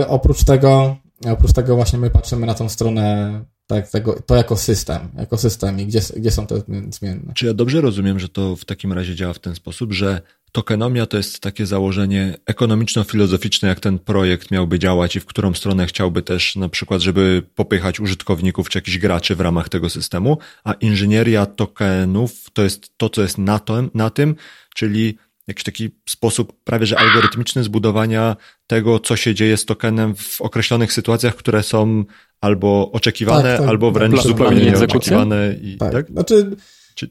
oprócz 0.07 0.45
tego, 0.45 0.97
oprócz 1.31 1.53
tego 1.53 1.77
właśnie 1.77 1.99
my 1.99 2.11
patrzymy 2.11 2.47
na 2.47 2.55
tą 2.55 2.69
stronę 2.69 3.45
tak, 3.69 3.91
tego, 3.91 4.23
to 4.27 4.37
jako 4.37 4.57
system, 4.57 5.09
jako 5.19 5.39
system 5.39 5.81
i 5.81 5.87
gdzie, 5.87 6.01
gdzie 6.17 6.31
są 6.31 6.47
te 6.47 6.63
zmienne. 6.91 7.33
Czy 7.35 7.47
ja 7.47 7.55
dobrze 7.55 7.81
rozumiem, 7.81 8.19
że 8.21 8.29
to 8.29 8.57
w 8.57 8.65
takim 8.65 8.93
razie 8.93 9.15
działa 9.15 9.33
w 9.33 9.39
ten 9.39 9.55
sposób, 9.55 9.93
że 9.93 10.21
tokenomia 10.53 11.07
to 11.07 11.17
jest 11.17 11.41
takie 11.41 11.67
założenie 11.67 12.35
ekonomiczno-filozoficzne, 12.47 13.69
jak 13.69 13.81
ten 13.81 13.99
projekt 13.99 14.51
miałby 14.51 14.79
działać 14.79 15.17
i 15.17 15.21
w 15.21 15.27
którą 15.27 15.55
stronę 15.55 15.87
chciałby 15.87 16.23
też 16.23 16.57
na 16.57 16.69
przykład, 16.69 17.03
żeby 17.03 17.43
popychać 17.55 18.01
użytkowników 18.01 18.69
czy 18.69 18.79
jakichś 18.79 18.99
graczy 18.99 19.37
w 19.37 19.41
ramach 19.41 19.69
tego 19.69 19.91
systemu, 19.91 20.39
a 20.65 20.73
inżynieria 20.73 21.47
tokenów 21.47 22.51
to 22.53 22.63
jest 22.63 22.93
to, 22.97 23.09
co 23.09 23.23
jest 23.23 23.39
na, 23.39 23.59
to, 23.59 23.83
na 23.95 24.11
tym, 24.11 24.35
czyli 24.75 25.19
jakiś 25.49 25.65
taki 25.65 25.91
sposób 26.09 26.65
prawie 26.65 26.87
że 26.87 26.99
algorytmiczny 26.99 27.65
zbudowania 27.65 28.37
tego, 28.67 29.01
co 29.01 29.17
się 29.17 29.35
dzieje 29.35 29.57
z 29.57 29.65
tokenem 29.65 30.15
w 30.15 30.41
określonych 30.41 30.93
sytuacjach, 30.93 31.37
które 31.37 31.63
są 31.63 32.05
albo 32.41 32.91
oczekiwane, 32.93 33.51
tak, 33.51 33.61
tak. 33.61 33.69
albo 33.69 33.91
wręcz 33.91 34.23
zupełnie 34.23 34.65
nieoczekiwane. 34.65 35.55
I, 35.63 35.77
tak. 35.77 35.93
tak? 35.93 36.11
Znaczy, 36.11 36.57
Czy... 36.95 37.11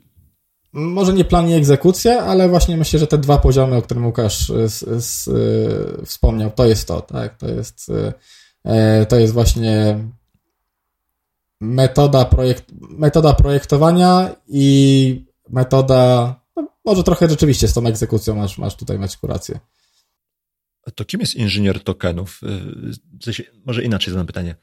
może 0.73 1.13
nie 1.13 1.25
plan 1.25 1.49
i 1.49 1.53
egzekucja, 1.53 2.19
ale 2.19 2.49
właśnie 2.49 2.77
myślę, 2.77 2.99
że 2.99 3.07
te 3.07 3.17
dwa 3.17 3.37
poziomy, 3.37 3.75
o 3.75 3.81
których 3.81 4.03
Łukasz 4.03 4.47
z, 4.47 5.03
z, 5.05 5.27
y, 5.27 6.05
wspomniał, 6.05 6.51
to 6.51 6.65
jest 6.65 6.87
to, 6.87 7.01
tak? 7.01 7.37
To 7.37 7.47
jest, 7.47 7.89
y, 7.89 8.13
e, 8.63 9.05
to 9.05 9.19
jest 9.19 9.33
właśnie 9.33 9.99
metoda, 11.61 12.25
projekt, 12.25 12.65
metoda 12.81 13.33
projektowania 13.33 14.35
i 14.47 15.25
metoda 15.49 16.35
może 16.87 17.03
trochę 17.03 17.29
rzeczywiście 17.29 17.67
z 17.67 17.73
tą 17.73 17.87
egzekucją 17.87 18.35
masz, 18.35 18.57
masz 18.57 18.75
tutaj 18.75 18.99
mać 18.99 19.17
kurację. 19.17 19.59
To 20.95 21.05
kim 21.05 21.19
jest 21.19 21.35
inżynier 21.35 21.83
tokenów? 21.83 22.41
W 23.21 23.23
sensie, 23.23 23.43
może 23.65 23.83
inaczej 23.83 24.13
zadam 24.13 24.27
pytanie. 24.27 24.55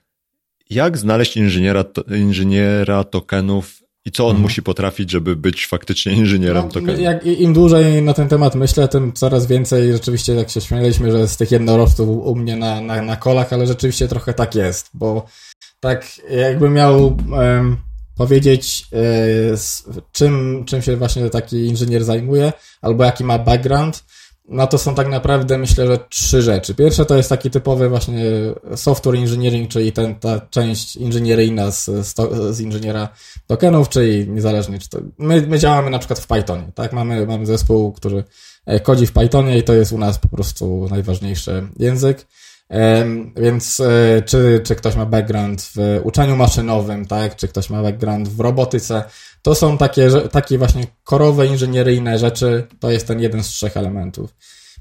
Jak 0.71 0.99
znaleźć 0.99 1.37
inżyniera, 1.37 1.85
to, 1.85 2.03
inżyniera 2.17 3.05
tokenów 3.05 3.83
i 4.05 4.11
co 4.11 4.25
on 4.25 4.31
mhm. 4.31 4.43
musi 4.43 4.63
potrafić, 4.63 5.11
żeby 5.11 5.37
być 5.37 5.67
faktycznie 5.67 6.13
inżynierem 6.13 6.65
no, 6.65 6.71
tokenów? 6.71 7.01
Jak, 7.01 7.27
Im 7.27 7.53
dłużej 7.53 8.03
na 8.03 8.15
ten 8.15 8.29
temat 8.29 8.55
myślę, 8.55 8.89
tym 8.89 9.13
coraz 9.13 9.47
więcej 9.47 9.93
rzeczywiście, 9.93 10.35
jak 10.35 10.51
się 10.51 10.61
śmialiśmy, 10.61 11.13
że 11.13 11.29
z 11.29 11.37
tych 11.37 11.51
jednorożców 11.51 12.09
u 12.09 12.37
mnie 12.37 12.57
na, 12.57 12.81
na, 12.81 13.03
na 13.03 13.17
kolach, 13.17 13.53
ale 13.53 13.67
rzeczywiście 13.67 14.09
trochę 14.09 14.35
tak 14.35 14.55
jest, 14.55 14.91
bo 14.95 15.27
tak 15.81 16.07
jakby 16.31 16.71
miał... 16.71 17.19
Um, 17.31 17.77
powiedzieć, 18.17 18.87
e, 18.93 19.97
czym, 20.13 20.65
czym 20.67 20.83
się 20.83 20.97
właśnie 20.97 21.31
taki 21.31 21.67
inżynier 21.67 22.05
zajmuje, 22.05 22.53
albo 22.83 23.05
jaki 23.05 23.25
ma 23.25 23.39
background, 23.39 24.05
no 24.49 24.67
to 24.67 24.79
są 24.79 24.95
tak 24.95 25.09
naprawdę 25.09 25.59
myślę, 25.59 25.87
że 25.87 25.99
trzy 26.09 26.43
rzeczy. 26.43 26.75
Pierwsze 26.75 27.05
to 27.05 27.17
jest 27.17 27.29
taki 27.29 27.51
typowy 27.51 27.89
właśnie 27.89 28.25
software 28.77 29.17
engineering, 29.17 29.71
czyli 29.71 29.93
ten, 29.93 30.15
ta 30.15 30.41
część 30.41 30.97
inżynieryjna 30.97 31.71
z, 31.71 31.91
z 32.51 32.61
inżyniera 32.61 33.09
tokenów, 33.47 33.89
czyli 33.89 34.29
niezależnie 34.29 34.79
czy 34.79 34.89
to... 34.89 34.99
My, 35.19 35.47
my 35.47 35.59
działamy 35.59 35.91
na 35.91 35.99
przykład 35.99 36.19
w 36.19 36.27
Pythonie, 36.27 36.73
tak? 36.75 36.93
Mamy, 36.93 37.27
mamy 37.27 37.47
zespół, 37.47 37.93
który 37.93 38.25
e, 38.67 38.81
kodzi 38.81 39.07
w 39.07 39.13
Pythonie 39.13 39.59
i 39.59 39.63
to 39.63 39.75
jest 39.75 39.93
u 39.93 39.99
nas 39.99 40.19
po 40.19 40.29
prostu 40.29 40.87
najważniejszy 40.91 41.69
język. 41.79 42.27
Więc 43.37 43.81
e, 43.81 44.23
czy, 44.23 44.61
czy 44.65 44.75
ktoś 44.75 44.97
ma 44.97 45.07
background 45.07 45.63
w 45.63 46.01
uczeniu 46.03 46.37
maszynowym, 46.37 47.07
tak, 47.07 47.37
czy 47.37 47.49
ktoś 47.49 47.71
ma 47.71 47.83
background 47.83 48.29
w 48.29 48.41
robotyce, 48.41 49.05
to 49.43 49.55
są 49.55 49.79
takie, 49.79 50.11
takie 50.11 50.59
właśnie 50.59 50.87
korowe 51.05 51.47
inżynieryjne 51.47 52.19
rzeczy, 52.19 52.67
to 52.81 52.91
jest 52.91 53.07
ten 53.07 53.21
jeden 53.21 53.43
z 53.43 53.49
trzech 53.49 53.77
elementów. 53.77 54.35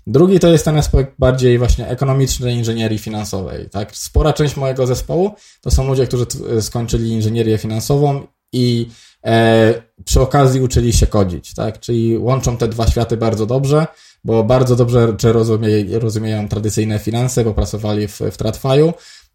Drugi 0.08 0.40
to 0.40 0.48
jest 0.48 0.66
ten 0.66 0.78
aspekt 0.78 1.14
bardziej 1.20 1.58
właśnie 1.58 1.88
ekonomicznej 1.88 2.56
inżynierii 2.56 3.00
finansowej, 3.00 3.70
tak. 3.70 3.96
Spora 3.96 4.34
część 4.34 4.56
mojego 4.56 4.88
zespołu 4.88 5.32
to 5.62 5.72
są 5.72 5.88
ludzie, 5.88 6.08
którzy 6.08 6.26
skończyli 6.62 7.10
inżynierię 7.10 7.58
finansową 7.58 8.28
i 8.54 8.90
e, 9.26 9.74
przy 10.06 10.22
okazji 10.22 10.62
uczyli 10.62 10.94
się 10.94 11.08
kodzić, 11.08 11.54
tak, 11.54 11.80
czyli 11.80 12.18
łączą 12.18 12.58
te 12.58 12.68
dwa 12.68 12.88
światy 12.88 13.18
bardzo 13.18 13.46
dobrze, 13.46 13.88
bo 14.24 14.44
bardzo 14.44 14.76
dobrze 14.76 15.16
czy 15.18 15.34
rozumie, 15.34 15.70
rozumieją 16.00 16.50
tradycyjne 16.50 17.00
finanse, 17.00 17.44
bo 17.44 17.54
pracowali 17.54 18.08
w, 18.08 18.20
w 18.20 18.38
TradFi'u 18.38 18.94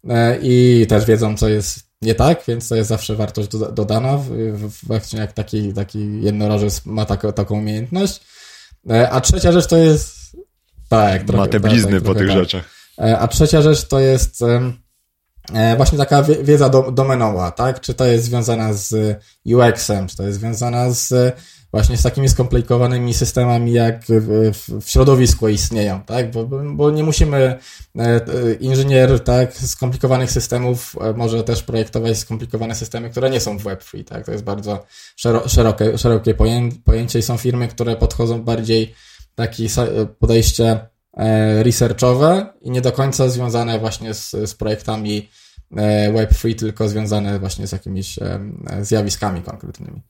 e, 0.09 0.37
i 0.41 0.85
też 0.89 1.05
wiedzą, 1.05 1.37
co 1.37 1.49
jest 1.49 1.89
nie 2.01 2.15
tak, 2.15 2.43
więc 2.47 2.69
to 2.69 2.75
jest 2.75 2.89
zawsze 2.89 3.15
wartość 3.15 3.49
dodana, 3.73 4.19
właśnie 4.83 5.19
jak 5.19 5.33
taki, 5.33 5.73
taki 5.73 6.21
jednorożec 6.21 6.85
ma 6.85 7.05
tak, 7.05 7.33
taką 7.35 7.57
umiejętność. 7.57 8.21
E, 8.89 9.09
a 9.09 9.21
trzecia 9.21 9.51
rzecz 9.51 9.67
to 9.67 9.77
jest... 9.77 10.19
Tak, 10.89 11.23
trochę, 11.23 11.43
Ma 11.43 11.47
te 11.47 11.59
tak, 11.59 11.71
blizny 11.71 12.01
tak, 12.01 12.03
po 12.03 12.15
tych 12.15 12.27
tak. 12.27 12.37
rzeczach. 12.37 12.69
E, 13.01 13.19
a 13.19 13.27
trzecia 13.27 13.61
rzecz 13.61 13.87
to 13.87 13.99
jest 13.99 14.39
właśnie 15.77 15.97
taka 15.97 16.23
wiedza 16.23 16.69
domenowa, 16.91 17.51
tak? 17.51 17.81
Czy 17.81 17.93
to 17.93 18.05
jest 18.05 18.25
związana 18.25 18.73
z 18.73 19.17
UX-em, 19.45 20.07
czy 20.07 20.17
to 20.17 20.23
jest 20.23 20.39
związana 20.39 20.91
z 20.91 21.35
właśnie 21.71 21.97
z 21.97 22.03
takimi 22.03 22.29
skomplikowanymi 22.29 23.13
systemami, 23.13 23.71
jak 23.71 24.01
w, 24.07 24.51
środowisku 24.85 25.47
istnieją, 25.47 26.01
tak? 26.01 26.31
Bo, 26.31 26.45
bo 26.75 26.91
nie 26.91 27.03
musimy, 27.03 27.37
e, 27.37 28.01
e, 28.01 28.53
inżynier, 28.59 29.23
tak, 29.23 29.53
skomplikowanych 29.53 30.31
systemów 30.31 30.95
e, 31.01 31.13
może 31.13 31.43
też 31.43 31.63
projektować 31.63 32.17
skomplikowane 32.17 32.75
systemy, 32.75 33.09
które 33.09 33.29
nie 33.29 33.39
są 33.39 33.57
w 33.57 33.63
Web3, 33.63 34.03
tak? 34.03 34.25
To 34.25 34.31
jest 34.31 34.43
bardzo 34.43 34.85
szerokie, 35.47 35.97
szerokie 35.97 36.35
pojęcie 36.85 37.19
i 37.19 37.21
są 37.21 37.37
firmy, 37.37 37.67
które 37.67 37.95
podchodzą 37.95 38.43
bardziej 38.43 38.93
takie 39.35 39.67
podejście 40.19 40.79
researchowe 41.61 42.53
i 42.61 42.71
nie 42.71 42.81
do 42.81 42.91
końca 42.91 43.29
związane 43.29 43.79
właśnie 43.79 44.13
z, 44.13 44.31
z 44.31 44.53
projektami 44.53 45.29
Web3, 46.13 46.55
tylko 46.55 46.89
związane 46.89 47.39
właśnie 47.39 47.67
z 47.67 47.71
jakimiś 47.71 48.19
zjawiskami 48.81 49.41
konkretnymi. 49.41 50.01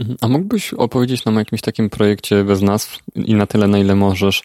Mhm. 0.00 0.16
A 0.20 0.28
mógłbyś 0.28 0.74
opowiedzieć 0.74 1.24
nam 1.24 1.36
o 1.36 1.38
jakimś 1.38 1.60
takim 1.60 1.90
projekcie 1.90 2.44
bez 2.44 2.62
nazw 2.62 2.98
i 3.14 3.34
na 3.34 3.46
tyle, 3.46 3.68
na 3.68 3.78
ile 3.78 3.94
możesz, 3.94 4.42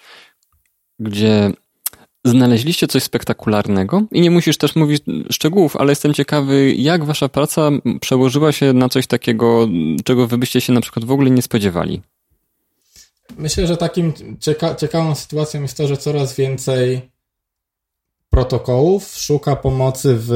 gdzie 0.99 1.51
znaleźliście 2.25 2.87
coś 2.87 3.03
spektakularnego 3.03 4.03
i 4.11 4.21
nie 4.21 4.31
musisz 4.31 4.57
też 4.57 4.75
mówić 4.75 5.03
szczegółów, 5.31 5.75
ale 5.75 5.91
jestem 5.91 6.13
ciekawy, 6.13 6.73
jak 6.73 7.05
wasza 7.05 7.29
praca 7.29 7.69
przełożyła 8.01 8.51
się 8.51 8.73
na 8.73 8.89
coś 8.89 9.07
takiego, 9.07 9.67
czego 10.03 10.27
wy 10.27 10.37
byście 10.37 10.61
się 10.61 10.73
na 10.73 10.81
przykład 10.81 11.05
w 11.05 11.11
ogóle 11.11 11.31
nie 11.31 11.41
spodziewali. 11.41 12.01
Myślę, 13.37 13.67
że 13.67 13.77
takim 13.77 14.13
cieka 14.39 14.75
ciekawą 14.75 15.15
sytuacją 15.15 15.61
jest 15.61 15.77
to, 15.77 15.87
że 15.87 15.97
coraz 15.97 16.35
więcej 16.35 17.01
protokołów 18.29 19.07
szuka 19.17 19.55
pomocy 19.55 20.15
w 20.19 20.31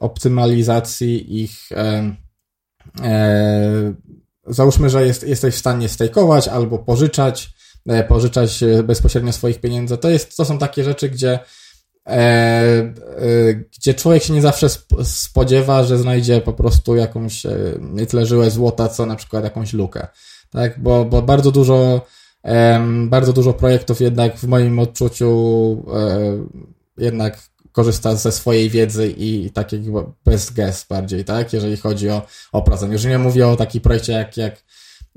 optymalizacji 0.00 1.42
ich 1.42 1.72
e, 1.72 2.16
e, 3.02 3.94
załóżmy, 4.50 4.90
że 4.90 5.06
jest, 5.06 5.28
jesteś 5.28 5.54
w 5.54 5.58
stanie 5.58 5.88
stejkować 5.88 6.48
albo 6.48 6.78
pożyczać, 6.78 7.50
e, 7.88 8.04
pożyczać 8.04 8.64
bezpośrednio 8.84 9.32
swoich 9.32 9.60
pieniędzy. 9.60 9.98
To, 9.98 10.10
jest, 10.10 10.36
to 10.36 10.44
są 10.44 10.58
takie 10.58 10.84
rzeczy, 10.84 11.08
gdzie, 11.08 11.38
e, 12.06 12.10
e, 12.10 12.94
gdzie 13.78 13.94
człowiek 13.94 14.22
się 14.22 14.32
nie 14.32 14.42
zawsze 14.42 14.66
spodziewa, 15.02 15.84
że 15.84 15.98
znajdzie 15.98 16.40
po 16.40 16.52
prostu 16.52 16.96
jakąś 16.96 17.46
e, 17.46 17.58
nie 17.80 18.06
tyle 18.06 18.26
żyłę 18.26 18.50
złota, 18.50 18.88
co 18.88 19.06
na 19.06 19.16
przykład 19.16 19.44
jakąś 19.44 19.72
lukę. 19.72 20.06
Tak? 20.50 20.82
Bo, 20.82 21.04
bo 21.04 21.22
bardzo 21.22 21.50
dużo 21.50 22.06
bardzo 23.06 23.32
dużo 23.32 23.52
projektów 23.52 24.00
jednak 24.00 24.36
w 24.36 24.44
moim 24.44 24.78
odczuciu 24.78 25.84
e, 25.94 26.46
jednak 26.98 27.38
korzysta 27.78 28.16
ze 28.16 28.32
swojej 28.32 28.70
wiedzy 28.70 29.14
i 29.16 29.50
takiego 29.50 30.14
best 30.24 30.54
guess 30.54 30.86
bardziej, 30.88 31.24
tak? 31.24 31.52
Jeżeli 31.52 31.76
chodzi 31.76 32.10
o, 32.10 32.22
o 32.52 32.62
pracę. 32.62 32.86
Już 32.86 33.04
nie 33.04 33.18
mówię 33.18 33.48
o 33.48 33.56
takim 33.56 33.80
projekcie 33.80 34.12
jak, 34.12 34.36
jak, 34.36 34.64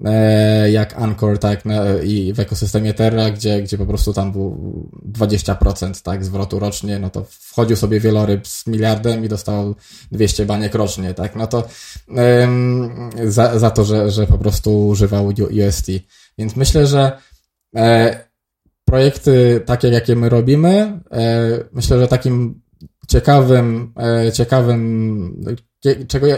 e, 0.05 0.71
jak 0.71 0.93
Anchor, 0.93 1.39
tak? 1.39 1.63
I 2.03 2.33
w 2.33 2.39
ekosystemie 2.39 2.93
Terra, 2.93 3.31
gdzie, 3.31 3.61
gdzie 3.61 3.77
po 3.77 3.85
prostu 3.85 4.13
tam 4.13 4.31
był 4.31 4.89
20%, 5.11 6.01
tak? 6.03 6.25
Zwrotu 6.25 6.59
rocznie, 6.59 6.99
no 6.99 7.09
to 7.09 7.25
wchodził 7.29 7.75
sobie 7.75 7.99
wieloryb 7.99 8.47
z 8.47 8.67
miliardem 8.67 9.25
i 9.25 9.29
dostał 9.29 9.75
200 10.11 10.45
baniek 10.45 10.75
rocznie, 10.75 11.13
tak? 11.13 11.35
No 11.35 11.47
to 11.47 11.63
za, 13.25 13.59
za 13.59 13.71
to, 13.71 13.85
że, 13.85 14.11
że 14.11 14.27
po 14.27 14.37
prostu 14.37 14.87
używał 14.87 15.27
UST. 15.27 15.87
Więc 16.37 16.55
myślę, 16.55 16.87
że 16.87 17.17
e, 17.75 18.30
projekty 18.91 19.61
takie, 19.65 19.87
jakie 19.87 20.15
my 20.15 20.29
robimy, 20.29 20.99
e, 21.11 21.49
myślę, 21.71 21.99
że 21.99 22.07
takim 22.07 22.61
ciekawym, 23.07 23.93
e, 24.27 24.31
ciekawym, 24.31 25.45
czego 26.07 26.27
ja, 26.27 26.37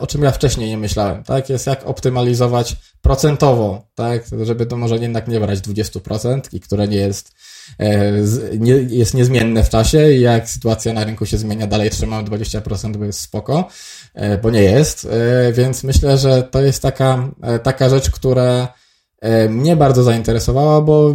o, 0.00 0.06
czym 0.06 0.22
ja 0.22 0.30
wcześniej 0.30 0.70
nie 0.70 0.78
myślałem, 0.78 1.24
tak, 1.24 1.50
jest 1.50 1.66
jak 1.66 1.86
optymalizować 1.86 2.76
procentowo, 3.02 3.88
tak, 3.94 4.24
żeby 4.42 4.66
to 4.66 4.76
może 4.76 4.96
jednak 4.96 5.28
nie 5.28 5.40
brać 5.40 5.58
20% 5.58 6.40
i 6.52 6.60
które 6.60 6.88
nie 6.88 6.96
jest, 6.96 7.32
e, 7.78 8.12
nie, 8.58 8.72
jest 8.72 9.14
niezmienne 9.14 9.64
w 9.64 9.70
czasie 9.70 10.12
i 10.12 10.20
jak 10.20 10.48
sytuacja 10.48 10.92
na 10.92 11.04
rynku 11.04 11.26
się 11.26 11.38
zmienia, 11.38 11.66
dalej 11.66 11.90
trzymamy 11.90 12.28
20%, 12.28 12.96
bo 12.96 13.04
jest 13.04 13.20
spoko, 13.20 13.68
bo 14.42 14.50
nie 14.50 14.62
jest, 14.62 15.08
więc 15.52 15.84
myślę, 15.84 16.18
że 16.18 16.42
to 16.42 16.62
jest 16.62 16.82
taka, 16.82 17.28
taka 17.62 17.88
rzecz, 17.88 18.10
która 18.10 18.74
mnie 19.48 19.76
bardzo 19.76 20.02
zainteresowała, 20.02 20.80
bo 20.80 21.14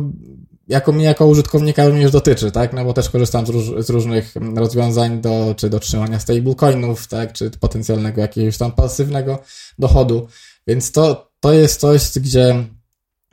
jako 0.71 0.91
mnie, 0.91 1.05
jako 1.05 1.25
użytkownika 1.25 1.87
również 1.87 2.11
dotyczy, 2.11 2.51
tak? 2.51 2.73
No 2.73 2.85
bo 2.85 2.93
też 2.93 3.09
korzystam 3.09 3.45
z, 3.45 3.49
róż, 3.49 3.85
z 3.85 3.89
różnych 3.89 4.33
rozwiązań 4.55 5.21
do, 5.21 5.55
czy 5.57 5.69
do 5.69 5.79
trzymania 5.79 6.19
stablecoinów, 6.19 7.07
tak? 7.07 7.33
Czy 7.33 7.51
potencjalnego 7.51 8.21
jakiegoś 8.21 8.57
tam 8.57 8.71
pasywnego 8.71 9.39
dochodu. 9.79 10.27
Więc 10.67 10.91
to, 10.91 11.31
to 11.39 11.53
jest 11.53 11.79
coś, 11.79 12.19
gdzie 12.19 12.65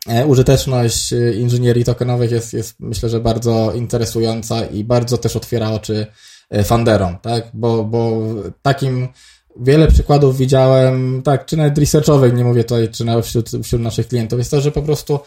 e, 0.09 0.27
użyteczność 0.27 1.13
e, 1.13 1.35
inżynierii 1.35 1.85
tokenowych 1.85 2.31
jest, 2.31 2.53
jest 2.53 2.75
myślę, 2.81 3.09
że 3.09 3.21
bardzo 3.21 3.73
interesująca 3.73 4.67
i 4.67 4.85
bardzo 4.85 5.19
też 5.19 5.37
otwiera 5.37 5.71
oczy 5.71 6.07
e, 6.51 6.65
funderom, 6.65 7.19
tak? 7.23 7.51
Bo, 7.55 7.85
bo 7.85 8.21
takim 8.63 9.09
wiele 9.61 9.89
przykładów 9.89 10.37
widziałem, 10.37 11.23
tak, 11.25 11.47
czy 11.47 11.57
nawet 11.57 11.79
researchowych, 11.79 12.35
nie 12.35 12.45
mówię 12.45 12.65
tutaj, 12.65 12.89
czy 12.89 13.05
nawet 13.05 13.27
wśród, 13.27 13.51
wśród 13.63 13.83
naszych 13.83 14.09
klientów, 14.09 14.39
jest 14.39 14.51
to, 14.51 14.61
że 14.61 14.73
po 14.73 14.83
prostu 14.83 15.21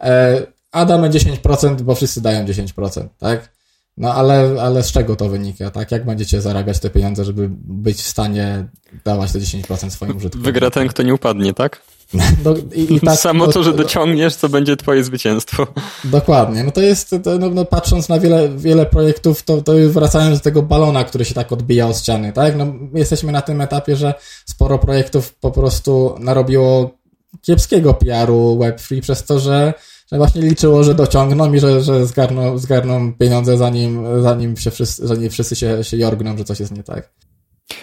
e, 0.00 0.46
a 0.72 0.84
damy 0.84 1.10
10%, 1.10 1.80
bo 1.80 1.94
wszyscy 1.94 2.20
dają 2.20 2.44
10%, 2.44 3.08
tak? 3.18 3.58
No 3.96 4.14
ale, 4.14 4.56
ale 4.62 4.82
z 4.82 4.92
czego 4.92 5.16
to 5.16 5.28
wynika, 5.28 5.70
tak? 5.70 5.92
Jak 5.92 6.04
będziecie 6.04 6.40
zarabiać 6.40 6.78
te 6.78 6.90
pieniądze, 6.90 7.24
żeby 7.24 7.48
być 7.52 7.96
w 7.96 8.08
stanie 8.08 8.68
dawać 9.04 9.32
te 9.32 9.38
10% 9.38 9.90
swoim 9.90 10.16
użytkownikom? 10.16 10.52
Wygra 10.52 10.70
ten, 10.70 10.88
kto 10.88 11.02
nie 11.02 11.14
upadnie, 11.14 11.54
tak? 11.54 11.82
No, 12.44 12.54
i, 12.74 12.94
i 12.94 13.00
tak, 13.00 13.18
Samo 13.28 13.46
to, 13.46 13.62
że 13.62 13.72
dociągniesz, 13.72 14.36
to 14.36 14.48
będzie 14.48 14.76
twoje 14.76 15.04
zwycięstwo. 15.04 15.66
Dokładnie. 16.04 16.64
No 16.64 16.70
to 16.70 16.80
jest, 16.80 17.10
to, 17.24 17.38
no, 17.38 17.50
no, 17.50 17.64
patrząc 17.64 18.08
na 18.08 18.20
wiele, 18.20 18.48
wiele 18.48 18.86
projektów, 18.86 19.42
to, 19.42 19.62
to 19.62 19.72
wracając 19.88 20.38
do 20.38 20.44
tego 20.44 20.62
balona, 20.62 21.04
który 21.04 21.24
się 21.24 21.34
tak 21.34 21.52
odbija 21.52 21.86
od 21.86 21.98
ściany, 21.98 22.32
tak? 22.32 22.56
No, 22.56 22.66
jesteśmy 22.94 23.32
na 23.32 23.42
tym 23.42 23.60
etapie, 23.60 23.96
że 23.96 24.14
sporo 24.46 24.78
projektów 24.78 25.34
po 25.34 25.50
prostu 25.50 26.14
narobiło 26.20 26.98
kiepskiego 27.42 27.94
PR-u 27.94 28.58
Web3 28.58 29.00
przez 29.00 29.24
to, 29.24 29.38
że 29.38 29.74
że 30.12 30.18
właśnie 30.18 30.42
liczyło, 30.42 30.84
że 30.84 30.94
dociągną 30.94 31.54
i 31.54 31.60
że, 31.60 31.82
że 31.82 32.06
zgarną, 32.06 32.58
zgarną 32.58 33.14
pieniądze 33.14 33.56
zanim, 33.56 34.22
zanim, 34.22 34.56
się 34.56 34.70
wszyscy, 34.70 35.06
zanim 35.06 35.30
wszyscy 35.30 35.56
się, 35.56 35.84
się 35.84 35.96
jorgną, 35.96 36.38
że 36.38 36.44
coś 36.44 36.60
jest 36.60 36.76
nie 36.76 36.82
tak. 36.82 37.12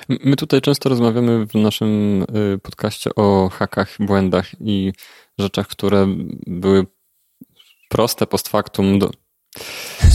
My 0.09 0.35
tutaj 0.35 0.61
często 0.61 0.89
rozmawiamy 0.89 1.45
w 1.45 1.53
naszym 1.53 2.21
y, 2.21 2.59
podcaście 2.63 3.09
o 3.15 3.49
hakach, 3.49 3.97
błędach 3.99 4.61
i 4.61 4.93
rzeczach, 5.39 5.67
które 5.67 6.07
były 6.47 6.85
proste 7.89 8.27
post 8.27 8.49
factum 8.49 8.99
do, 8.99 9.09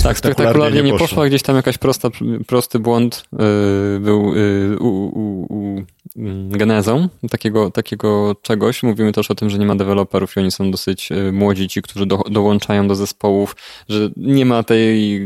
tak, 0.03 0.19
spektakularnie 0.19 0.83
nie, 0.83 0.99
poszła. 0.99 1.27
Gdzieś 1.27 1.43
tam 1.43 1.57
jakaś 1.57 1.79
prosta, 1.79 2.09
prosty 2.47 2.79
błąd 2.79 3.25
yy, 3.33 4.01
był 4.01 4.35
yy, 4.35 4.79
u, 4.81 4.87
u, 4.87 5.47
u, 5.49 5.85
mm, 6.17 6.51
genezą 6.51 7.09
takiego, 7.31 7.71
takiego 7.71 8.37
czegoś. 8.43 8.83
Mówimy 8.83 9.13
też 9.13 9.31
o 9.31 9.35
tym, 9.35 9.51
że 9.51 9.59
nie 9.59 9.67
ma 9.67 9.77
deweloperów 9.77 10.37
i 10.37 10.41
oni 10.41 10.51
są 10.51 10.71
dosyć 10.71 11.11
yy, 11.11 11.33
młodzi, 11.33 11.69
ci, 11.69 11.83
którzy 11.83 12.07
do, 12.07 12.17
dołączają 12.31 12.89
do 12.89 12.95
zespołów, 12.95 13.57
że 13.89 14.11
nie 14.17 14.47
ma 14.47 14.63
tej 14.63 15.21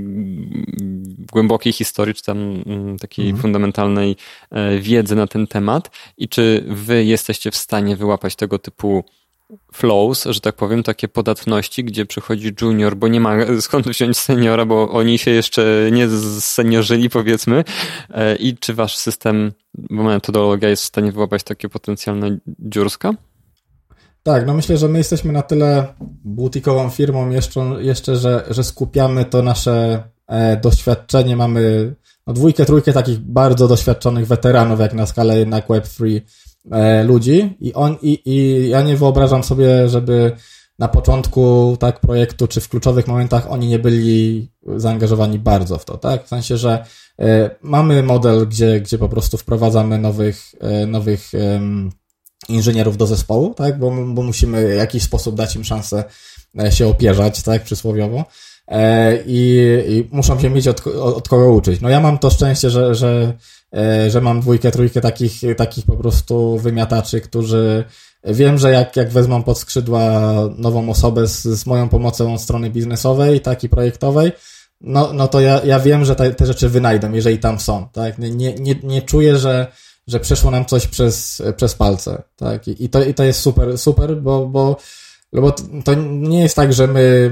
głębokiej 1.33 1.73
historii, 1.73 2.15
czy 2.15 2.23
tam 2.23 2.62
mm, 2.67 2.99
takiej 2.99 3.25
mhm. 3.25 3.43
fundamentalnej 3.43 4.17
e, 4.51 4.79
wiedzy 4.79 5.17
na 5.17 5.27
ten 5.27 5.47
temat. 5.47 5.91
I 6.17 6.29
czy 6.29 6.65
wy 6.69 7.05
jesteście 7.05 7.51
w 7.51 7.57
stanie 7.57 7.97
wyłapać 7.97 8.37
tego 8.37 8.59
typu 8.59 9.05
flows, 9.72 10.24
że 10.24 10.40
tak 10.40 10.57
powiem, 10.57 10.82
takie 10.82 11.09
podatności, 11.09 11.84
gdzie 11.84 12.07
przychodzi 12.07 12.53
junior, 12.62 12.97
bo 12.97 13.09
nie 13.09 13.20
ma 13.20 13.36
skąd 13.61 13.88
wziąć 13.88 14.18
seniora, 14.18 14.66
bo 14.66 14.90
oni 14.90 15.18
się 15.18 15.30
jeszcze 15.30 15.88
nie 15.92 16.09
seniorzyli, 16.40 17.11
powiedzmy. 17.11 17.64
E, 18.11 18.36
I 18.36 18.57
czy 18.57 18.74
wasz 18.74 18.97
system, 18.97 19.53
bo 19.74 20.03
metodologia 20.03 20.68
jest 20.68 20.82
w 20.82 20.86
stanie 20.86 21.12
wyłapać 21.12 21.42
takie 21.42 21.68
potencjalne 21.68 22.38
dziurska? 22.59 23.12
Tak, 24.22 24.47
no 24.47 24.55
myślę, 24.55 24.76
że 24.76 24.88
my 24.88 24.99
jesteśmy 24.99 25.32
na 25.32 25.42
tyle 25.42 25.86
butikową 26.24 26.90
firmą 26.90 27.30
jeszcze, 27.30 27.61
jeszcze 27.78 28.16
że, 28.16 28.45
że 28.51 28.64
skupiamy 28.64 29.24
to 29.24 29.42
nasze 29.42 30.03
e, 30.26 30.57
doświadczenie. 30.57 31.36
Mamy 31.36 31.95
no, 32.26 32.32
dwójkę, 32.32 32.64
trójkę 32.64 32.92
takich 32.92 33.18
bardzo 33.18 33.68
doświadczonych 33.68 34.26
weteranów, 34.26 34.80
jak 34.80 34.95
na 34.95 35.07
skalę 35.07 35.38
jednak 35.38 35.68
Web3 35.68 36.16
e, 36.16 36.20
ludzi 37.05 37.57
i, 37.61 37.75
on, 37.75 37.97
i, 38.03 38.23
i 38.25 38.69
ja 38.69 38.83
nie 38.83 38.97
wyobrażam 38.97 39.45
sobie, 39.45 39.89
żeby 39.89 40.33
na 40.79 40.89
początku 40.89 41.77
tak 41.81 42.01
projektu, 42.01 42.49
czy 42.49 42.61
w 42.61 42.69
kluczowych 42.69 43.07
momentach 43.07 43.51
oni 43.51 43.69
nie 43.69 43.79
byli 43.79 44.49
zaangażowani 44.77 45.39
bardzo 45.39 45.79
w 45.79 45.85
to, 45.85 45.99
tak? 45.99 46.25
W 46.25 46.29
sensie, 46.29 46.57
że 46.57 46.85
e, 47.19 47.51
mamy 47.62 48.03
model, 48.03 48.49
gdzie, 48.49 48.81
gdzie 48.81 48.99
po 48.99 49.09
prostu 49.09 49.37
wprowadzamy 49.37 49.99
nowych, 49.99 50.55
e, 50.61 50.87
nowych 50.87 51.33
inżynierów 52.49 52.97
do 52.97 53.07
zespołu, 53.07 53.55
tak? 53.55 53.79
Bo, 53.79 53.91
bo 53.91 54.23
musimy 54.23 54.75
w 54.75 54.77
jakiś 54.77 55.03
sposób 55.03 55.35
dać 55.35 55.57
im 55.57 55.65
szansę 55.65 56.05
e, 56.61 56.73
się 56.73 56.89
opierzać, 56.89 57.43
tak? 57.43 57.62
Przysłowiowo. 57.62 58.25
E, 58.69 59.19
I, 59.27 59.69
i 59.89 60.09
muszą 60.17 60.41
się 60.41 60.51
mieć 60.51 60.69
od, 60.69 60.87
od 60.87 61.29
kogo 61.29 61.53
uczyć. 61.53 61.81
No 61.81 61.89
ja 61.89 62.01
mam 62.01 62.19
to 62.19 62.31
szczęście, 62.31 62.71
że, 62.71 62.95
że, 62.95 63.09
e, 63.09 63.33
że 64.09 64.20
mam 64.20 64.41
dwójkę, 64.41 64.70
trójkę 64.70 65.01
takich, 65.01 65.33
takich 65.57 65.87
po 65.87 65.97
prostu 65.97 66.59
wymiataczy, 66.59 67.20
którzy 67.20 67.85
wiem, 68.25 68.59
że 68.59 68.70
jak, 68.70 68.97
jak 68.97 69.11
wezmą 69.11 69.43
pod 69.43 69.59
skrzydła 69.59 70.33
nową 70.57 70.91
osobę 70.91 71.27
z, 71.27 71.43
z 71.43 71.66
moją 71.66 71.89
pomocą 71.89 72.35
od 72.35 72.41
strony 72.41 72.70
biznesowej, 72.70 73.41
tak 73.41 73.64
i 73.64 73.68
projektowej, 73.68 74.33
no, 74.81 75.12
no 75.12 75.29
to 75.29 75.41
ja, 75.41 75.61
ja 75.64 75.81
wiem, 75.81 76.05
że 76.05 76.16
te, 76.16 76.35
te 76.35 76.47
rzeczy 76.47 76.68
wynajdą, 76.68 77.12
jeżeli 77.12 77.39
tam 77.39 77.61
są, 77.61 77.89
tak? 77.93 78.18
Nie, 78.18 78.55
nie, 78.55 78.75
nie 78.83 79.03
czuję, 79.03 79.39
że, 79.39 79.66
że 80.07 80.20
przeszło 80.20 80.51
nam 80.51 80.64
coś 80.64 80.87
przez, 80.87 81.43
przez 81.57 81.75
palce, 81.75 82.22
tak? 82.37 82.68
I, 82.68 82.85
i, 82.85 82.89
to, 82.89 83.05
i 83.05 83.14
to 83.14 83.25
jest 83.25 83.41
super, 83.41 83.79
super, 83.79 84.16
bo, 84.16 84.47
bo, 84.47 84.77
no 85.35 85.41
bo 85.41 85.55
to 85.85 85.95
nie 85.95 86.43
jest 86.43 86.57
tak, 86.57 86.72
że 86.72 86.87
my, 86.87 87.30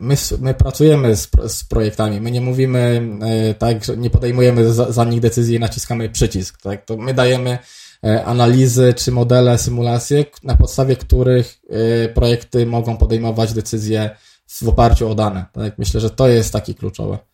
my, 0.00 0.16
my 0.40 0.54
pracujemy 0.54 1.16
z, 1.16 1.30
z 1.48 1.64
projektami, 1.64 2.20
my 2.20 2.30
nie 2.30 2.40
mówimy 2.40 3.02
e, 3.22 3.54
tak, 3.54 3.76
nie 3.96 4.10
podejmujemy 4.10 4.72
za, 4.72 4.92
za 4.92 5.04
nich 5.04 5.20
decyzji 5.20 5.56
i 5.56 5.60
naciskamy 5.60 6.08
przycisk, 6.08 6.62
tak? 6.62 6.84
To 6.84 6.96
my 6.96 7.14
dajemy 7.14 7.58
e, 8.04 8.24
analizy 8.24 8.94
czy 8.94 9.12
modele, 9.12 9.58
symulacje, 9.58 10.24
na 10.42 10.56
podstawie 10.56 10.96
których 10.96 11.58
e, 11.68 12.08
projekty 12.08 12.66
mogą 12.66 12.96
podejmować 12.96 13.52
decyzje 13.52 14.10
w 14.48 14.68
oparciu 14.68 15.10
o 15.10 15.14
dane, 15.14 15.44
tak? 15.52 15.78
Myślę, 15.78 16.00
że 16.00 16.10
to 16.10 16.28
jest 16.28 16.52
taki 16.52 16.74
kluczowe. 16.74 17.29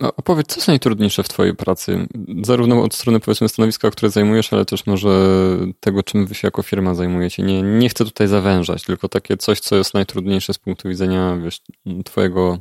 No, 0.00 0.16
opowiedz, 0.16 0.46
co 0.46 0.56
jest 0.56 0.68
najtrudniejsze 0.68 1.22
w 1.22 1.28
Twojej 1.28 1.54
pracy? 1.54 2.06
Zarówno 2.42 2.82
od 2.82 2.94
strony, 2.94 3.20
powiedzmy, 3.20 3.48
stanowiska, 3.48 3.90
które 3.90 4.10
zajmujesz, 4.10 4.52
ale 4.52 4.64
też 4.64 4.86
może 4.86 5.10
tego, 5.80 6.02
czym 6.02 6.26
Wy 6.26 6.34
się 6.34 6.46
jako 6.46 6.62
firma 6.62 6.94
zajmujecie. 6.94 7.42
Nie, 7.42 7.62
nie 7.62 7.88
chcę 7.88 8.04
tutaj 8.04 8.28
zawężać, 8.28 8.82
tylko 8.82 9.08
takie 9.08 9.36
coś, 9.36 9.60
co 9.60 9.76
jest 9.76 9.94
najtrudniejsze 9.94 10.54
z 10.54 10.58
punktu 10.58 10.88
widzenia 10.88 11.36
wiesz, 11.44 11.60
twojego, 12.04 12.58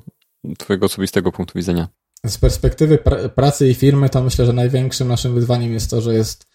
twojego 0.57 0.85
osobistego 0.85 1.31
punktu 1.31 1.59
widzenia. 1.59 1.87
Z 2.25 2.37
perspektywy 2.37 2.97
pr 2.97 3.33
pracy 3.33 3.69
i 3.69 3.73
firmy, 3.73 4.09
to 4.09 4.23
myślę, 4.23 4.45
że 4.45 4.53
największym 4.53 5.07
naszym 5.07 5.35
wyzwaniem 5.35 5.73
jest 5.73 5.89
to, 5.89 6.01
że 6.01 6.13
jest, 6.13 6.45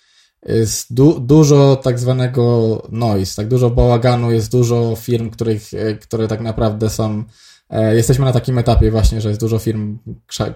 jest 0.46 0.94
du 0.94 1.20
dużo 1.20 1.76
tak 1.76 1.98
zwanego 1.98 2.82
noise, 2.92 3.36
tak 3.36 3.48
dużo 3.48 3.70
bałaganu, 3.70 4.32
jest 4.32 4.52
dużo 4.52 4.96
firm, 4.96 5.30
których, 5.30 5.70
które 6.00 6.28
tak 6.28 6.40
naprawdę 6.40 6.90
są 6.90 7.24
E, 7.24 7.24
jesteśmy 7.70 8.24
na 8.24 8.32
takim 8.32 8.58
etapie 8.58 8.90
właśnie, 8.90 9.20
że 9.20 9.28
jest 9.28 9.40
dużo 9.40 9.58
firm 9.58 9.98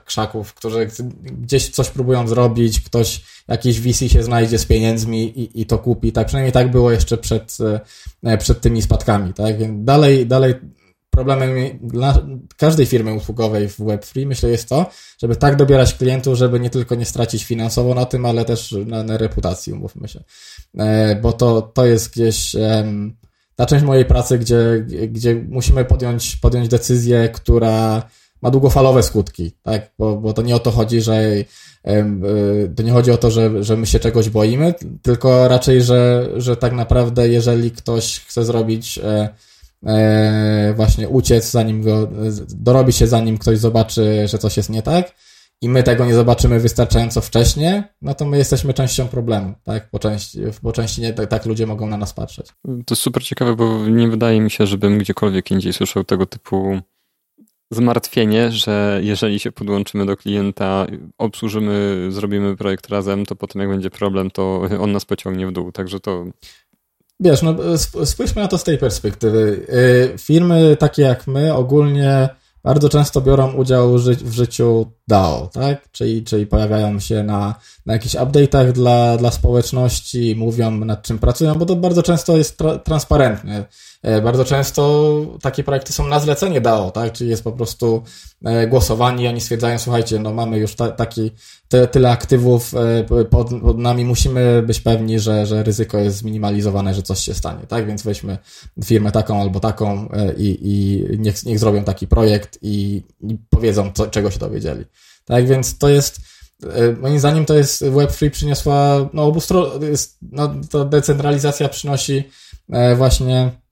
krzaków, 0.05 0.55
którzy 0.55 0.89
gdzieś 1.25 1.69
coś 1.69 1.91
próbują 1.91 2.29
zrobić, 2.29 2.81
ktoś, 2.81 3.25
jakiś 3.49 3.81
VC 3.81 4.09
się 4.09 4.23
znajdzie 4.23 4.59
z 4.59 4.67
pieniędzmi 4.67 5.41
i, 5.41 5.61
i 5.61 5.67
to 5.67 5.79
kupi. 5.79 6.13
Tak, 6.13 6.27
przynajmniej 6.27 6.53
tak 6.53 6.71
było 6.71 6.91
jeszcze 6.91 7.19
przed, 7.19 7.57
e, 8.25 8.39
przed 8.39 8.61
tymi 8.61 8.83
spadkami, 8.83 9.35
tak? 9.35 9.59
Więc 9.59 9.85
dalej, 9.85 10.27
dalej 10.27 10.55
problemem 11.11 11.79
dla 11.83 12.27
każdej 12.57 12.87
firmy 12.87 13.15
usługowej 13.15 13.69
w 13.69 13.79
Web3 13.79 14.27
myślę 14.27 14.51
jest 14.51 14.69
to, 14.69 14.91
żeby 15.23 15.37
tak 15.37 15.57
dobierać 15.57 15.95
klientów, 15.95 16.39
żeby 16.39 16.61
nie 16.61 16.71
tylko 16.71 16.95
nie 16.95 17.05
stracić 17.05 17.45
finansowo 17.45 17.95
na 17.95 18.05
tym, 18.05 18.27
ale 18.27 18.45
też 18.45 18.75
na, 18.87 19.03
na 19.03 19.17
reputacji, 19.17 19.73
umówmy 19.73 20.09
się. 20.09 20.25
E, 20.79 21.17
bo 21.17 21.33
to, 21.33 21.63
to 21.63 21.87
jest 21.87 22.13
gdzieś 22.13 22.57
ta 23.57 23.67
część 23.67 23.85
mojej 23.85 24.05
pracy, 24.05 24.39
gdzie, 24.39 24.87
gdzie 25.09 25.35
musimy 25.49 25.85
podjąć, 25.85 26.37
podjąć 26.37 26.69
decyzję, 26.69 27.29
która 27.29 28.03
ma 28.43 28.51
długofalowe 28.51 29.03
skutki, 29.03 29.53
tak? 29.63 29.91
Bo, 29.99 30.17
bo 30.17 30.33
to 30.33 30.43
nie 30.43 30.57
o 30.57 30.59
to 30.59 30.71
chodzi, 30.71 31.01
że 31.01 31.23
y, 31.23 31.45
to 32.77 32.83
nie 32.83 32.93
chodzi 32.93 33.11
o 33.11 33.17
to, 33.17 33.31
że, 33.31 33.65
że 33.65 33.77
my 33.77 33.87
się 33.87 34.01
czegoś 34.01 34.31
boimy, 34.31 34.75
tylko 35.03 35.49
raczej, 35.49 35.83
że, 35.83 36.31
że 36.37 36.57
tak 36.57 36.73
naprawdę, 36.73 37.29
jeżeli 37.29 37.71
ktoś 37.71 38.21
chce 38.21 38.45
zrobić 38.45 38.99
e, 38.99 39.29
e, 39.87 40.75
właśnie 40.77 41.09
uciec, 41.09 41.51
zanim 41.51 41.83
go, 41.83 42.09
dorobi 42.49 42.93
się, 42.93 43.07
zanim 43.07 43.39
ktoś 43.39 43.59
zobaczy, 43.59 44.29
że 44.29 44.39
coś 44.39 44.57
jest 44.57 44.71
nie 44.71 44.83
tak, 44.83 45.13
i 45.63 45.69
my 45.69 45.83
tego 45.83 46.07
nie 46.07 46.15
zobaczymy 46.15 46.61
wystarczająco 46.61 47.21
wcześnie, 47.21 47.95
no 48.03 48.15
to 48.15 48.25
my 48.25 48.39
jesteśmy 48.39 48.75
częścią 48.75 49.09
problemu, 49.09 49.55
tak? 49.65 49.91
Po 49.91 49.99
części, 49.99 50.41
po 50.63 50.73
części 50.73 51.01
nie 51.01 51.13
tak, 51.13 51.31
tak 51.31 51.47
ludzie 51.47 51.67
mogą 51.67 51.87
na 51.87 51.97
nas 51.97 52.13
patrzeć. 52.13 52.47
To 52.65 52.95
jest 52.95 53.03
super 53.03 53.25
ciekawe, 53.25 53.57
bo 53.57 53.89
nie 53.89 54.09
wydaje 54.09 54.41
mi 54.41 54.51
się, 54.51 54.67
żebym 54.67 54.99
gdziekolwiek 54.99 55.51
indziej 55.51 55.73
słyszał 55.73 56.05
tego 56.05 56.27
typu 56.27 56.81
zmartwienie, 57.71 58.51
że 58.51 59.01
jeżeli 59.03 59.39
się 59.39 59.53
podłączymy 59.53 60.07
do 60.07 60.17
klienta, 60.17 60.87
obsłużymy, 61.19 62.07
zrobimy 62.11 62.57
projekt 62.57 62.89
razem, 62.89 63.27
to 63.27 63.37
potem 63.37 63.63
jak 63.63 63.71
będzie 63.71 63.91
problem, 63.91 64.31
to 64.31 64.63
on 64.81 64.93
nas 64.93 65.05
pociągnie 65.05 65.47
w 65.47 65.53
dół. 65.53 65.73
Także 65.73 66.01
to 66.01 66.25
Wiesz, 67.21 67.43
no 67.43 67.57
spójrzmy 68.05 68.43
na 68.43 68.49
to 68.49 68.59
z 68.59 68.65
tej 68.65 68.79
perspektywy. 68.79 69.67
Y, 70.15 70.19
firmy 70.19 70.77
takie 70.77 71.03
jak 71.03 71.27
my 71.27 71.55
ogólnie 71.55 72.29
bardzo 72.63 72.89
często 72.89 73.21
biorą 73.21 73.53
udział 73.53 73.99
w 73.99 74.33
życiu 74.33 74.87
DAO, 75.13 75.51
tak? 75.53 75.91
Czyli, 75.93 76.25
czyli 76.25 76.47
pojawiają 76.47 77.01
się 77.01 77.23
na, 77.23 77.55
na 77.87 77.93
jakichś 77.93 78.15
update'ach 78.15 78.73
dla, 78.73 79.17
dla 79.17 79.31
społeczności, 79.31 80.37
mówią 80.37 80.71
nad 80.71 81.03
czym 81.03 81.19
pracują, 81.19 81.55
bo 81.55 81.67
to 81.67 81.77
bardzo 81.77 82.03
często 82.03 82.37
jest 82.37 82.59
tra 82.59 82.79
transparentne. 82.79 83.65
E, 84.03 84.23
bardzo 84.23 84.45
często 84.45 85.13
takie 85.43 85.65
projekty 85.65 85.93
są 85.93 86.07
na 86.07 86.21
zlecenie 86.21 86.61
DAO, 86.61 86.91
tak? 86.91 87.13
Czyli 87.13 87.31
jest 87.31 87.45
po 87.45 87.53
prostu 87.53 88.03
e, 88.45 88.67
głosowanie 88.67 89.25
i 89.25 89.29
oni 89.29 89.41
stwierdzają, 89.41 89.79
słuchajcie, 89.79 90.19
no 90.19 90.33
mamy 90.33 90.59
już 90.59 90.75
ta, 90.75 90.91
taki, 90.91 91.31
te, 91.69 91.87
tyle 91.87 92.11
aktywów 92.11 92.75
e, 92.75 93.05
pod, 93.25 93.49
pod, 93.63 93.79
nami, 93.79 94.05
musimy 94.05 94.63
być 94.63 94.81
pewni, 94.81 95.21
że, 95.21 95.47
że 95.47 95.63
ryzyko 95.63 95.99
jest 95.99 96.17
zminimalizowane, 96.17 96.95
że 96.95 97.03
coś 97.03 97.19
się 97.19 97.35
stanie, 97.35 97.67
tak? 97.67 97.87
Więc 97.87 98.03
weźmy 98.03 98.39
firmę 98.85 99.13
taką 99.13 99.41
albo 99.41 99.61
taką 99.61 100.09
i, 100.39 100.59
i 100.63 101.19
niech, 101.19 101.45
niech 101.45 101.59
zrobią 101.59 101.85
taki 101.85 102.07
projekt 102.07 102.59
i, 102.63 103.03
i 103.21 103.39
powiedzą, 103.51 103.91
co, 103.95 104.07
czego 104.07 104.31
się 104.31 104.39
dowiedzieli. 104.39 104.85
Tak, 105.25 105.47
więc 105.47 105.79
to 105.79 105.89
jest, 105.89 106.21
moim 107.01 107.19
zdaniem 107.19 107.45
to 107.45 107.55
jest, 107.55 107.83
Web3 107.83 108.31
przyniosła, 108.31 109.09
no 109.13 109.25
obustro, 109.25 109.85
jest, 109.85 110.19
no 110.23 110.55
to 110.71 110.85
decentralizacja 110.85 111.69
przynosi 111.69 112.25
właśnie 112.97 113.63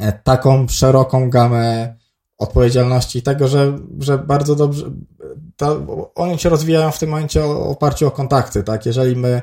E, 0.00 0.12
taką 0.12 0.68
szeroką 0.68 1.30
gamę 1.30 1.94
odpowiedzialności 2.38 3.22
tego, 3.22 3.48
że, 3.48 3.78
że 3.98 4.18
bardzo 4.18 4.56
dobrze, 4.56 4.90
to, 5.56 5.86
oni 6.14 6.38
się 6.38 6.48
rozwijają 6.48 6.90
w 6.90 6.98
tym 6.98 7.10
momencie 7.10 7.44
o 7.44 7.68
oparciu 7.68 8.06
o 8.06 8.10
kontakty, 8.10 8.62
tak? 8.62 8.86
Jeżeli 8.86 9.16
my, 9.16 9.42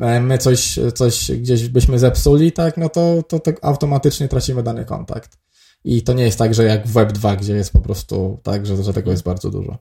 e, 0.00 0.20
my 0.20 0.38
coś, 0.38 0.78
coś 0.94 1.30
gdzieś 1.30 1.68
byśmy 1.68 1.98
zepsuli, 1.98 2.52
tak, 2.52 2.76
no 2.76 2.88
to, 2.88 3.22
to, 3.28 3.40
to 3.40 3.52
automatycznie 3.62 4.28
tracimy 4.28 4.62
dany 4.62 4.84
kontakt. 4.84 5.38
I 5.84 6.02
to 6.02 6.12
nie 6.12 6.24
jest 6.24 6.38
tak, 6.38 6.54
że 6.54 6.64
jak 6.64 6.86
w 6.86 6.92
Web2, 6.94 7.36
gdzie 7.36 7.54
jest 7.54 7.72
po 7.72 7.80
prostu 7.80 8.40
tak, 8.42 8.66
że, 8.66 8.82
że 8.82 8.92
tego 8.92 9.10
jest 9.10 9.22
bardzo 9.22 9.50
dużo. 9.50 9.78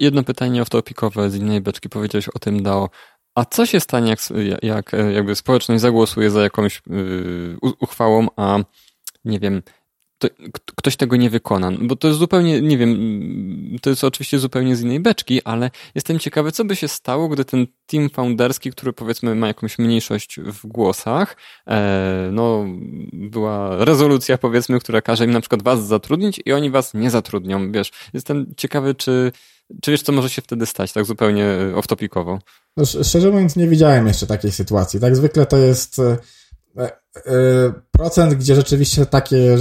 Jedno 0.00 0.22
pytanie 0.22 0.62
off-topicowe 0.62 1.30
z 1.30 1.36
innej 1.36 1.60
beczki. 1.60 1.88
Powiedziałeś 1.88 2.28
o 2.28 2.38
tym 2.38 2.62
DAO. 2.62 2.88
A 3.34 3.44
co 3.44 3.66
się 3.66 3.80
stanie, 3.80 4.10
jak, 4.10 4.20
jak 4.62 4.94
e, 4.94 5.12
jakby 5.12 5.34
społeczność 5.34 5.80
zagłosuje 5.80 6.30
za 6.30 6.42
jakąś 6.42 6.82
yy, 6.86 7.56
uchwałą, 7.80 8.26
a 8.36 8.58
nie 9.24 9.40
wiem, 9.40 9.62
to, 10.20 10.28
ktoś 10.76 10.96
tego 10.96 11.16
nie 11.16 11.30
wykona? 11.30 11.72
Bo 11.80 11.96
to 11.96 12.08
jest 12.08 12.20
zupełnie, 12.20 12.60
nie 12.60 12.78
wiem, 12.78 12.98
to 13.82 13.90
jest 13.90 14.04
oczywiście 14.04 14.38
zupełnie 14.38 14.76
z 14.76 14.82
innej 14.82 15.00
beczki, 15.00 15.42
ale 15.44 15.70
jestem 15.94 16.18
ciekawy, 16.18 16.52
co 16.52 16.64
by 16.64 16.76
się 16.76 16.88
stało, 16.88 17.28
gdy 17.28 17.44
ten 17.44 17.66
team 17.86 18.10
founderski, 18.10 18.70
który 18.70 18.92
powiedzmy 18.92 19.34
ma 19.34 19.46
jakąś 19.46 19.78
mniejszość 19.78 20.40
w 20.40 20.66
głosach, 20.66 21.36
e, 21.66 22.28
no, 22.32 22.66
była 23.12 23.84
rezolucja 23.84 24.38
powiedzmy, 24.38 24.80
która 24.80 25.02
każe 25.02 25.24
im 25.24 25.30
na 25.30 25.40
przykład 25.40 25.62
was 25.62 25.86
zatrudnić 25.86 26.40
i 26.44 26.52
oni 26.52 26.70
was 26.70 26.94
nie 26.94 27.10
zatrudnią, 27.10 27.72
wiesz. 27.72 27.90
Jestem 28.14 28.54
ciekawy, 28.56 28.94
czy 28.94 29.32
czy 29.82 29.90
wiesz, 29.90 30.02
co 30.02 30.12
może 30.12 30.30
się 30.30 30.42
wtedy 30.42 30.66
stać, 30.66 30.92
tak 30.92 31.04
zupełnie 31.04 31.44
off-topicowo? 31.74 32.38
No, 32.76 32.84
szczerze 32.84 33.30
mówiąc, 33.30 33.56
nie 33.56 33.68
widziałem 33.68 34.06
jeszcze 34.06 34.26
takiej 34.26 34.52
sytuacji. 34.52 35.00
Tak 35.00 35.16
zwykle 35.16 35.46
to 35.46 35.56
jest, 35.56 36.00
procent, 37.90 38.34
gdzie 38.34 38.54
rzeczywiście 38.54 39.06
takie, 39.06 39.56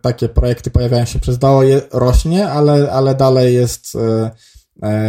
takie 0.00 0.28
projekty 0.28 0.70
pojawiają 0.70 1.04
się 1.04 1.18
przez 1.18 1.38
DAO 1.38 1.62
rośnie, 1.92 2.48
ale, 2.48 2.92
ale 2.92 3.14
dalej 3.14 3.54
jest 3.54 3.96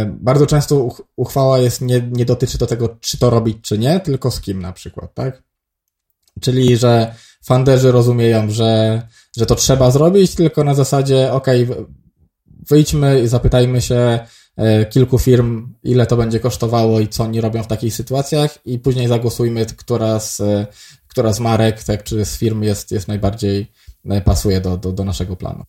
bardzo 0.08 0.46
często 0.46 0.88
uchwała 1.16 1.58
jest 1.58 1.80
nie, 1.80 2.08
nie 2.10 2.24
dotyczy 2.24 2.58
do 2.58 2.66
tego, 2.66 2.96
czy 3.00 3.18
to 3.18 3.30
robić, 3.30 3.58
czy 3.62 3.78
nie, 3.78 4.00
tylko 4.00 4.30
z 4.30 4.40
kim 4.40 4.62
na 4.62 4.72
przykład, 4.72 5.14
tak? 5.14 5.42
Czyli, 6.40 6.76
że 6.76 7.14
funderzy 7.44 7.92
rozumieją, 7.92 8.50
że, 8.50 9.02
że 9.36 9.46
to 9.46 9.54
trzeba 9.54 9.90
zrobić, 9.90 10.34
tylko 10.34 10.64
na 10.64 10.74
zasadzie, 10.74 11.32
ok, 11.32 11.46
wyjdźmy 12.68 13.20
i 13.22 13.28
zapytajmy 13.28 13.80
się 13.80 14.18
e, 14.56 14.86
kilku 14.86 15.18
firm, 15.18 15.74
ile 15.82 16.06
to 16.06 16.16
będzie 16.16 16.40
kosztowało 16.40 17.00
i 17.00 17.08
co 17.08 17.24
oni 17.24 17.40
robią 17.40 17.62
w 17.62 17.66
takich 17.66 17.94
sytuacjach 17.94 18.58
i 18.66 18.78
później 18.78 19.08
zagłosujmy, 19.08 19.66
która 19.66 20.20
z, 20.20 20.40
e, 20.40 20.66
która 21.16 21.32
z 21.32 21.40
marek, 21.40 21.84
tak, 21.84 22.04
czy 22.04 22.24
z 22.24 22.38
firm 22.38 22.62
jest, 22.62 22.92
jest 22.92 23.08
najbardziej 23.08 23.72
e, 24.10 24.20
pasuje 24.20 24.60
do, 24.60 24.76
do, 24.76 24.92
do 24.92 25.04
naszego 25.04 25.36
planu. 25.36 25.64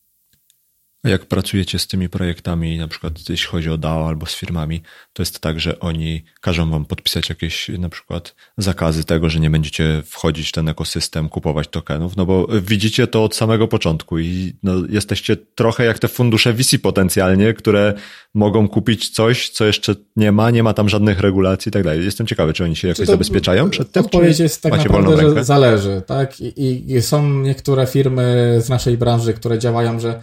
A 1.03 1.09
jak 1.09 1.25
pracujecie 1.25 1.79
z 1.79 1.87
tymi 1.87 2.09
projektami, 2.09 2.77
na 2.77 2.87
przykład 2.87 3.29
jeśli 3.29 3.47
chodzi 3.47 3.69
o 3.69 3.77
DAO 3.77 4.07
albo 4.07 4.25
z 4.25 4.35
firmami, 4.35 4.81
to 5.13 5.21
jest 5.21 5.39
tak, 5.39 5.59
że 5.59 5.79
oni 5.79 6.23
każą 6.41 6.69
wam 6.69 6.85
podpisać 6.85 7.29
jakieś 7.29 7.69
na 7.69 7.89
przykład 7.89 8.35
zakazy 8.57 9.03
tego, 9.03 9.29
że 9.29 9.39
nie 9.39 9.49
będziecie 9.49 10.01
wchodzić 10.05 10.49
w 10.49 10.51
ten 10.51 10.69
ekosystem, 10.69 11.29
kupować 11.29 11.67
tokenów, 11.67 12.17
no 12.17 12.25
bo 12.25 12.47
widzicie 12.61 13.07
to 13.07 13.23
od 13.23 13.35
samego 13.35 13.67
początku 13.67 14.19
i 14.19 14.53
no, 14.63 14.73
jesteście 14.89 15.37
trochę 15.55 15.85
jak 15.85 15.99
te 15.99 16.07
fundusze 16.07 16.53
VC 16.53 16.79
potencjalnie, 16.79 17.53
które 17.53 17.93
mogą 18.33 18.67
kupić 18.67 19.09
coś, 19.09 19.49
co 19.49 19.65
jeszcze 19.65 19.95
nie 20.15 20.31
ma, 20.31 20.51
nie 20.51 20.63
ma 20.63 20.73
tam 20.73 20.89
żadnych 20.89 21.19
regulacji 21.19 21.69
i 21.69 21.71
tak 21.71 21.83
dalej. 21.83 22.05
Jestem 22.05 22.27
ciekawy, 22.27 22.53
czy 22.53 22.63
oni 22.63 22.75
się 22.75 22.87
jakoś 22.87 23.07
zabezpieczają 23.07 23.69
przed 23.69 23.91
tym? 23.91 24.05
Odpowiedź 24.05 24.39
jest 24.39 24.61
tak 24.61 24.77
naprawdę, 24.77 25.35
że 25.35 25.43
zależy, 25.43 26.01
tak? 26.07 26.39
I, 26.39 26.93
I, 26.93 27.01
są 27.01 27.29
niektóre 27.29 27.87
firmy 27.87 28.57
z 28.61 28.69
naszej 28.69 28.97
branży, 28.97 29.33
które 29.33 29.59
działają, 29.59 29.99
że 29.99 30.21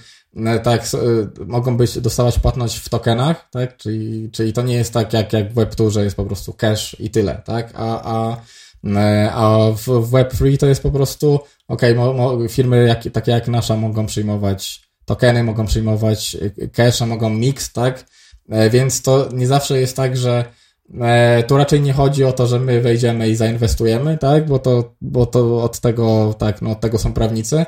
tak, 0.62 0.84
y, 0.94 1.44
mogą 1.46 1.76
być, 1.76 2.00
dostawać 2.00 2.38
płatność 2.38 2.76
w 2.76 2.88
tokenach, 2.88 3.48
tak, 3.50 3.76
czyli, 3.76 4.30
czyli 4.30 4.52
to 4.52 4.62
nie 4.62 4.74
jest 4.74 4.92
tak 4.92 5.12
jak, 5.12 5.32
jak 5.32 5.52
w 5.52 5.54
Web2, 5.54 5.90
że 5.90 6.04
jest 6.04 6.16
po 6.16 6.24
prostu 6.24 6.52
cash 6.52 6.96
i 7.00 7.10
tyle, 7.10 7.42
tak, 7.44 7.72
a, 7.74 8.02
a, 8.04 8.36
y, 8.84 9.30
a 9.32 9.70
w 9.70 9.86
Web3 9.86 10.56
to 10.56 10.66
jest 10.66 10.82
po 10.82 10.90
prostu, 10.90 11.40
ok, 11.68 11.82
mo, 11.96 12.12
mo, 12.12 12.48
firmy 12.48 12.86
jak, 12.86 13.12
takie 13.12 13.32
jak 13.32 13.48
nasza 13.48 13.76
mogą 13.76 14.06
przyjmować 14.06 14.82
tokeny, 15.04 15.44
mogą 15.44 15.66
przyjmować 15.66 16.36
y, 16.58 16.68
cash, 16.68 17.02
a 17.02 17.06
mogą 17.06 17.30
mix, 17.30 17.72
tak, 17.72 18.04
e, 18.50 18.70
więc 18.70 19.02
to 19.02 19.28
nie 19.32 19.46
zawsze 19.46 19.80
jest 19.80 19.96
tak, 19.96 20.16
że 20.16 20.44
e, 21.00 21.42
tu 21.42 21.56
raczej 21.56 21.80
nie 21.80 21.92
chodzi 21.92 22.24
o 22.24 22.32
to, 22.32 22.46
że 22.46 22.60
my 22.60 22.80
wejdziemy 22.80 23.28
i 23.28 23.36
zainwestujemy, 23.36 24.18
tak, 24.18 24.46
bo 24.46 24.58
to, 24.58 24.94
bo 25.00 25.26
to 25.26 25.62
od 25.62 25.80
tego, 25.80 26.34
tak, 26.38 26.62
no 26.62 26.70
od 26.70 26.80
tego 26.80 26.98
są 26.98 27.12
prawnicy, 27.12 27.66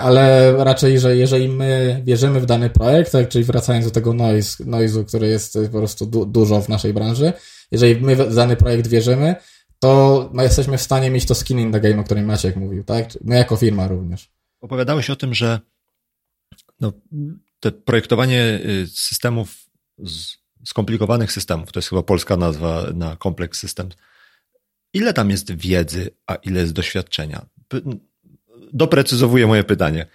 ale 0.00 0.52
raczej, 0.64 0.98
że 0.98 1.16
jeżeli 1.16 1.48
my 1.48 2.02
wierzymy 2.04 2.40
w 2.40 2.46
dany 2.46 2.70
projekt, 2.70 3.12
tak, 3.12 3.28
czyli 3.28 3.44
wracając 3.44 3.84
do 3.84 3.90
tego 3.90 4.12
noise, 4.12 4.64
noise'u, 4.64 5.04
który 5.04 5.28
jest 5.28 5.58
po 5.72 5.78
prostu 5.78 6.06
du 6.06 6.26
dużo 6.26 6.60
w 6.60 6.68
naszej 6.68 6.94
branży, 6.94 7.32
jeżeli 7.70 8.00
my 8.00 8.16
w 8.16 8.34
dany 8.34 8.56
projekt 8.56 8.86
wierzymy, 8.86 9.34
to 9.78 10.32
jesteśmy 10.38 10.78
w 10.78 10.82
stanie 10.82 11.10
mieć 11.10 11.26
to 11.26 11.34
skin 11.34 11.60
in 11.60 11.72
the 11.72 11.80
game, 11.80 12.00
o 12.00 12.04
którym 12.04 12.24
Maciek 12.24 12.56
mówił, 12.56 12.84
tak? 12.84 13.08
My 13.24 13.36
jako 13.36 13.56
firma 13.56 13.88
również. 13.88 14.30
Opowiadałeś 14.60 15.10
o 15.10 15.16
tym, 15.16 15.34
że 15.34 15.60
no, 16.80 16.92
te 17.60 17.72
projektowanie 17.72 18.60
y, 18.66 18.86
systemów, 18.86 19.70
skomplikowanych 20.64 21.32
systemów, 21.32 21.72
to 21.72 21.78
jest 21.78 21.88
chyba 21.88 22.02
polska 22.02 22.36
nazwa 22.36 22.86
na 22.94 23.16
kompleks 23.16 23.58
system. 23.58 23.88
Ile 24.92 25.12
tam 25.12 25.30
jest 25.30 25.52
wiedzy, 25.52 26.10
a 26.26 26.34
ile 26.34 26.60
jest 26.60 26.72
doświadczenia? 26.72 27.46
Doprecyzowuję 28.72 29.46
moje 29.46 29.64
pytanie. 29.64 30.06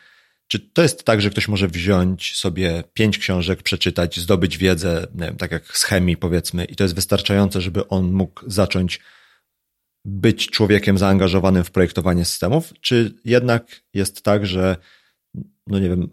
Czy 0.48 0.60
to 0.60 0.82
jest 0.82 1.04
tak, 1.04 1.22
że 1.22 1.30
ktoś 1.30 1.48
może 1.48 1.68
wziąć 1.68 2.36
sobie 2.36 2.84
pięć 2.94 3.18
książek, 3.18 3.64
przeczytać, 3.64 4.20
zdobyć 4.20 4.58
wiedzę, 4.58 5.08
wiem, 5.16 5.36
tak 5.36 5.52
jak 5.52 5.78
z 5.78 5.84
chemii 5.84 6.18
powiedzmy, 6.18 6.66
i 6.66 6.76
to 6.76 6.84
jest 6.84 6.96
wystarczające, 6.96 7.62
żeby 7.62 7.88
on 7.88 8.12
mógł 8.12 8.42
zacząć 8.48 9.00
być 10.06 10.50
człowiekiem 10.50 10.98
zaangażowanym 10.98 11.64
w 11.64 11.72
projektowanie 11.72 12.26
systemów? 12.26 12.74
Czy 12.82 13.14
jednak 13.26 13.82
jest 13.94 14.22
tak, 14.22 14.46
że, 14.46 14.78
no 15.68 15.80
nie 15.80 15.90
wiem, 15.90 16.10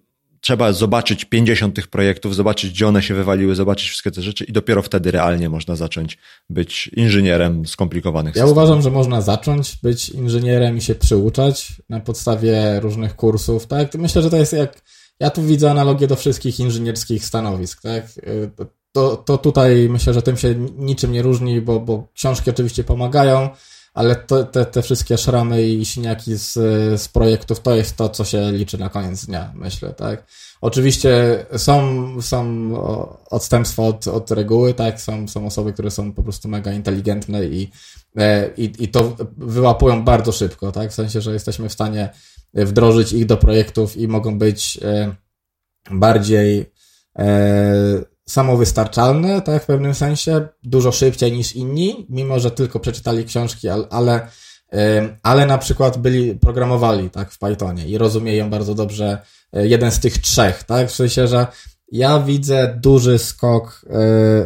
trzeba 0.47 0.73
zobaczyć 0.73 1.25
50 1.25 1.75
tych 1.75 1.89
projektów, 1.89 2.35
zobaczyć, 2.35 2.71
gdzie 2.71 2.89
one 2.89 3.03
się 3.03 3.15
wywaliły, 3.15 3.55
zobaczyć 3.55 3.89
wszystkie 3.89 4.11
te 4.11 4.23
rzeczy 4.23 4.45
i 4.45 4.53
dopiero 4.53 4.83
wtedy 4.83 5.11
realnie 5.11 5.49
można 5.49 5.77
zacząć 5.77 6.19
być 6.51 6.89
inżynierem 6.89 7.67
skomplikowanych 7.67 8.37
ja 8.37 8.43
systemów. 8.43 8.57
Ja 8.57 8.63
uważam, 8.63 8.83
że 8.83 8.91
można 8.91 9.21
zacząć 9.21 9.77
być 9.83 10.09
inżynierem 10.09 10.77
i 10.77 10.81
się 10.81 10.95
przyuczać 10.95 11.73
na 11.89 12.01
podstawie 12.01 12.81
różnych 12.81 13.17
kursów, 13.17 13.67
tak? 13.67 13.95
Myślę, 13.95 14.23
że 14.23 14.31
to 14.31 14.37
jest 14.37 14.53
jak, 14.53 14.83
ja 15.21 15.31
tu 15.31 15.43
widzę 15.43 15.71
analogię 15.71 16.07
do 16.07 16.17
wszystkich 16.17 16.61
inżynierskich 16.61 17.25
stanowisk, 17.25 17.83
tak? 17.83 18.07
To, 18.93 19.17
to 19.17 19.39
tutaj 19.39 19.89
myślę, 19.91 20.15
że 20.15 20.23
tym 20.23 20.37
się 20.37 20.55
niczym 20.77 21.13
nie 21.13 21.23
różni, 21.23 21.61
bo, 21.61 21.81
bo 21.81 22.09
książki 22.15 22.51
oczywiście 22.51 22.85
pomagają, 22.85 23.49
ale 23.97 24.17
to, 24.17 24.45
te, 24.45 24.65
te 24.65 24.83
wszystkie 24.83 25.19
szramy 25.19 25.63
i 25.63 25.85
siniaki 25.85 26.37
z, 26.37 26.53
z 27.01 27.09
projektów 27.09 27.61
to 27.61 27.75
jest 27.75 27.97
to, 27.97 28.09
co 28.09 28.25
się 28.25 28.53
liczy 28.53 28.79
na 28.79 28.89
koniec 28.89 29.27
dnia, 29.27 29.53
myślę, 29.55 29.95
tak. 29.95 30.27
Oczywiście 30.61 31.47
są, 31.57 32.07
są 32.23 32.73
odstępstwa 33.31 33.83
od, 33.83 34.09
od 34.09 34.31
reguły, 34.31 34.75
tak, 34.75 35.01
są, 35.01 35.29
są 35.29 35.47
osoby, 35.47 35.73
które 35.73 35.91
są 35.91 36.13
po 36.13 36.23
prostu 36.23 36.49
mega 36.49 36.73
inteligentne 36.73 37.45
i, 37.45 37.71
e, 38.17 38.51
i, 38.57 38.73
i 38.79 38.89
to 38.89 39.17
wyłapują 39.37 40.05
bardzo 40.05 40.33
szybko, 40.33 40.73
tak, 40.73 40.91
w 40.91 40.95
sensie, 40.95 41.21
że 41.21 41.33
jesteśmy 41.33 41.69
w 41.69 41.73
stanie 41.73 42.09
wdrożyć 42.55 43.13
ich 43.13 43.27
do 43.27 43.37
projektów 43.37 43.97
i 43.97 44.09
mogą 44.09 44.39
być 44.39 44.79
e, 44.83 45.15
bardziej 45.91 46.73
samowystarczalne, 48.29 49.43
tak, 49.43 49.63
w 49.63 49.67
pewnym 49.67 49.95
sensie, 49.95 50.49
dużo 50.63 50.93
szybciej 50.93 51.33
niż 51.33 51.57
inni, 51.57 52.07
mimo 52.09 52.41
że 52.41 52.51
tylko 52.51 52.81
przeczytali 52.81 53.25
książki, 53.25 53.69
ale, 53.69 54.29
ale 55.23 55.47
na 55.47 55.59
przykład 55.59 55.99
byli, 55.99 56.35
programowali, 56.35 57.11
tak, 57.11 57.31
w 57.31 57.39
Pythonie 57.39 57.87
i 57.87 57.99
rozumieją 57.99 58.51
bardzo 58.51 58.75
dobrze 58.75 59.19
e, 59.53 59.67
jeden 59.67 59.91
z 59.91 60.01
tych 60.01 60.19
trzech, 60.19 60.65
tak, 60.65 60.89
w 60.89 60.95
sensie, 60.95 61.27
że 61.27 61.47
ja 61.93 62.21
widzę 62.21 62.79
duży 62.81 63.19
skok, 63.19 63.85
e, 63.87 63.91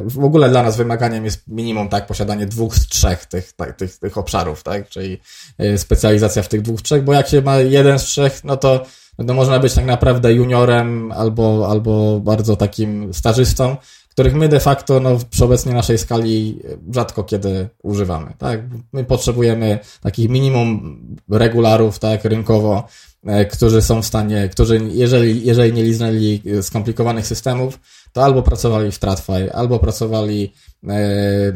w 0.05 0.25
ogóle 0.25 0.49
dla 0.49 0.63
nas 0.63 0.77
wymaganiem 0.77 1.25
jest 1.25 1.49
minimum, 1.49 1.89
tak, 1.89 2.07
posiadanie 2.07 2.47
dwóch 2.47 2.77
z 2.77 2.89
trzech 2.89 3.27
tych, 3.27 3.53
tak, 3.53 3.77
tych, 3.77 3.99
tych 3.99 4.19
obszarów, 4.19 4.63
tak, 4.63 4.89
czyli 4.89 5.19
e, 5.59 5.79
specjalizacja 5.79 6.43
w 6.43 6.49
tych 6.49 6.63
dwóch, 6.63 6.83
trzech, 6.83 7.05
bo 7.05 7.13
jak 7.13 7.29
się 7.29 7.43
ma 7.43 7.59
jeden 7.59 7.99
z 7.99 8.03
trzech, 8.03 8.45
no 8.45 8.57
to 8.57 8.87
no 9.19 9.35
można 9.35 9.59
być 9.59 9.75
tak 9.75 9.87
naprawdę 9.87 10.33
juniorem 10.33 11.13
albo, 11.13 11.69
albo 11.71 12.21
bardzo 12.21 12.57
takim 12.57 13.15
stażystą, 13.15 13.77
których 14.09 14.35
my 14.35 14.49
de 14.49 14.61
facto 14.61 15.01
no, 15.01 15.19
przy 15.31 15.45
obecnie 15.45 15.73
naszej 15.73 15.99
skali 15.99 16.59
rzadko 16.95 17.25
kiedy 17.25 17.69
używamy. 17.83 18.33
Tak? 18.39 18.61
My 18.93 19.05
potrzebujemy 19.05 19.79
takich 20.03 20.29
minimum 20.29 20.99
regularów 21.31 21.99
tak, 21.99 22.25
rynkowo, 22.25 22.85
którzy 23.53 23.83
są 23.83 24.03
w 24.03 24.07
stanie, 24.07 24.49
którzy 24.49 24.81
jeżeli, 24.93 25.47
jeżeli 25.47 25.73
nie 25.73 25.85
liznęli 25.85 26.43
skomplikowanych 26.63 27.27
systemów, 27.27 27.79
to 28.13 28.25
albo 28.25 28.43
pracowali 28.43 28.93
w 28.93 28.99
TradFi, 28.99 29.51
albo 29.53 29.79
pracowali 29.79 30.53
e, 30.89 30.93
e, 30.93 31.55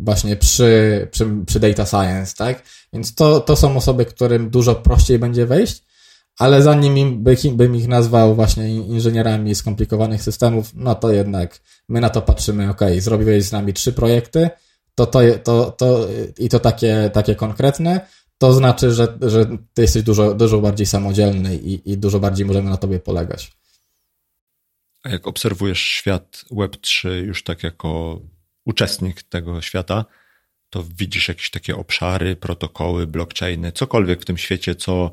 właśnie 0.00 0.36
przy, 0.36 1.08
przy, 1.10 1.26
przy 1.46 1.60
data 1.60 1.86
science, 1.86 2.34
tak? 2.36 2.62
Więc 2.92 3.14
to, 3.14 3.40
to 3.40 3.56
są 3.56 3.76
osoby, 3.76 4.04
którym 4.04 4.50
dużo 4.50 4.74
prościej 4.74 5.18
będzie 5.18 5.46
wejść, 5.46 5.82
ale 6.38 6.62
zanim 6.62 7.24
bym 7.52 7.76
ich 7.76 7.88
nazwał 7.88 8.34
właśnie 8.34 8.70
inżynierami 8.70 9.54
skomplikowanych 9.54 10.22
systemów, 10.22 10.70
no 10.74 10.94
to 10.94 11.12
jednak 11.12 11.60
my 11.88 12.00
na 12.00 12.10
to 12.10 12.22
patrzymy, 12.22 12.70
ok, 12.70 12.80
zrobiłeś 12.98 13.44
z 13.44 13.52
nami 13.52 13.72
trzy 13.72 13.92
projekty, 13.92 14.50
to, 14.94 15.06
to, 15.06 15.20
to, 15.44 15.70
to 15.70 16.08
i 16.38 16.48
to 16.48 16.60
takie, 16.60 17.10
takie 17.12 17.34
konkretne, 17.34 18.00
to 18.42 18.52
znaczy, 18.52 18.90
że, 18.90 19.18
że 19.20 19.46
ty 19.74 19.82
jesteś 19.82 20.02
dużo, 20.02 20.34
dużo 20.34 20.60
bardziej 20.60 20.86
samodzielny 20.86 21.56
i, 21.56 21.92
i 21.92 21.98
dużo 21.98 22.20
bardziej 22.20 22.46
możemy 22.46 22.70
na 22.70 22.76
tobie 22.76 23.00
polegać. 23.00 23.52
A 25.02 25.08
jak 25.08 25.26
obserwujesz 25.26 25.80
świat 25.80 26.44
Web3 26.50 27.08
już 27.08 27.42
tak 27.44 27.62
jako 27.62 28.20
uczestnik 28.64 29.22
tego 29.22 29.60
świata, 29.60 30.04
to 30.70 30.84
widzisz 30.98 31.28
jakieś 31.28 31.50
takie 31.50 31.76
obszary, 31.76 32.36
protokoły, 32.36 33.06
blockchainy, 33.06 33.72
cokolwiek 33.72 34.22
w 34.22 34.24
tym 34.24 34.38
świecie, 34.38 34.74
co 34.74 35.12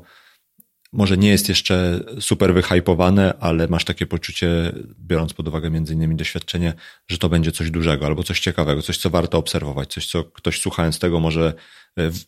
może 0.92 1.16
nie 1.16 1.28
jest 1.28 1.48
jeszcze 1.48 2.00
super 2.20 2.54
wyhypowane, 2.54 3.34
ale 3.40 3.68
masz 3.68 3.84
takie 3.84 4.06
poczucie, 4.06 4.72
biorąc 4.98 5.34
pod 5.34 5.48
uwagę 5.48 5.70
między 5.70 5.94
innymi 5.94 6.16
doświadczenie, 6.16 6.74
że 7.08 7.18
to 7.18 7.28
będzie 7.28 7.52
coś 7.52 7.70
dużego 7.70 8.06
albo 8.06 8.22
coś 8.22 8.40
ciekawego, 8.40 8.82
coś, 8.82 8.98
co 8.98 9.10
warto 9.10 9.38
obserwować, 9.38 9.92
coś, 9.92 10.06
co 10.06 10.24
ktoś 10.24 10.60
słuchając 10.60 10.98
tego 10.98 11.20
może 11.20 11.54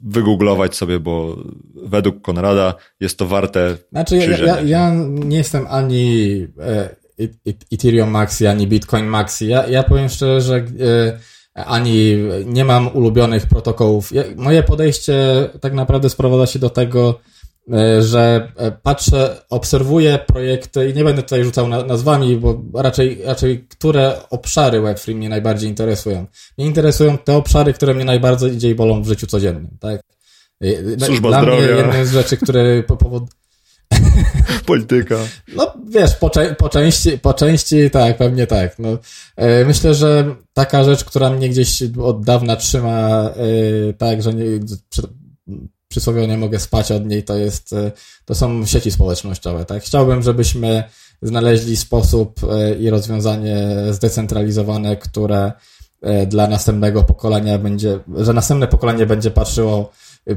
wygooglować 0.01 0.77
sobie, 0.77 1.01
bo 1.01 1.37
według 1.75 2.23
Konrada 2.23 2.75
jest 3.01 3.19
to 3.19 3.27
warte. 3.27 3.77
Znaczy, 3.93 4.17
ja, 4.17 4.39
ja, 4.39 4.61
ja, 4.61 4.95
nie 5.09 5.37
jestem 5.37 5.67
ani 5.71 6.47
e, 6.61 6.89
Ethereum 7.73 8.11
Maxi, 8.11 8.47
ani 8.47 8.67
Bitcoin 8.67 9.07
Maxi. 9.07 9.49
Ja, 9.49 9.67
ja 9.67 9.83
powiem 9.83 10.09
szczerze, 10.09 10.41
że 10.41 10.67
ani 11.55 12.17
nie 12.47 12.65
mam 12.65 12.97
ulubionych 12.97 13.47
protokołów. 13.47 14.13
Moje 14.37 14.63
podejście 14.63 15.15
tak 15.61 15.73
naprawdę 15.73 16.11
sprowadza 16.11 16.47
się 16.47 16.59
do 16.59 16.71
tego, 16.71 17.21
E, 17.42 17.42
że 18.01 18.53
e, 18.57 18.73
patrzę, 18.73 19.37
obserwuję 19.51 20.19
projekty 20.27 20.91
i 20.91 20.95
nie 20.95 21.05
będę 21.05 21.23
tutaj 21.23 21.45
rzucał 21.45 21.69
nazwami, 21.69 22.37
bo 22.37 22.63
raczej, 22.75 23.23
raczej 23.25 23.67
które 23.69 24.17
obszary 24.31 24.81
Web3 24.81 25.15
mnie 25.15 25.29
najbardziej 25.29 25.69
interesują. 25.69 26.27
Mnie 26.59 26.67
interesują 26.67 27.19
te 27.19 27.37
obszary, 27.37 27.73
które 27.73 27.95
mnie 27.95 28.05
najbardziej 28.05 28.75
bolą 28.75 29.03
w 29.03 29.07
życiu 29.07 29.27
codziennym, 29.27 29.77
tak? 29.81 30.01
E, 30.63 31.07
Służba 31.07 31.29
Dla 31.29 31.43
zdrowia. 31.43 31.63
mnie 31.63 31.77
jedną 31.77 32.05
z 32.05 32.13
rzeczy, 32.13 32.37
które 32.37 32.83
po 32.89 32.97
powód... 32.97 33.25
Polityka. 34.67 35.17
No 35.57 35.75
wiesz, 35.89 36.15
po, 36.15 36.31
po, 36.59 36.69
części, 36.69 37.19
po 37.19 37.35
części 37.35 37.91
tak, 37.91 38.17
pewnie 38.17 38.47
tak. 38.47 38.79
No, 38.79 38.99
myślę, 39.67 39.95
że 39.95 40.35
taka 40.53 40.85
rzecz, 40.85 41.05
która 41.05 41.31
mnie 41.31 41.49
gdzieś 41.49 41.83
od 42.03 42.25
dawna 42.25 42.57
trzyma, 42.57 43.31
tak, 43.99 44.23
że 44.23 44.35
nie, 44.35 44.45
przysłowiowo 45.93 46.27
nie 46.27 46.39
mogę 46.39 46.61
spać 46.61 46.93
od 46.93 47.07
niej, 47.07 47.23
to 47.23 47.37
jest, 47.37 47.73
e, 47.73 47.93
to 48.25 48.35
są 48.35 48.67
sieci 48.67 48.91
społecznościowe, 48.91 49.65
tak? 49.65 49.83
Chciałbym, 49.83 50.23
żebyśmy 50.23 50.85
znaleźli 51.23 51.77
sposób 51.77 52.41
e, 52.45 52.75
i 52.75 52.91
rozwiązanie 52.91 53.57
zdecentralizowane, 53.91 54.97
które 54.97 55.53
e, 56.03 56.27
dla 56.27 56.47
następnego 56.47 57.03
pokolenia 57.03 57.59
będzie, 57.59 57.99
że 58.17 58.33
następne 58.33 58.67
pokolenie 58.67 59.07
będzie 59.07 59.31
patrzyło, 59.31 59.91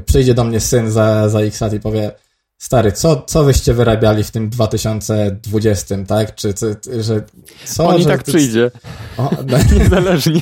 przyjdzie 0.06 0.34
do 0.34 0.44
mnie 0.44 0.60
syn 0.60 0.90
za, 0.90 1.28
za 1.28 1.40
x 1.40 1.60
lat 1.60 1.72
i 1.72 1.80
powie, 1.80 2.12
Stary, 2.58 2.92
co, 2.92 3.22
co 3.26 3.44
wyście 3.44 3.74
wyrabiali 3.74 4.24
w 4.24 4.30
tym 4.30 4.50
2020, 4.50 5.96
tak? 6.08 6.34
Czy, 6.34 6.54
czy 6.54 6.76
że 7.02 7.22
co? 7.64 7.86
On 7.86 8.00
i 8.00 8.06
tak 8.06 8.22
przyjdzie. 8.22 8.70
O, 9.16 9.30
no, 9.48 9.58
Niezależnie. 9.78 10.40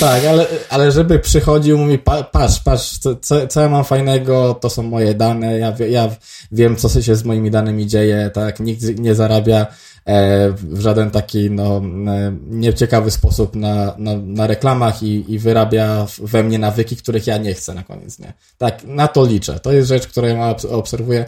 tak, 0.00 0.24
ale, 0.24 0.46
ale 0.70 0.92
żeby 0.92 1.18
przychodził, 1.18 1.78
mówi, 1.78 1.98
patrz, 2.32 2.60
patrz, 2.60 2.98
co, 2.98 3.46
co 3.46 3.60
ja 3.60 3.68
mam 3.68 3.84
fajnego, 3.84 4.54
to 4.54 4.70
są 4.70 4.82
moje 4.82 5.14
dane, 5.14 5.58
ja, 5.58 5.74
ja 5.90 6.08
wiem, 6.52 6.76
co 6.76 7.02
się 7.02 7.16
z 7.16 7.24
moimi 7.24 7.50
danymi 7.50 7.86
dzieje, 7.86 8.30
tak? 8.34 8.60
Nikt 8.60 8.98
nie 8.98 9.14
zarabia 9.14 9.66
w 10.52 10.80
żaden 10.80 11.10
taki, 11.10 11.50
no, 11.50 11.82
e, 12.06 12.36
nieciekawy 12.50 13.10
sposób 13.10 13.56
na, 13.56 13.94
na, 13.98 14.16
na 14.16 14.46
reklamach 14.46 15.02
i, 15.02 15.32
i 15.32 15.38
wyrabia 15.38 16.06
we 16.18 16.44
mnie 16.44 16.58
nawyki, 16.58 16.96
których 16.96 17.26
ja 17.26 17.38
nie 17.38 17.54
chcę 17.54 17.74
na 17.74 17.82
koniec, 17.82 18.18
nie? 18.18 18.32
Tak, 18.58 18.84
na 18.84 19.08
to 19.08 19.26
liczę. 19.26 19.60
To 19.60 19.72
jest 19.72 19.88
rzecz, 19.88 20.06
którą 20.06 20.26
ja 20.26 20.54
obserwuję 20.70 21.24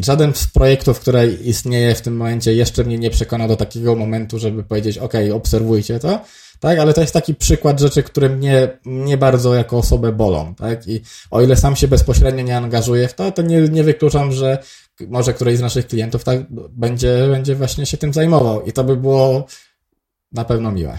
żaden 0.00 0.34
z 0.34 0.46
projektów, 0.46 1.00
które 1.00 1.26
istnieje 1.26 1.94
w 1.94 2.00
tym 2.00 2.16
momencie, 2.16 2.54
jeszcze 2.54 2.84
mnie 2.84 2.98
nie 2.98 3.10
przekona 3.10 3.48
do 3.48 3.56
takiego 3.56 3.96
momentu, 3.96 4.38
żeby 4.38 4.64
powiedzieć, 4.64 4.98
ok, 4.98 5.12
obserwujcie 5.34 5.98
to, 5.98 6.20
tak, 6.60 6.78
ale 6.78 6.94
to 6.94 7.00
jest 7.00 7.12
taki 7.12 7.34
przykład 7.34 7.80
rzeczy, 7.80 8.02
które 8.02 8.28
mnie, 8.28 8.68
mnie 8.84 9.16
bardzo 9.16 9.54
jako 9.54 9.78
osobę 9.78 10.12
bolą, 10.12 10.54
tak, 10.54 10.88
i 10.88 11.00
o 11.30 11.42
ile 11.42 11.56
sam 11.56 11.76
się 11.76 11.88
bezpośrednio 11.88 12.42
nie 12.42 12.56
angażuję 12.56 13.08
w 13.08 13.14
to, 13.14 13.32
to 13.32 13.42
nie, 13.42 13.60
nie 13.60 13.84
wykluczam, 13.84 14.32
że 14.32 14.58
może 15.08 15.34
któryś 15.34 15.58
z 15.58 15.60
naszych 15.60 15.86
klientów 15.86 16.24
tak 16.24 16.40
będzie, 16.70 17.28
będzie 17.30 17.54
właśnie 17.54 17.86
się 17.86 17.96
tym 17.96 18.12
zajmował 18.12 18.64
i 18.64 18.72
to 18.72 18.84
by 18.84 18.96
było 18.96 19.46
na 20.32 20.44
pewno 20.44 20.72
miłe. 20.72 20.98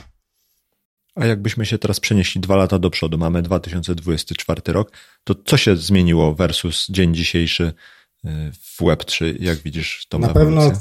A 1.15 1.25
jakbyśmy 1.25 1.65
się 1.65 1.77
teraz 1.77 1.99
przenieśli 1.99 2.41
dwa 2.41 2.55
lata 2.55 2.79
do 2.79 2.89
przodu, 2.89 3.17
mamy 3.17 3.41
2024 3.41 4.61
rok, 4.73 4.91
to 5.23 5.35
co 5.45 5.57
się 5.57 5.75
zmieniło 5.75 6.35
versus 6.35 6.87
dzień 6.89 7.15
dzisiejszy? 7.15 7.73
w 8.53 8.81
Web3, 8.81 9.35
jak 9.39 9.57
widzisz 9.57 10.05
to 10.09 10.19
Na 10.19 10.29
pewno, 10.29 10.71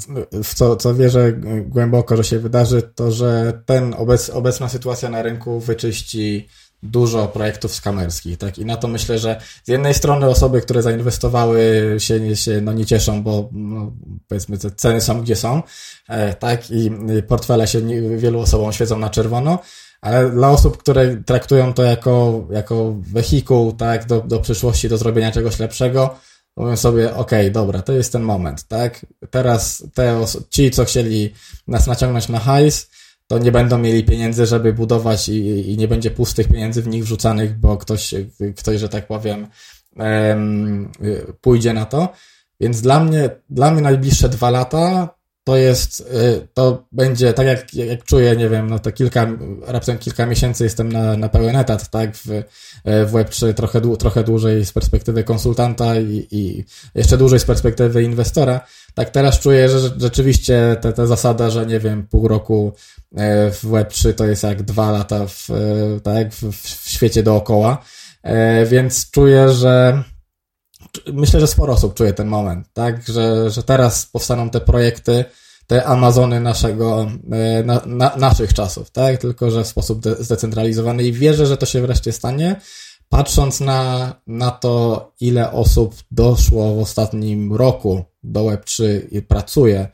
w 0.43 0.53
co, 0.53 0.75
co 0.75 0.95
wierzę 0.95 1.33
głęboko, 1.65 2.17
że 2.17 2.23
się 2.23 2.39
wydarzy, 2.39 2.81
to 2.81 3.11
że 3.11 3.61
ten 3.65 3.93
obec, 3.97 4.29
obecna 4.29 4.69
sytuacja 4.69 5.09
na 5.09 5.21
rynku 5.21 5.59
wyczyści 5.59 6.47
dużo 6.83 7.27
projektów 7.27 7.75
skamerskich, 7.75 8.37
tak? 8.37 8.59
I 8.59 8.65
na 8.65 8.77
to 8.77 8.87
myślę, 8.87 9.19
że 9.19 9.41
z 9.63 9.67
jednej 9.67 9.93
strony 9.93 10.29
osoby, 10.29 10.61
które 10.61 10.81
zainwestowały 10.81 11.95
się, 11.97 12.35
się 12.35 12.61
no 12.61 12.73
nie 12.73 12.85
cieszą, 12.85 13.23
bo 13.23 13.49
no, 13.51 13.91
powiedzmy 14.27 14.57
te 14.57 14.71
ceny 14.71 15.01
są 15.01 15.21
gdzie 15.21 15.35
są, 15.35 15.63
e, 16.09 16.33
tak? 16.33 16.71
I 16.71 16.91
portfele 17.27 17.67
się 17.67 17.81
wielu 18.17 18.39
osobom 18.39 18.73
świecą 18.73 18.99
na 18.99 19.09
czerwono, 19.09 19.59
ale 20.01 20.29
dla 20.29 20.49
osób, 20.49 20.77
które 20.77 21.17
traktują 21.17 21.73
to 21.73 21.83
jako, 21.83 22.47
jako 22.51 22.95
wehikuł, 22.99 23.71
tak? 23.73 24.05
Do, 24.05 24.21
do 24.21 24.39
przyszłości, 24.39 24.89
do 24.89 24.97
zrobienia 24.97 25.31
czegoś 25.31 25.59
lepszego, 25.59 26.15
Mówią 26.57 26.77
sobie, 26.77 27.15
ok, 27.15 27.31
dobra, 27.51 27.81
to 27.81 27.93
jest 27.93 28.11
ten 28.11 28.21
moment, 28.21 28.67
tak? 28.67 29.05
Teraz 29.29 29.83
te 29.93 30.25
ci, 30.49 30.71
co 30.71 30.85
chcieli 30.85 31.33
nas 31.67 31.87
naciągnąć 31.87 32.29
na 32.29 32.39
hajs, 32.39 32.89
to 33.31 33.37
nie 33.37 33.51
będą 33.51 33.77
mieli 33.77 34.03
pieniędzy, 34.03 34.45
żeby 34.45 34.73
budować 34.73 35.29
i, 35.29 35.71
i 35.71 35.77
nie 35.77 35.87
będzie 35.87 36.11
pustych 36.11 36.47
pieniędzy 36.47 36.81
w 36.81 36.87
nich 36.87 37.03
wrzucanych, 37.03 37.59
bo 37.59 37.77
ktoś, 37.77 38.13
ktoś 38.57 38.79
że 38.79 38.89
tak 38.89 39.07
powiem, 39.07 39.47
pójdzie 41.41 41.73
na 41.73 41.85
to. 41.85 42.09
Więc 42.59 42.81
dla 42.81 42.99
mnie, 42.99 43.29
dla 43.49 43.71
mnie 43.71 43.81
najbliższe 43.81 44.29
dwa 44.29 44.49
lata 44.49 45.09
to 45.43 45.57
jest, 45.57 45.99
y, 46.01 46.47
to 46.53 46.87
będzie, 46.91 47.33
tak 47.33 47.47
jak, 47.47 47.73
jak 47.73 48.03
czuję, 48.03 48.35
nie 48.35 48.49
wiem, 48.49 48.69
no 48.69 48.79
to 48.79 48.91
kilka, 48.91 49.27
raptem 49.67 49.97
kilka 49.97 50.25
miesięcy 50.25 50.63
jestem 50.63 50.91
na, 50.91 51.17
na 51.17 51.29
pełen 51.29 51.55
etat, 51.55 51.89
tak, 51.89 52.15
w, 52.15 52.25
w 52.85 53.11
Web3 53.11 53.53
trochę, 53.53 53.81
trochę 53.97 54.23
dłużej 54.23 54.65
z 54.65 54.71
perspektywy 54.71 55.23
konsultanta 55.23 55.99
i, 55.99 56.27
i 56.31 56.63
jeszcze 56.95 57.17
dłużej 57.17 57.39
z 57.39 57.45
perspektywy 57.45 58.03
inwestora. 58.03 58.61
Tak 58.93 59.09
teraz 59.09 59.39
czuję, 59.39 59.69
że 59.69 59.79
rzeczywiście 59.97 60.77
ta, 60.81 60.91
ta 60.91 61.05
zasada, 61.05 61.49
że 61.49 61.65
nie 61.65 61.79
wiem, 61.79 62.07
pół 62.07 62.27
roku 62.27 62.73
e, 63.15 63.51
w 63.51 63.63
Web3 63.63 64.13
to 64.13 64.25
jest 64.25 64.43
jak 64.43 64.63
dwa 64.63 64.91
lata 64.91 65.27
w, 65.27 65.49
e, 65.49 65.99
tak, 65.99 66.33
w, 66.33 66.51
w 66.51 66.89
świecie 66.89 67.23
dookoła, 67.23 67.83
e, 68.23 68.65
więc 68.65 69.11
czuję, 69.11 69.49
że 69.49 70.03
myślę, 71.13 71.39
że 71.39 71.47
sporo 71.47 71.73
osób 71.73 71.93
czuje 71.93 72.13
ten 72.13 72.27
moment, 72.27 72.67
tak, 72.73 73.07
że, 73.07 73.49
że 73.49 73.63
teraz 73.63 74.05
powstaną 74.05 74.49
te 74.49 74.61
projekty, 74.61 75.25
te 75.67 75.85
Amazony 75.85 76.39
naszego, 76.39 77.11
na, 77.65 77.81
na, 77.85 78.15
naszych 78.15 78.53
czasów, 78.53 78.91
tak, 78.91 79.17
tylko 79.17 79.51
że 79.51 79.63
w 79.63 79.67
sposób 79.67 80.05
zdecentralizowany 80.19 81.03
i 81.03 81.13
wierzę, 81.13 81.45
że 81.45 81.57
to 81.57 81.65
się 81.65 81.81
wreszcie 81.81 82.11
stanie, 82.11 82.55
patrząc 83.09 83.59
na, 83.59 84.13
na 84.27 84.51
to, 84.51 85.11
ile 85.19 85.51
osób 85.51 85.95
doszło 86.11 86.75
w 86.75 86.79
ostatnim 86.79 87.53
roku 87.53 88.03
do 88.23 88.45
Web3 88.45 88.83
i 89.11 89.21
pracuje, 89.21 89.87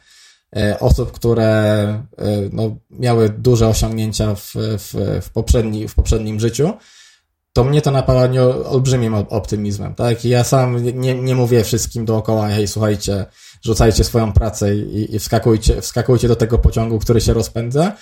e, 0.56 0.80
osób, 0.80 1.12
które 1.12 1.46
e, 1.48 2.04
no, 2.52 2.76
miały 2.90 3.30
duże 3.30 3.68
osiągnięcia 3.68 4.36
w, 4.36 4.54
w, 4.56 5.22
w, 5.22 5.30
poprzedni, 5.30 5.88
w 5.88 5.96
poprzednim 5.96 6.40
życiu, 6.40 6.74
to 7.54 7.64
mnie 7.64 7.82
to 7.82 7.92
napawa 7.92 8.30
olbrzymim 8.66 9.14
optymizmem, 9.14 9.96
tak? 9.96 10.26
Ja 10.26 10.44
sam 10.44 10.84
nie, 11.00 11.16
nie 11.16 11.36
mówię 11.36 11.64
wszystkim 11.64 12.06
dookoła, 12.06 12.48
hej, 12.48 12.68
słuchajcie, 12.68 13.26
rzucajcie 13.62 14.04
swoją 14.04 14.34
pracę 14.34 14.76
i, 14.76 15.16
i 15.16 15.20
wskakujcie, 15.20 15.82
wskakujcie 15.82 16.28
do 16.28 16.36
tego 16.36 16.58
pociągu, 16.58 17.00
który 17.00 17.22
się 17.22 17.34
rozpędza. 17.34 17.94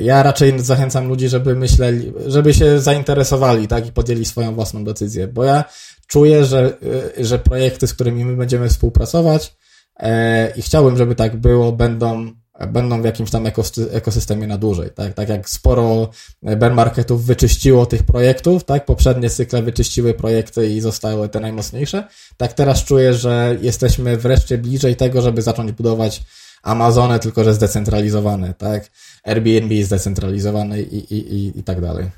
Ja 0.00 0.22
raczej 0.22 0.60
zachęcam 0.60 1.08
ludzi, 1.08 1.28
żeby 1.28 1.54
myśleli, 1.54 2.12
żeby 2.26 2.54
się 2.54 2.80
zainteresowali, 2.80 3.68
tak? 3.68 3.86
I 3.86 3.92
podjęli 3.92 4.24
swoją 4.24 4.54
własną 4.54 4.84
decyzję, 4.84 5.28
bo 5.28 5.44
ja 5.44 5.64
czuję, 6.10 6.44
że, 6.44 6.76
że 7.18 7.38
projekty, 7.38 7.86
z 7.86 7.94
którymi 7.94 8.24
my 8.24 8.36
będziemy 8.36 8.68
współpracować 8.68 9.56
e, 9.96 10.52
i 10.56 10.62
chciałbym, 10.62 10.96
żeby 10.96 11.14
tak 11.14 11.36
było, 11.36 11.72
będą 11.72 12.32
będą 12.68 13.02
w 13.02 13.04
jakimś 13.04 13.30
tam 13.30 13.46
ekosystemie 13.90 14.46
na 14.46 14.58
dłużej, 14.58 14.90
tak? 14.94 15.14
Tak 15.14 15.28
jak 15.28 15.50
sporo 15.50 16.10
bear 16.42 16.74
marketów 16.74 17.24
wyczyściło 17.24 17.86
tych 17.86 18.02
projektów, 18.02 18.64
tak? 18.64 18.84
Poprzednie 18.84 19.30
cykle 19.30 19.62
wyczyściły 19.62 20.14
projekty 20.14 20.70
i 20.70 20.80
zostały 20.80 21.28
te 21.28 21.40
najmocniejsze. 21.40 22.08
Tak 22.36 22.52
teraz 22.52 22.84
czuję, 22.84 23.14
że 23.14 23.56
jesteśmy 23.60 24.16
wreszcie 24.16 24.58
bliżej 24.58 24.96
tego, 24.96 25.22
żeby 25.22 25.42
zacząć 25.42 25.72
budować 25.72 26.22
Amazony, 26.62 27.18
tylko 27.18 27.44
że 27.44 27.54
zdecentralizowane, 27.54 28.54
tak? 28.54 28.90
Airbnb 29.24 29.74
jest 29.74 29.88
zdecentralizowane 29.88 30.82
i, 30.82 31.14
i, 31.14 31.34
i, 31.34 31.58
i 31.58 31.62
tak 31.62 31.80
dalej. 31.80 32.10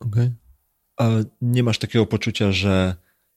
Okej. 0.00 0.22
Okay. 0.22 0.32
A 0.96 1.08
nie 1.40 1.62
masz 1.62 1.78
takiego 1.78 2.06
poczucia, 2.06 2.52
że 2.52 2.94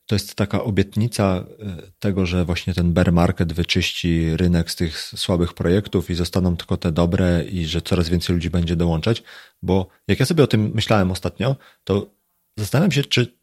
to 0.08 0.16
jest 0.16 0.36
taka 0.36 0.64
obietnica 0.64 1.46
e, 1.60 1.92
tego, 2.00 2.26
że 2.26 2.46
właśnie 2.46 2.74
ten 2.74 2.94
bear 2.94 3.14
market 3.14 3.54
wyczyści 3.54 4.38
rynek 4.38 4.72
z 4.72 4.76
tych 4.76 5.00
słabych 5.00 5.54
projektów 5.54 6.10
i 6.10 6.16
zostaną 6.16 6.58
tylko 6.58 6.78
te 6.78 6.92
dobre 6.92 7.44
i 7.44 7.66
że 7.66 7.82
coraz 7.82 8.10
więcej 8.10 8.36
ludzi 8.36 8.50
będzie 8.50 8.76
dołączać, 8.76 9.24
bo 9.62 9.88
jak 10.08 10.20
ja 10.20 10.26
sobie 10.26 10.44
o 10.44 10.48
tym 10.48 10.72
myślałem 10.76 11.12
ostatnio, 11.12 11.56
to 11.84 12.10
zastanawiam 12.58 12.92
się, 12.92 13.04
czy 13.04 13.38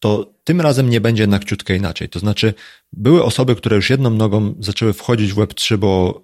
to 0.00 0.34
tym 0.44 0.60
razem 0.60 0.90
nie 0.90 1.00
będzie 1.00 1.26
na 1.26 1.38
kciutkę 1.38 1.76
inaczej. 1.76 2.08
To 2.08 2.18
znaczy, 2.18 2.54
były 2.92 3.24
osoby, 3.24 3.56
które 3.56 3.76
już 3.76 3.90
jedną 3.90 4.10
nogą 4.10 4.54
zaczęły 4.60 4.92
wchodzić 4.92 5.32
w 5.32 5.36
Web3, 5.36 5.76
bo, 5.76 6.22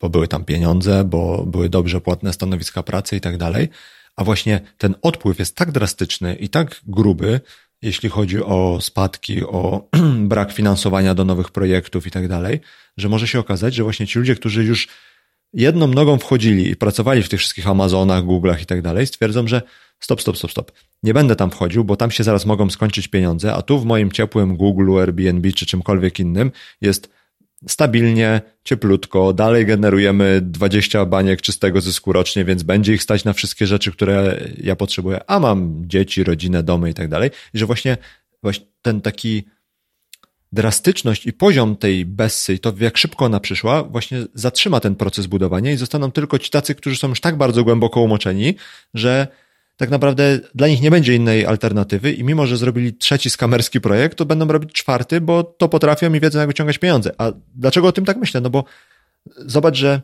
bo 0.00 0.08
były 0.08 0.28
tam 0.28 0.44
pieniądze, 0.44 1.04
bo 1.04 1.46
były 1.46 1.68
dobrze 1.68 2.00
płatne 2.00 2.32
stanowiska 2.32 2.82
pracy 2.82 3.16
i 3.16 3.20
tak 3.20 3.36
dalej, 3.36 3.68
a 4.16 4.24
właśnie 4.24 4.60
ten 4.78 4.94
odpływ 5.02 5.38
jest 5.38 5.56
tak 5.56 5.72
drastyczny 5.72 6.34
i 6.34 6.48
tak 6.48 6.80
gruby, 6.86 7.40
jeśli 7.82 8.08
chodzi 8.08 8.42
o 8.42 8.78
spadki, 8.80 9.44
o 9.44 9.88
brak 10.32 10.52
finansowania 10.52 11.14
do 11.14 11.24
nowych 11.24 11.50
projektów 11.50 12.06
i 12.06 12.10
tak 12.10 12.28
dalej, 12.28 12.60
że 12.96 13.08
może 13.08 13.28
się 13.28 13.38
okazać, 13.38 13.74
że 13.74 13.82
właśnie 13.82 14.06
ci 14.06 14.18
ludzie, 14.18 14.34
którzy 14.34 14.64
już 14.64 14.88
jedną 15.52 15.86
nogą 15.86 16.18
wchodzili 16.18 16.70
i 16.70 16.76
pracowali 16.76 17.22
w 17.22 17.28
tych 17.28 17.40
wszystkich 17.40 17.68
Amazonach, 17.68 18.24
Google'ach 18.24 18.62
i 18.62 18.66
tak 18.66 18.82
dalej, 18.82 19.06
stwierdzą, 19.06 19.46
że 19.46 19.62
stop, 20.00 20.20
stop, 20.20 20.36
stop, 20.36 20.50
stop. 20.50 20.72
Nie 21.02 21.14
będę 21.14 21.36
tam 21.36 21.50
wchodził, 21.50 21.84
bo 21.84 21.96
tam 21.96 22.10
się 22.10 22.24
zaraz 22.24 22.46
mogą 22.46 22.70
skończyć 22.70 23.08
pieniądze, 23.08 23.54
a 23.54 23.62
tu 23.62 23.78
w 23.78 23.84
moim 23.84 24.12
ciepłym 24.12 24.56
Google, 24.56 24.98
Airbnb 24.98 25.52
czy 25.52 25.66
czymkolwiek 25.66 26.20
innym 26.20 26.52
jest 26.80 27.17
stabilnie, 27.66 28.40
cieplutko, 28.64 29.32
dalej 29.32 29.66
generujemy 29.66 30.40
20 30.42 31.06
baniek 31.06 31.42
czystego 31.42 31.80
zysku 31.80 32.12
rocznie, 32.12 32.44
więc 32.44 32.62
będzie 32.62 32.94
ich 32.94 33.02
stać 33.02 33.24
na 33.24 33.32
wszystkie 33.32 33.66
rzeczy, 33.66 33.92
które 33.92 34.40
ja 34.56 34.76
potrzebuję, 34.76 35.20
a 35.26 35.40
mam 35.40 35.82
dzieci, 35.88 36.24
rodzinę, 36.24 36.62
domy 36.62 36.90
i 36.90 36.94
tak 36.94 37.08
dalej. 37.08 37.30
I 37.54 37.58
że 37.58 37.66
właśnie, 37.66 37.96
właśnie 38.42 38.66
ten 38.82 39.00
taki 39.00 39.44
drastyczność 40.52 41.26
i 41.26 41.32
poziom 41.32 41.76
tej 41.76 42.06
Bessy 42.06 42.54
i 42.54 42.58
to 42.58 42.72
jak 42.80 42.98
szybko 42.98 43.24
ona 43.24 43.40
przyszła, 43.40 43.82
właśnie 43.82 44.18
zatrzyma 44.34 44.80
ten 44.80 44.94
proces 44.94 45.26
budowania 45.26 45.72
i 45.72 45.76
zostaną 45.76 46.12
tylko 46.12 46.38
ci 46.38 46.50
tacy, 46.50 46.74
którzy 46.74 46.96
są 46.96 47.08
już 47.08 47.20
tak 47.20 47.36
bardzo 47.36 47.64
głęboko 47.64 48.00
umoczeni, 48.00 48.54
że 48.94 49.28
tak 49.78 49.90
naprawdę 49.90 50.40
dla 50.54 50.68
nich 50.68 50.82
nie 50.82 50.90
będzie 50.90 51.14
innej 51.14 51.46
alternatywy 51.46 52.12
i 52.12 52.24
mimo, 52.24 52.46
że 52.46 52.56
zrobili 52.56 52.94
trzeci 52.94 53.30
skamerski 53.30 53.80
projekt, 53.80 54.18
to 54.18 54.26
będą 54.26 54.46
robić 54.46 54.72
czwarty, 54.72 55.20
bo 55.20 55.44
to 55.44 55.68
potrafią 55.68 56.14
i 56.14 56.20
wiedzą, 56.20 56.38
jak 56.38 56.48
wyciągać 56.48 56.78
pieniądze. 56.78 57.12
A 57.18 57.32
dlaczego 57.54 57.88
o 57.88 57.92
tym 57.92 58.04
tak 58.04 58.16
myślę? 58.16 58.40
No 58.40 58.50
bo 58.50 58.64
zobacz, 59.36 59.76
że 59.76 60.02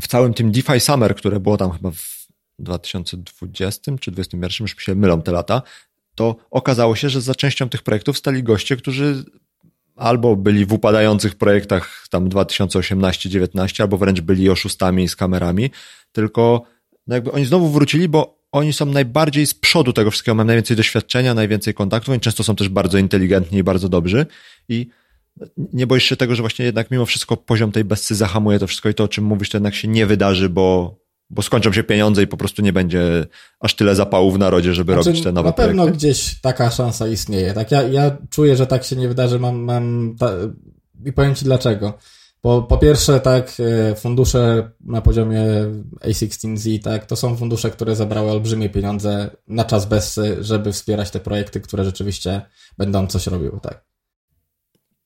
w 0.00 0.08
całym 0.08 0.34
tym 0.34 0.52
DeFi 0.52 0.80
Summer, 0.80 1.14
które 1.14 1.40
było 1.40 1.56
tam 1.56 1.70
chyba 1.70 1.90
w 1.90 2.26
2020 2.58 3.92
czy 4.00 4.10
2021, 4.10 4.64
już 4.64 4.84
się 4.84 4.94
mylą 4.94 5.22
te 5.22 5.32
lata, 5.32 5.62
to 6.14 6.36
okazało 6.50 6.96
się, 6.96 7.08
że 7.08 7.20
za 7.20 7.34
częścią 7.34 7.68
tych 7.68 7.82
projektów 7.82 8.18
stali 8.18 8.42
goście, 8.42 8.76
którzy 8.76 9.24
albo 9.96 10.36
byli 10.36 10.66
w 10.66 10.72
upadających 10.72 11.34
projektach 11.34 12.06
tam 12.10 12.28
2018-19, 12.28 13.82
albo 13.82 13.98
wręcz 13.98 14.20
byli 14.20 14.50
oszustami 14.50 15.08
z 15.08 15.16
kamerami, 15.16 15.70
tylko 16.12 16.62
no 17.06 17.14
jakby 17.14 17.32
oni 17.32 17.44
znowu 17.44 17.68
wrócili, 17.68 18.08
bo 18.08 18.37
oni 18.52 18.72
są 18.72 18.86
najbardziej 18.86 19.46
z 19.46 19.54
przodu 19.54 19.92
tego 19.92 20.10
wszystkiego, 20.10 20.34
mają 20.34 20.46
najwięcej 20.46 20.76
doświadczenia, 20.76 21.34
najwięcej 21.34 21.74
kontaktów, 21.74 22.12
oni 22.12 22.20
często 22.20 22.44
są 22.44 22.56
też 22.56 22.68
bardzo 22.68 22.98
inteligentni 22.98 23.58
i 23.58 23.62
bardzo 23.62 23.88
dobrzy 23.88 24.26
i 24.68 24.86
nie 25.72 25.86
boisz 25.86 26.04
się 26.04 26.16
tego, 26.16 26.34
że 26.34 26.42
właśnie 26.42 26.64
jednak 26.64 26.90
mimo 26.90 27.06
wszystko 27.06 27.36
poziom 27.36 27.72
tej 27.72 27.84
bezcy 27.84 28.14
zahamuje 28.14 28.58
to 28.58 28.66
wszystko 28.66 28.88
i 28.88 28.94
to, 28.94 29.04
o 29.04 29.08
czym 29.08 29.24
mówisz, 29.24 29.50
to 29.50 29.56
jednak 29.56 29.74
się 29.74 29.88
nie 29.88 30.06
wydarzy, 30.06 30.48
bo, 30.48 30.98
bo 31.30 31.42
skończą 31.42 31.72
się 31.72 31.82
pieniądze 31.82 32.22
i 32.22 32.26
po 32.26 32.36
prostu 32.36 32.62
nie 32.62 32.72
będzie 32.72 33.26
aż 33.60 33.74
tyle 33.74 33.94
zapału 33.94 34.32
w 34.32 34.38
narodzie, 34.38 34.74
żeby 34.74 34.92
znaczy, 34.92 35.08
robić 35.08 35.24
te 35.24 35.32
nowe 35.32 35.52
projekty. 35.52 35.76
Na 35.76 35.82
pewno 35.82 35.96
gdzieś 35.98 36.40
taka 36.40 36.70
szansa 36.70 37.08
istnieje. 37.08 37.52
Tak, 37.52 37.70
ja, 37.70 37.82
ja 37.82 38.16
czuję, 38.30 38.56
że 38.56 38.66
tak 38.66 38.84
się 38.84 38.96
nie 38.96 39.08
wydarzy, 39.08 39.38
mam, 39.38 39.56
mam 39.56 40.16
ta... 40.18 40.30
i 41.04 41.12
powiem 41.12 41.34
Ci 41.34 41.44
dlaczego. 41.44 41.98
Po, 42.40 42.62
po 42.62 42.78
pierwsze, 42.78 43.20
tak, 43.20 43.52
e, 43.60 43.94
fundusze 43.94 44.70
na 44.80 45.00
poziomie 45.00 45.44
A16Z, 46.00 46.82
tak, 46.82 47.06
to 47.06 47.16
są 47.16 47.36
fundusze, 47.36 47.70
które 47.70 47.96
zabrały 47.96 48.30
olbrzymie 48.30 48.68
pieniądze 48.68 49.30
na 49.48 49.64
czas 49.64 49.86
bez, 49.86 50.20
żeby 50.40 50.72
wspierać 50.72 51.10
te 51.10 51.20
projekty, 51.20 51.60
które 51.60 51.84
rzeczywiście 51.84 52.40
będą 52.78 53.06
coś 53.06 53.26
robiły, 53.26 53.60
tak. 53.62 53.88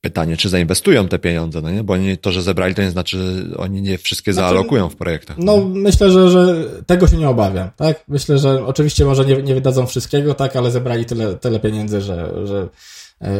Pytanie, 0.01 0.37
czy 0.37 0.49
zainwestują 0.49 1.07
te 1.07 1.19
pieniądze, 1.19 1.61
no 1.61 1.71
nie? 1.71 1.83
Bo 1.83 1.93
oni, 1.93 2.17
to, 2.17 2.31
że 2.31 2.41
zebrali, 2.41 2.75
to 2.75 2.81
nie 2.81 2.91
znaczy, 2.91 3.17
że 3.17 3.57
oni 3.57 3.81
nie 3.81 3.97
wszystkie 3.97 4.33
znaczy, 4.33 4.49
zaalokują 4.49 4.89
w 4.89 4.95
projektach. 4.95 5.37
No, 5.37 5.57
no, 5.57 5.65
myślę, 5.65 6.11
że, 6.11 6.31
że 6.31 6.65
tego 6.85 7.07
się 7.07 7.17
nie 7.17 7.29
obawiam, 7.29 7.69
tak? 7.75 8.03
Myślę, 8.07 8.37
że 8.37 8.65
oczywiście 8.65 9.05
może 9.05 9.25
nie, 9.25 9.41
nie 9.43 9.53
wydadzą 9.53 9.87
wszystkiego, 9.87 10.33
tak, 10.33 10.55
ale 10.55 10.71
zebrali 10.71 11.05
tyle, 11.05 11.35
tyle 11.35 11.59
pieniędzy, 11.59 12.01
że, 12.01 12.47
że 12.47 12.67
E, 12.67 12.69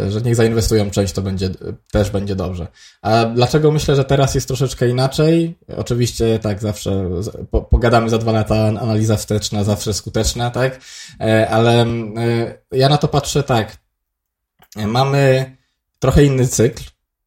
że 0.09 0.21
niech 0.21 0.35
zainwestują 0.35 0.91
część, 0.91 1.13
to 1.13 1.21
będzie, 1.21 1.49
też 1.91 2.09
będzie 2.09 2.35
dobrze. 2.35 2.67
A 3.01 3.25
dlaczego 3.25 3.71
myślę, 3.71 3.95
że 3.95 4.03
teraz 4.03 4.35
jest 4.35 4.47
troszeczkę 4.47 4.89
inaczej? 4.89 5.57
Oczywiście 5.77 6.39
tak, 6.39 6.61
zawsze 6.61 7.09
po, 7.51 7.61
pogadamy 7.61 8.09
za 8.09 8.17
dwa 8.17 8.31
lata, 8.31 8.55
analiza 8.55 9.17
wsteczna 9.17 9.63
zawsze 9.63 9.93
skuteczna, 9.93 10.49
tak? 10.49 10.79
E, 11.19 11.49
ale 11.49 11.81
e, 11.81 12.57
ja 12.71 12.89
na 12.89 12.97
to 12.97 13.07
patrzę 13.07 13.43
tak. 13.43 13.77
Mamy 14.75 15.55
trochę 15.99 16.23
inny 16.23 16.47
cykl, 16.47 16.83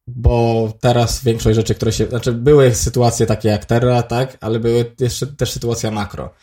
bo 0.07 0.73
teraz 0.81 1.23
większość 1.23 1.55
rzeczy, 1.55 1.75
które 1.75 1.91
się, 1.91 2.05
znaczy 2.05 2.31
były 2.31 2.75
sytuacje 2.75 3.25
takie 3.25 3.49
jak 3.49 3.65
Terra, 3.65 4.03
tak, 4.03 4.37
ale 4.41 4.59
były 4.59 4.95
jeszcze 4.99 5.27
też 5.27 5.51
sytuacja 5.51 5.91
makro. 5.91 6.33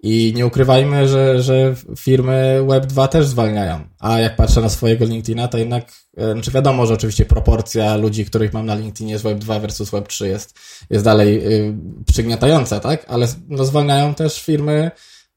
I 0.00 0.32
nie 0.36 0.46
ukrywajmy, 0.46 1.08
że, 1.08 1.42
że 1.42 1.74
firmy 1.98 2.58
Web2 2.62 3.08
też 3.08 3.26
zwalniają. 3.26 3.80
A 3.98 4.20
jak 4.20 4.36
patrzę 4.36 4.60
na 4.60 4.68
swojego 4.68 5.04
LinkedIna, 5.04 5.48
to 5.48 5.58
jednak, 5.58 5.92
e, 6.16 6.32
znaczy 6.32 6.50
wiadomo, 6.50 6.86
że 6.86 6.94
oczywiście 6.94 7.24
proporcja 7.24 7.96
ludzi, 7.96 8.24
których 8.24 8.52
mam 8.52 8.66
na 8.66 8.74
LinkedInie 8.74 9.18
z 9.18 9.22
Web2 9.22 9.60
versus 9.60 9.90
Web3 9.90 10.24
jest, 10.24 10.58
jest 10.90 11.04
dalej 11.04 11.54
y, 11.54 11.74
przygniatająca, 12.06 12.80
tak? 12.80 13.04
Ale 13.08 13.26
no, 13.48 13.64
zwalniają 13.64 14.14
też 14.14 14.42
firmy 14.42 14.90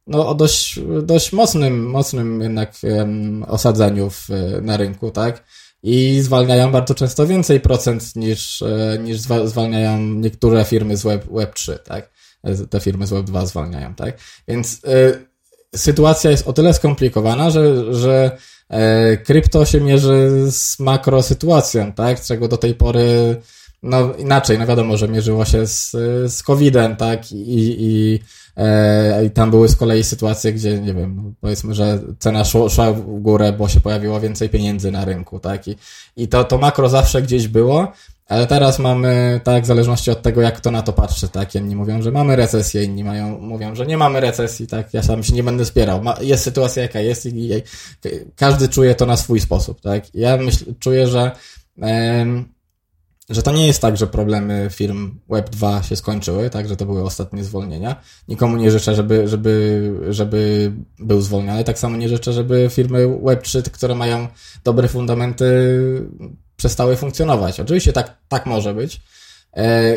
no, 0.08 0.28
o 0.28 0.36
dość, 0.36 0.80
dość 1.04 1.34
mocnym, 1.34 1.90
mocnym 1.90 2.42
jednak 2.42 2.74
osadzeniu 3.48 4.10
w, 4.10 4.28
na 4.62 4.78
rynku, 4.78 5.12
tak? 5.12 5.44
I 5.84 6.20
zwalniają 6.22 6.72
bardzo 6.72 6.96
często 6.96 7.28
więcej 7.28 7.60
procent 7.60 8.16
niż, 8.16 8.62
e, 8.62 8.98
niż 9.04 9.20
zwalniają 9.46 10.00
niektóre 10.00 10.66
firmy 10.66 10.98
z 10.98 11.04
Web, 11.04 11.26
Web3, 11.26 11.80
tak? 11.80 12.12
Te 12.70 12.80
firmy 12.80 13.08
z 13.08 13.12
Web2 13.12 13.46
zwalniają, 13.46 13.96
tak? 13.96 14.18
Więc 14.48 14.74
y, 14.74 15.28
sytuacja 15.76 16.32
jest 16.32 16.48
o 16.48 16.54
tyle 16.54 16.74
skomplikowana, 16.74 17.50
że, 17.50 17.94
że 17.94 18.38
y, 19.14 19.18
krypto 19.18 19.66
się 19.66 19.82
mierzy 19.82 20.48
z 20.52 20.80
makrosytuacją, 20.80 21.94
tak? 21.94 22.22
Czego 22.22 22.48
do 22.48 22.58
tej 22.58 22.76
pory 22.76 23.38
no 23.84 24.14
inaczej, 24.14 24.60
no 24.60 24.68
wiadomo, 24.68 24.98
że 24.98 25.08
mierzyło 25.08 25.46
się 25.46 25.68
z, 25.68 25.92
z 26.34 26.44
COVID-em, 26.44 26.96
tak? 26.96 27.32
I, 27.32 27.76
i, 27.80 28.20
e, 28.58 29.26
i 29.26 29.32
tam 29.32 29.52
były 29.52 29.70
z 29.70 29.76
kolei 29.76 30.04
sytuacje, 30.04 30.54
gdzie, 30.54 30.80
nie 30.80 30.94
wiem, 30.94 31.36
powiedzmy, 31.42 31.74
że 31.74 32.00
cena 32.20 32.46
szła, 32.46 32.70
szła 32.70 32.94
w 32.94 33.22
górę, 33.22 33.54
bo 33.54 33.68
się 33.68 33.80
pojawiło 33.80 34.20
więcej 34.20 34.50
pieniędzy 34.50 34.92
na 34.92 35.06
rynku, 35.06 35.40
tak? 35.40 35.68
I, 35.68 35.76
i 36.16 36.28
to, 36.28 36.44
to 36.44 36.58
makro 36.58 36.90
zawsze 36.90 37.22
gdzieś 37.22 37.48
było, 37.48 37.92
ale 38.30 38.48
teraz 38.48 38.80
mamy, 38.80 39.42
tak, 39.44 39.64
w 39.64 39.66
zależności 39.66 40.12
od 40.12 40.22
tego, 40.22 40.42
jak 40.42 40.58
kto 40.58 40.72
na 40.72 40.82
to 40.82 40.94
patrzy, 40.94 41.30
tak, 41.30 41.56
jedni 41.56 41.76
mówią, 41.76 42.02
że 42.02 42.12
mamy 42.12 42.36
recesję, 42.36 42.84
inni 42.84 43.04
mają, 43.04 43.40
mówią, 43.40 43.76
że 43.76 43.86
nie 43.86 43.98
mamy 43.98 44.20
recesji, 44.20 44.68
tak, 44.68 44.94
ja 44.94 45.04
sam 45.04 45.24
się 45.24 45.34
nie 45.34 45.44
będę 45.44 45.66
spierał. 45.66 46.04
Ma, 46.04 46.16
jest 46.22 46.44
sytuacja 46.44 46.84
jaka 46.84 47.00
jest 47.00 47.26
i, 47.26 47.52
i, 47.54 47.62
każdy 48.36 48.70
czuje 48.70 48.96
to 48.96 49.06
na 49.06 49.18
swój 49.18 49.40
sposób, 49.40 49.82
tak. 49.82 50.16
Ja 50.16 50.38
myśl, 50.38 50.74
czuję, 50.80 51.08
że, 51.08 51.32
że 53.30 53.42
to 53.42 53.52
nie 53.52 53.68
jest 53.68 53.82
tak, 53.82 53.98
że 53.98 54.08
problemy 54.08 54.68
firm 54.72 55.20
Web2 55.30 55.82
się 55.82 55.96
skończyły, 55.96 56.50
tak, 56.50 56.68
że 56.68 56.76
to 56.76 56.86
były 56.86 57.04
ostatnie 57.04 57.44
zwolnienia. 57.44 57.96
Nikomu 58.28 58.58
nie 58.58 58.72
życzę, 58.72 58.96
żeby, 58.96 59.28
żeby, 59.28 59.94
żeby 60.10 60.72
był 61.00 61.22
zwolniony. 61.22 61.64
Tak 61.64 61.80
samo 61.80 61.98
nie 61.98 62.10
życzę, 62.10 62.34
żeby 62.34 62.68
firmy 62.72 63.08
Web3, 63.08 63.62
które 63.62 63.96
mają 63.96 64.28
dobre 64.64 64.88
fundamenty, 64.88 65.46
przestały 66.60 66.96
funkcjonować. 66.96 67.60
Oczywiście 67.60 67.94
tak, 67.94 68.18
tak 68.28 68.46
może 68.46 68.74
być. 68.74 69.02
E, 69.58 69.94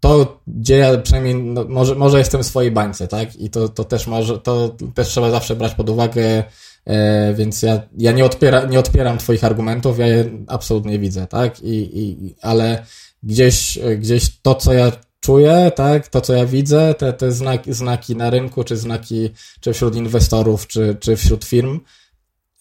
to, 0.00 0.40
gdzie 0.46 0.76
ja 0.76 0.98
przynajmniej, 0.98 1.34
no, 1.34 1.64
może, 1.68 1.94
może 1.94 2.18
jestem 2.18 2.42
w 2.42 2.46
swojej 2.46 2.70
bańce, 2.70 3.08
tak? 3.08 3.36
I 3.36 3.50
to, 3.50 3.68
to 3.68 3.84
też 3.84 4.06
może, 4.06 4.38
to 4.38 4.76
też 4.94 5.08
trzeba 5.08 5.30
zawsze 5.30 5.56
brać 5.56 5.74
pod 5.74 5.90
uwagę, 5.90 6.44
e, 6.84 7.34
więc 7.34 7.62
ja, 7.62 7.82
ja 7.98 8.12
nie, 8.12 8.24
odpiera, 8.24 8.64
nie 8.64 8.78
odpieram 8.78 9.18
twoich 9.18 9.44
argumentów, 9.44 9.98
ja 9.98 10.06
je 10.06 10.24
absolutnie 10.46 10.98
widzę, 10.98 11.26
tak? 11.26 11.60
I, 11.60 12.00
i, 12.00 12.34
ale 12.42 12.84
gdzieś, 13.22 13.78
gdzieś 13.98 14.40
to, 14.42 14.54
co 14.54 14.72
ja 14.72 14.92
czuję, 15.20 15.72
tak, 15.76 16.08
to 16.08 16.20
co 16.20 16.32
ja 16.34 16.46
widzę, 16.46 16.94
te, 16.94 17.12
te 17.12 17.32
znaki, 17.32 17.72
znaki 17.72 18.16
na 18.16 18.30
rynku, 18.30 18.64
czy 18.64 18.76
znaki, 18.76 19.30
czy 19.60 19.72
wśród 19.72 19.96
inwestorów, 19.96 20.66
czy, 20.66 20.96
czy 21.00 21.16
wśród 21.16 21.44
firm, 21.44 21.80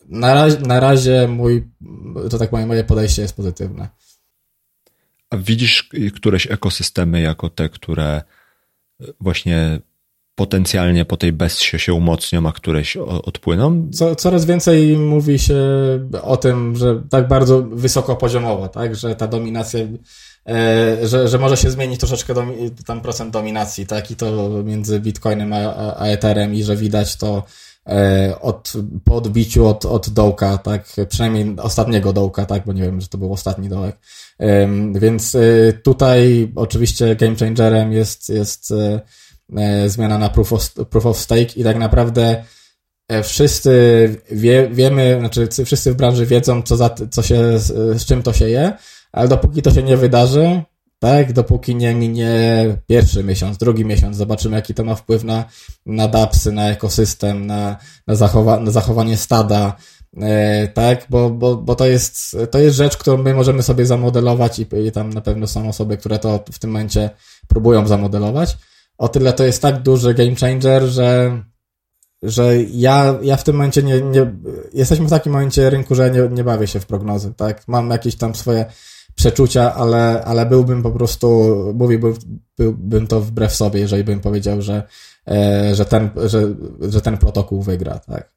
na 0.08 0.34
razie, 0.34 0.60
na 0.60 0.80
razie 0.80 1.28
mój, 1.28 1.68
to 2.30 2.38
tak 2.38 2.49
powiem, 2.49 2.68
moje 2.68 2.84
podejście 2.84 3.22
jest 3.22 3.36
pozytywne. 3.36 3.89
A 5.30 5.38
widzisz 5.38 5.89
któreś 6.16 6.51
ekosystemy 6.51 7.22
jako 7.22 7.49
te, 7.49 7.70
które 7.70 8.22
właśnie 9.20 9.80
potencjalnie 10.36 11.05
po 11.05 11.18
tej 11.18 11.34
bezsie 11.34 11.80
się 11.80 11.93
umocnią, 11.93 12.47
a 12.47 12.51
któreś 12.51 12.97
odpłyną? 12.97 13.89
Co, 13.93 14.16
coraz 14.16 14.45
więcej 14.45 14.97
mówi 14.97 15.39
się 15.39 15.58
o 16.22 16.38
tym, 16.38 16.76
że 16.76 17.03
tak 17.10 17.28
bardzo 17.28 17.62
wysokopoziomowo, 17.64 18.68
tak, 18.68 18.95
że 18.95 19.16
ta 19.16 19.28
dominacja, 19.28 19.80
e, 20.49 21.08
że, 21.08 21.28
że 21.28 21.38
może 21.38 21.58
się 21.58 21.72
zmienić 21.72 21.99
troszeczkę 21.99 22.34
tam 22.86 23.01
procent 23.01 23.34
dominacji, 23.34 23.88
tak, 23.88 24.12
i 24.12 24.16
to 24.16 24.49
między 24.64 24.99
Bitcoinem 24.99 25.53
a, 25.53 25.95
a 25.97 26.05
Etherem 26.05 26.55
i 26.55 26.64
że 26.64 26.76
widać 26.76 27.16
to 27.16 27.43
od, 28.42 28.74
po 29.04 29.16
odbiciu 29.16 29.68
od, 29.68 29.86
od 29.86 30.10
dołka, 30.10 30.58
tak, 30.58 30.96
przynajmniej 31.10 31.56
ostatniego 31.62 32.14
dołka, 32.14 32.46
tak, 32.46 32.66
bo 32.66 32.74
nie 32.74 32.82
wiem, 32.82 33.02
że 33.02 33.08
to 33.08 33.18
był 33.18 33.34
ostatni 33.34 33.70
dołek. 33.70 33.98
Więc 34.94 35.36
e, 35.36 35.74
tutaj 35.74 36.52
oczywiście 36.56 37.16
game 37.16 37.36
changerem 37.36 37.94
jest, 37.94 38.30
jest 38.30 38.74
e, 39.58 39.90
zmiana 39.90 40.18
na 40.18 40.30
proof 40.30 40.54
of, 40.54 40.74
proof 40.90 41.06
of 41.06 41.18
stake 41.18 41.54
i 41.56 41.64
tak 41.64 41.78
naprawdę 41.78 42.44
wszyscy 43.24 43.72
wie, 44.32 44.70
wiemy, 44.72 45.18
znaczy 45.20 45.48
wszyscy 45.66 45.94
w 45.94 45.96
branży 45.96 46.26
wiedzą, 46.26 46.62
co, 46.62 46.78
za, 46.78 46.96
co 47.12 47.22
się, 47.22 47.60
z 47.60 48.06
czym 48.06 48.24
to 48.24 48.34
się 48.34 48.50
je, 48.50 48.74
ale 49.12 49.28
dopóki 49.28 49.62
to 49.62 49.72
się 49.72 49.84
nie 49.84 49.98
wydarzy, 49.98 50.62
tak? 51.00 51.34
Dopóki 51.34 51.76
nie 51.76 51.95
minie 51.95 52.32
pierwszy 52.88 53.24
miesiąc, 53.24 53.58
drugi 53.58 53.86
miesiąc, 53.86 54.18
zobaczymy, 54.18 54.56
jaki 54.56 54.74
to 54.74 54.84
ma 54.84 54.95
wpływ 54.95 55.24
na, 55.24 55.45
na 55.86 56.08
DAPsy, 56.08 56.52
na 56.52 56.70
ekosystem, 56.70 57.45
na, 57.45 57.78
na, 58.08 58.16
zachowa, 58.16 58.60
na 58.60 58.72
zachowanie 58.72 59.18
stada, 59.18 59.76
e, 60.22 60.68
tak? 60.68 61.06
Bo, 61.10 61.30
bo, 61.30 61.56
bo 61.56 61.76
to, 61.76 61.86
jest, 61.86 62.38
to 62.52 62.60
jest 62.60 62.78
rzecz, 62.78 62.98
którą 62.98 63.18
my 63.18 63.34
możemy 63.34 63.64
sobie 63.64 63.86
zamodelować 63.86 64.60
i, 64.60 64.68
i 64.88 64.91
tam 64.91 65.10
na 65.10 65.22
pewno 65.22 65.48
są 65.48 65.70
osoby, 65.70 65.98
które 65.98 66.20
to 66.20 66.43
w 66.52 66.60
tym 66.60 66.70
momencie 66.70 67.10
próbują 67.48 67.88
zamodelować. 67.88 68.58
O 68.98 69.10
tyle 69.10 69.34
to 69.34 69.43
jest 69.43 69.62
tak 69.62 69.82
duży 69.82 70.14
game 70.14 70.36
changer, 70.36 70.84
że 70.84 71.41
że 72.24 72.64
ja, 72.64 73.16
ja 73.22 73.38
w 73.38 73.43
tym 73.43 73.56
momencie 73.56 73.84
nie, 73.84 74.02
nie, 74.02 74.34
jesteśmy 74.74 75.06
w 75.06 75.10
takim 75.10 75.32
momencie 75.32 75.70
rynku, 75.70 75.95
że 75.95 76.12
nie, 76.12 76.30
nie 76.32 76.43
bawię 76.43 76.68
się 76.68 76.80
w 76.80 76.86
prognozy, 76.86 77.34
tak? 77.34 77.68
Mam 77.68 77.89
jakieś 77.89 78.16
tam 78.16 78.36
swoje 78.36 78.66
przeczucia, 79.18 79.74
ale, 79.74 80.24
ale 80.26 80.45
byłbym 80.45 80.84
po 80.84 80.91
prostu, 80.91 81.28
mówiłbym 81.76 82.13
byłbym 82.57 83.07
to 83.07 83.22
wbrew 83.22 83.55
sobie, 83.55 83.80
jeżeli 83.80 84.03
bym 84.03 84.20
powiedział, 84.20 84.61
że, 84.61 84.84
e, 85.28 85.76
że, 85.76 85.86
ten, 85.86 86.09
że, 86.26 86.55
że 86.89 87.01
ten 87.01 87.18
protokół 87.18 87.61
wygra, 87.61 87.99
tak? 87.99 88.32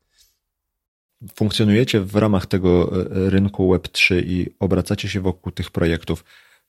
Funkcjonujecie 1.35 2.01
w 2.01 2.17
ramach 2.17 2.47
tego 2.47 2.93
e, 2.93 3.31
rynku 3.31 3.75
Web3 3.75 4.23
i 4.25 4.55
obracacie 4.61 5.09
się 5.09 5.21
wokół 5.21 5.53
tych 5.53 5.71
projektów. 5.71 6.25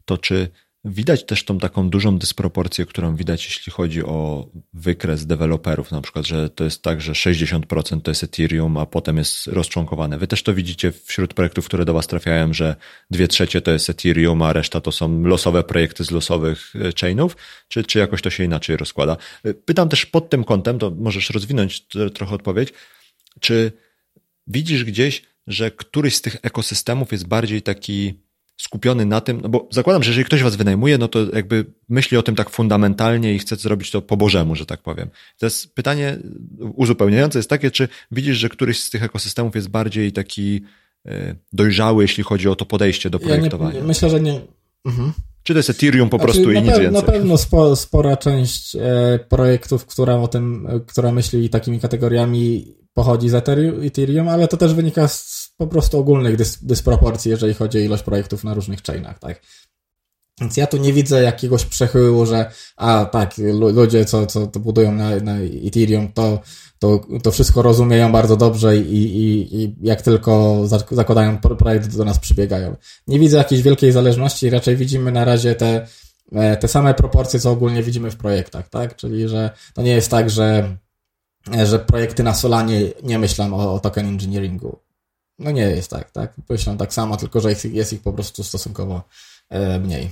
To 0.06 0.18
czy 0.18 0.50
Widać 0.86 1.26
też 1.26 1.46
tą 1.46 1.58
taką 1.58 1.90
dużą 1.90 2.18
dysproporcję, 2.18 2.86
którą 2.86 3.16
widać, 3.16 3.46
jeśli 3.46 3.72
chodzi 3.72 4.04
o 4.04 4.48
wykres 4.74 5.26
deweloperów, 5.26 5.92
na 5.92 6.02
przykład, 6.02 6.26
że 6.28 6.50
to 6.50 6.64
jest 6.64 6.82
tak, 6.82 7.02
że 7.02 7.12
60% 7.12 8.02
to 8.02 8.12
jest 8.12 8.24
Ethereum, 8.24 8.78
a 8.78 8.86
potem 8.86 9.18
jest 9.18 9.48
rozczłonkowane. 9.48 10.18
Wy 10.18 10.28
też 10.28 10.44
to 10.44 10.54
widzicie 10.54 10.92
wśród 10.92 11.34
projektów, 11.34 11.66
które 11.66 11.86
do 11.86 11.94
Was 11.94 12.08
trafiają, 12.08 12.54
że 12.54 12.76
dwie 13.12 13.28
trzecie 13.28 13.62
to 13.62 13.72
jest 13.72 13.90
Ethereum, 13.90 14.42
a 14.42 14.54
reszta 14.54 14.82
to 14.82 14.92
są 14.92 15.24
losowe 15.24 15.64
projekty 15.64 16.04
z 16.04 16.12
losowych 16.12 16.74
e, 16.76 16.92
chainów, 17.02 17.38
czy, 17.68 17.84
czy 17.84 18.00
jakoś 18.00 18.22
to 18.22 18.30
się 18.30 18.44
inaczej 18.44 18.78
rozkłada? 18.78 19.18
E, 19.44 19.54
pytam 19.54 19.90
też 19.90 20.06
pod 20.06 20.30
tym 20.30 20.44
kątem, 20.44 20.80
to 20.80 20.92
możesz 20.92 21.30
rozwinąć 21.30 21.86
trochę 22.14 22.36
odpowiedź, 22.36 22.74
czy 23.40 23.72
widzisz 24.48 24.84
gdzieś, 24.84 25.24
że 25.48 25.72
któryś 25.72 26.16
z 26.16 26.22
tych 26.22 26.38
ekosystemów 26.42 27.12
jest 27.12 27.28
bardziej 27.28 27.62
taki 27.62 28.14
skupiony 28.64 29.06
na 29.06 29.22
tym, 29.22 29.42
no 29.42 29.50
bo 29.50 29.68
zakładam, 29.72 30.04
że 30.04 30.10
jeżeli 30.10 30.26
ktoś 30.26 30.44
was 30.44 30.56
wynajmuje, 30.56 30.98
no 30.98 31.08
to 31.08 31.20
jakby 31.34 31.66
myśli 31.90 32.18
o 32.18 32.24
tym 32.24 32.36
tak 32.36 32.50
fundamentalnie 32.50 33.34
i 33.34 33.40
chce 33.40 33.56
zrobić 33.56 33.92
to 33.92 34.02
po 34.02 34.18
bożemu, 34.18 34.56
że 34.56 34.66
tak 34.66 34.82
powiem. 34.82 35.10
To 35.40 35.46
jest 35.46 35.76
pytanie 35.76 36.18
uzupełniające 36.76 37.40
jest 37.40 37.50
takie, 37.50 37.72
czy 37.72 37.88
widzisz, 38.12 38.38
że 38.38 38.50
któryś 38.50 38.84
z 38.84 38.90
tych 38.90 39.04
ekosystemów 39.04 39.56
jest 39.56 39.70
bardziej 39.70 40.12
taki 40.12 40.62
e, 41.06 41.36
dojrzały, 41.54 42.04
jeśli 42.04 42.24
chodzi 42.24 42.50
o 42.50 42.56
to 42.56 42.66
podejście 42.66 43.10
do 43.10 43.20
projektowania? 43.20 43.74
Ja 43.74 43.82
nie, 43.82 43.88
myślę, 43.88 44.10
że 44.10 44.22
nie. 44.22 44.42
Mhm. 44.86 45.14
Czy 45.44 45.54
to 45.54 45.60
jest 45.60 45.70
Ethereum 45.70 46.10
po 46.10 46.18
znaczy, 46.18 46.34
prostu 46.34 46.52
i 46.52 46.56
nic 46.62 46.66
więcej? 46.66 46.92
Na 46.92 47.02
pewno 47.02 47.38
spo, 47.38 47.76
spora 47.76 48.18
część 48.18 48.76
e, 48.76 49.20
projektów, 49.30 49.86
która 49.86 50.18
o 50.18 50.28
tym, 50.28 50.68
e, 50.68 50.80
która 50.80 51.12
myśli 51.12 51.50
takimi 51.50 51.80
kategoriami 51.80 52.76
pochodzi 52.94 53.30
z 53.30 53.34
Ethereum, 53.84 54.28
ale 54.28 54.48
to 54.48 54.58
też 54.58 54.74
wynika 54.74 55.08
z 55.08 55.41
po 55.62 55.68
prostu 55.68 56.00
ogólnych 56.00 56.36
dys, 56.36 56.66
dysproporcji, 56.66 57.32
jeżeli 57.32 57.54
chodzi 57.54 57.78
o 57.78 57.82
ilość 57.82 58.04
projektów 58.04 58.44
na 58.44 58.54
różnych 58.54 58.82
chainach, 58.84 59.20
tak? 59.20 59.42
Więc 60.42 60.58
ja 60.58 60.68
tu 60.68 60.78
nie 60.78 60.94
widzę 60.94 61.24
jakiegoś 61.24 61.66
przechyłu, 61.66 62.26
że 62.26 62.52
a 62.78 63.06
tak, 63.06 63.36
ludzie, 63.74 64.06
co, 64.06 64.26
co 64.26 64.48
to 64.48 64.60
budują 64.60 64.92
na, 64.92 65.16
na 65.16 65.36
Ethereum, 65.66 66.14
to, 66.14 66.40
to, 66.80 67.02
to 67.24 67.32
wszystko 67.32 67.62
rozumieją 67.62 68.12
bardzo 68.12 68.38
dobrze 68.38 68.78
i, 68.78 69.18
i, 69.18 69.56
i 69.62 69.76
jak 69.82 70.02
tylko 70.02 70.62
zakładają 70.92 71.38
projekt, 71.38 71.98
do 71.98 72.06
nas 72.06 72.20
przybiegają. 72.20 72.76
Nie 73.08 73.20
widzę 73.20 73.38
jakiejś 73.38 73.62
wielkiej 73.62 73.92
zależności, 73.92 74.50
raczej 74.50 74.76
widzimy 74.76 75.12
na 75.12 75.26
razie 75.26 75.56
te, 75.56 75.88
e, 76.32 76.58
te 76.58 76.68
same 76.68 76.94
proporcje, 76.94 77.40
co 77.40 77.52
ogólnie 77.52 77.84
widzimy 77.84 78.12
w 78.12 78.18
projektach, 78.18 78.70
tak? 78.70 78.96
Czyli, 78.96 79.28
że 79.28 79.50
to 79.74 79.82
nie 79.82 79.92
jest 79.92 80.12
tak, 80.12 80.30
że 80.30 80.78
że 81.66 81.80
projekty 81.80 82.24
na 82.24 82.34
Solanie 82.34 82.82
nie 83.04 83.20
myślą 83.20 83.54
o, 83.54 83.74
o 83.74 83.80
token 83.80 84.08
engineeringu. 84.08 84.80
No 85.42 85.52
nie 85.52 85.62
jest 85.62 85.92
tak, 85.92 86.12
tak? 86.12 86.34
Myślą 86.50 86.78
tak 86.78 86.94
samo, 86.94 87.18
tylko 87.18 87.42
że 87.42 87.50
jest 87.64 87.94
ich 87.94 88.02
po 88.02 88.14
prostu 88.14 88.44
stosunkowo 88.44 89.04
e, 89.50 89.80
mniej. 89.80 90.10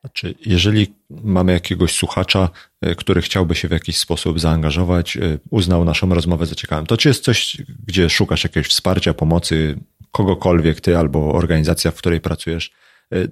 Znaczy, 0.00 0.34
jeżeli 0.46 0.94
mamy 1.10 1.52
jakiegoś 1.52 1.92
słuchacza, 1.94 2.50
e, 2.80 2.94
który 2.94 3.22
chciałby 3.22 3.54
się 3.54 3.68
w 3.68 3.70
jakiś 3.70 3.98
sposób 3.98 4.40
zaangażować, 4.40 5.16
e, 5.16 5.38
uznał 5.50 5.84
naszą 5.84 6.14
rozmowę 6.14 6.46
za 6.46 6.54
ciekawą, 6.54 6.86
to 6.86 6.96
czy 6.96 7.08
jest 7.08 7.24
coś, 7.24 7.56
gdzie 7.86 8.10
szukasz 8.10 8.44
jakiegoś 8.44 8.68
wsparcia, 8.68 9.14
pomocy, 9.14 9.78
kogokolwiek, 10.10 10.80
ty 10.80 10.98
albo 10.98 11.32
organizacja, 11.32 11.90
w 11.90 11.94
której 11.94 12.20
pracujesz, 12.20 12.70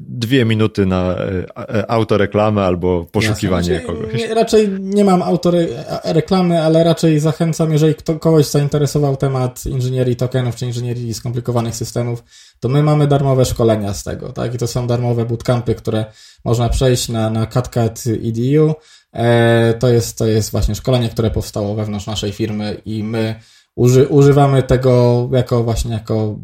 dwie 0.00 0.44
minuty 0.44 0.86
na 0.86 1.14
e, 1.16 1.44
e, 1.56 1.90
autoreklamę 1.90 2.64
albo 2.64 3.04
poszukiwanie 3.04 3.72
Jasne. 3.72 3.86
kogoś. 3.86 4.14
Nie, 4.14 4.34
raczej 4.34 4.68
nie 4.80 5.04
mam 5.04 5.22
autoreklamy, 5.22 6.62
ale 6.62 6.84
raczej 6.84 7.20
zachęcam, 7.20 7.72
jeżeli 7.72 7.94
kto, 7.94 8.18
kogoś 8.18 8.46
zainteresował 8.46 9.16
temat 9.16 9.66
inżynierii 9.66 10.16
tokenów 10.16 10.56
czy 10.56 10.66
inżynierii 10.66 11.14
skomplikowanych 11.14 11.76
systemów, 11.76 12.24
to 12.60 12.68
my 12.68 12.82
mamy 12.82 13.06
darmowe 13.06 13.44
szkolenia 13.44 13.94
z 13.94 14.04
tego, 14.04 14.32
tak? 14.32 14.54
I 14.54 14.58
to 14.58 14.66
są 14.66 14.86
darmowe 14.86 15.24
bootcampy, 15.24 15.74
które 15.74 16.04
można 16.44 16.68
przejść 16.68 17.08
na, 17.08 17.30
na 17.30 17.46
CatCat 17.46 18.04
EDU. 18.06 18.74
E, 19.12 19.74
to, 19.74 19.88
jest, 19.88 20.18
to 20.18 20.26
jest 20.26 20.50
właśnie 20.50 20.74
szkolenie, 20.74 21.08
które 21.08 21.30
powstało 21.30 21.74
wewnątrz 21.74 22.06
naszej 22.06 22.32
firmy 22.32 22.76
i 22.84 23.04
my 23.04 23.34
uży, 23.74 24.08
używamy 24.08 24.62
tego 24.62 25.28
jako 25.32 25.64
właśnie 25.64 25.92
jako, 25.92 26.38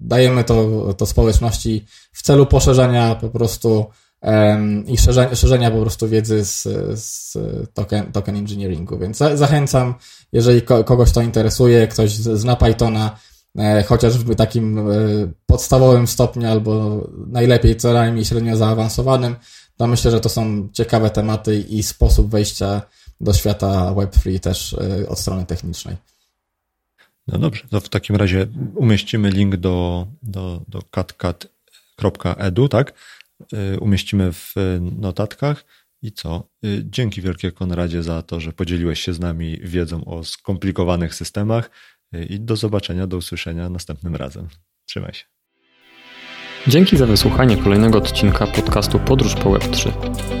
dajemy 0.00 0.44
to, 0.44 0.94
to 0.94 1.06
społeczności 1.06 1.84
w 2.12 2.22
celu 2.22 2.46
poszerzania 2.46 3.14
po 3.14 3.28
prostu 3.28 3.86
um, 4.22 4.86
i 4.86 4.98
szerzenia, 4.98 5.34
szerzenia 5.34 5.70
po 5.70 5.80
prostu 5.80 6.08
wiedzy 6.08 6.44
z, 6.44 6.62
z 7.00 7.38
token, 7.74 8.12
token 8.12 8.36
engineeringu, 8.36 8.98
więc 8.98 9.16
za, 9.16 9.36
zachęcam, 9.36 9.94
jeżeli 10.32 10.62
ko, 10.62 10.84
kogoś 10.84 11.12
to 11.12 11.22
interesuje, 11.22 11.88
ktoś 11.88 12.12
zna 12.12 12.56
Pythona, 12.56 13.16
e, 13.58 13.84
takim 14.36 14.78
e, 14.78 14.82
podstawowym 15.46 16.06
stopniu 16.06 16.48
albo 16.48 17.04
najlepiej 17.26 17.76
co 17.76 17.92
najmniej 17.92 18.24
średnio 18.24 18.56
zaawansowanym, 18.56 19.36
to 19.76 19.86
myślę, 19.86 20.10
że 20.10 20.20
to 20.20 20.28
są 20.28 20.68
ciekawe 20.72 21.10
tematy 21.10 21.58
i 21.58 21.82
sposób 21.82 22.30
wejścia 22.30 22.82
do 23.20 23.32
świata 23.32 23.94
Web3 23.94 24.40
też 24.40 24.72
e, 24.74 25.08
od 25.08 25.18
strony 25.18 25.46
technicznej. 25.46 25.96
No 27.32 27.38
dobrze, 27.38 27.64
to 27.70 27.80
w 27.80 27.88
takim 27.88 28.16
razie 28.16 28.46
umieścimy 28.74 29.30
link 29.30 29.56
do, 29.56 30.06
do, 30.22 30.62
do 30.68 30.82
catcat.edu, 30.82 32.68
tak? 32.68 32.92
Y, 33.74 33.80
umieścimy 33.80 34.32
w 34.32 34.54
notatkach. 34.98 35.64
I 36.02 36.12
co? 36.12 36.48
Y, 36.64 36.82
dzięki 36.84 37.22
wielkie 37.22 37.52
Konradzie 37.52 38.02
za 38.02 38.22
to, 38.22 38.40
że 38.40 38.52
podzieliłeś 38.52 39.00
się 39.00 39.12
z 39.12 39.20
nami 39.20 39.58
wiedzą 39.62 40.04
o 40.04 40.24
skomplikowanych 40.24 41.14
systemach 41.14 41.70
y, 42.14 42.24
i 42.24 42.40
do 42.40 42.56
zobaczenia, 42.56 43.06
do 43.06 43.16
usłyszenia 43.16 43.68
następnym 43.68 44.16
razem. 44.16 44.48
Trzymaj 44.86 45.14
się. 45.14 45.24
Dzięki 46.66 46.96
za 46.96 47.06
wysłuchanie 47.06 47.56
kolejnego 47.56 47.98
odcinka 47.98 48.46
podcastu 48.46 48.98
Podróż 48.98 49.34
po 49.34 49.50
Web3. 49.50 49.90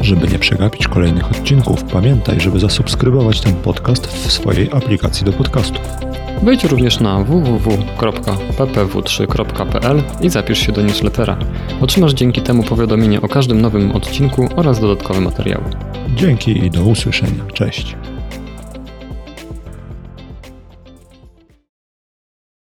Żeby 0.00 0.28
nie 0.28 0.38
przegapić 0.38 0.88
kolejnych 0.88 1.30
odcinków, 1.30 1.84
pamiętaj, 1.84 2.40
żeby 2.40 2.60
zasubskrybować 2.60 3.40
ten 3.40 3.56
podcast 3.56 4.06
w 4.06 4.32
swojej 4.32 4.70
aplikacji 4.72 5.24
do 5.24 5.32
podcastów. 5.32 5.82
Wejdź 6.42 6.64
również 6.64 7.00
na 7.00 7.24
www.ppw3.pl 7.24 10.02
i 10.20 10.30
zapisz 10.30 10.58
się 10.58 10.72
do 10.72 10.82
newslettera. 10.82 11.36
Otrzymasz 11.80 12.12
dzięki 12.12 12.42
temu 12.42 12.62
powiadomienie 12.62 13.20
o 13.20 13.28
każdym 13.28 13.60
nowym 13.60 13.92
odcinku 13.92 14.48
oraz 14.56 14.80
dodatkowe 14.80 15.20
materiały. 15.20 15.64
Dzięki 16.16 16.66
i 16.66 16.70
do 16.70 16.82
usłyszenia. 16.82 17.44
Cześć. 17.54 17.96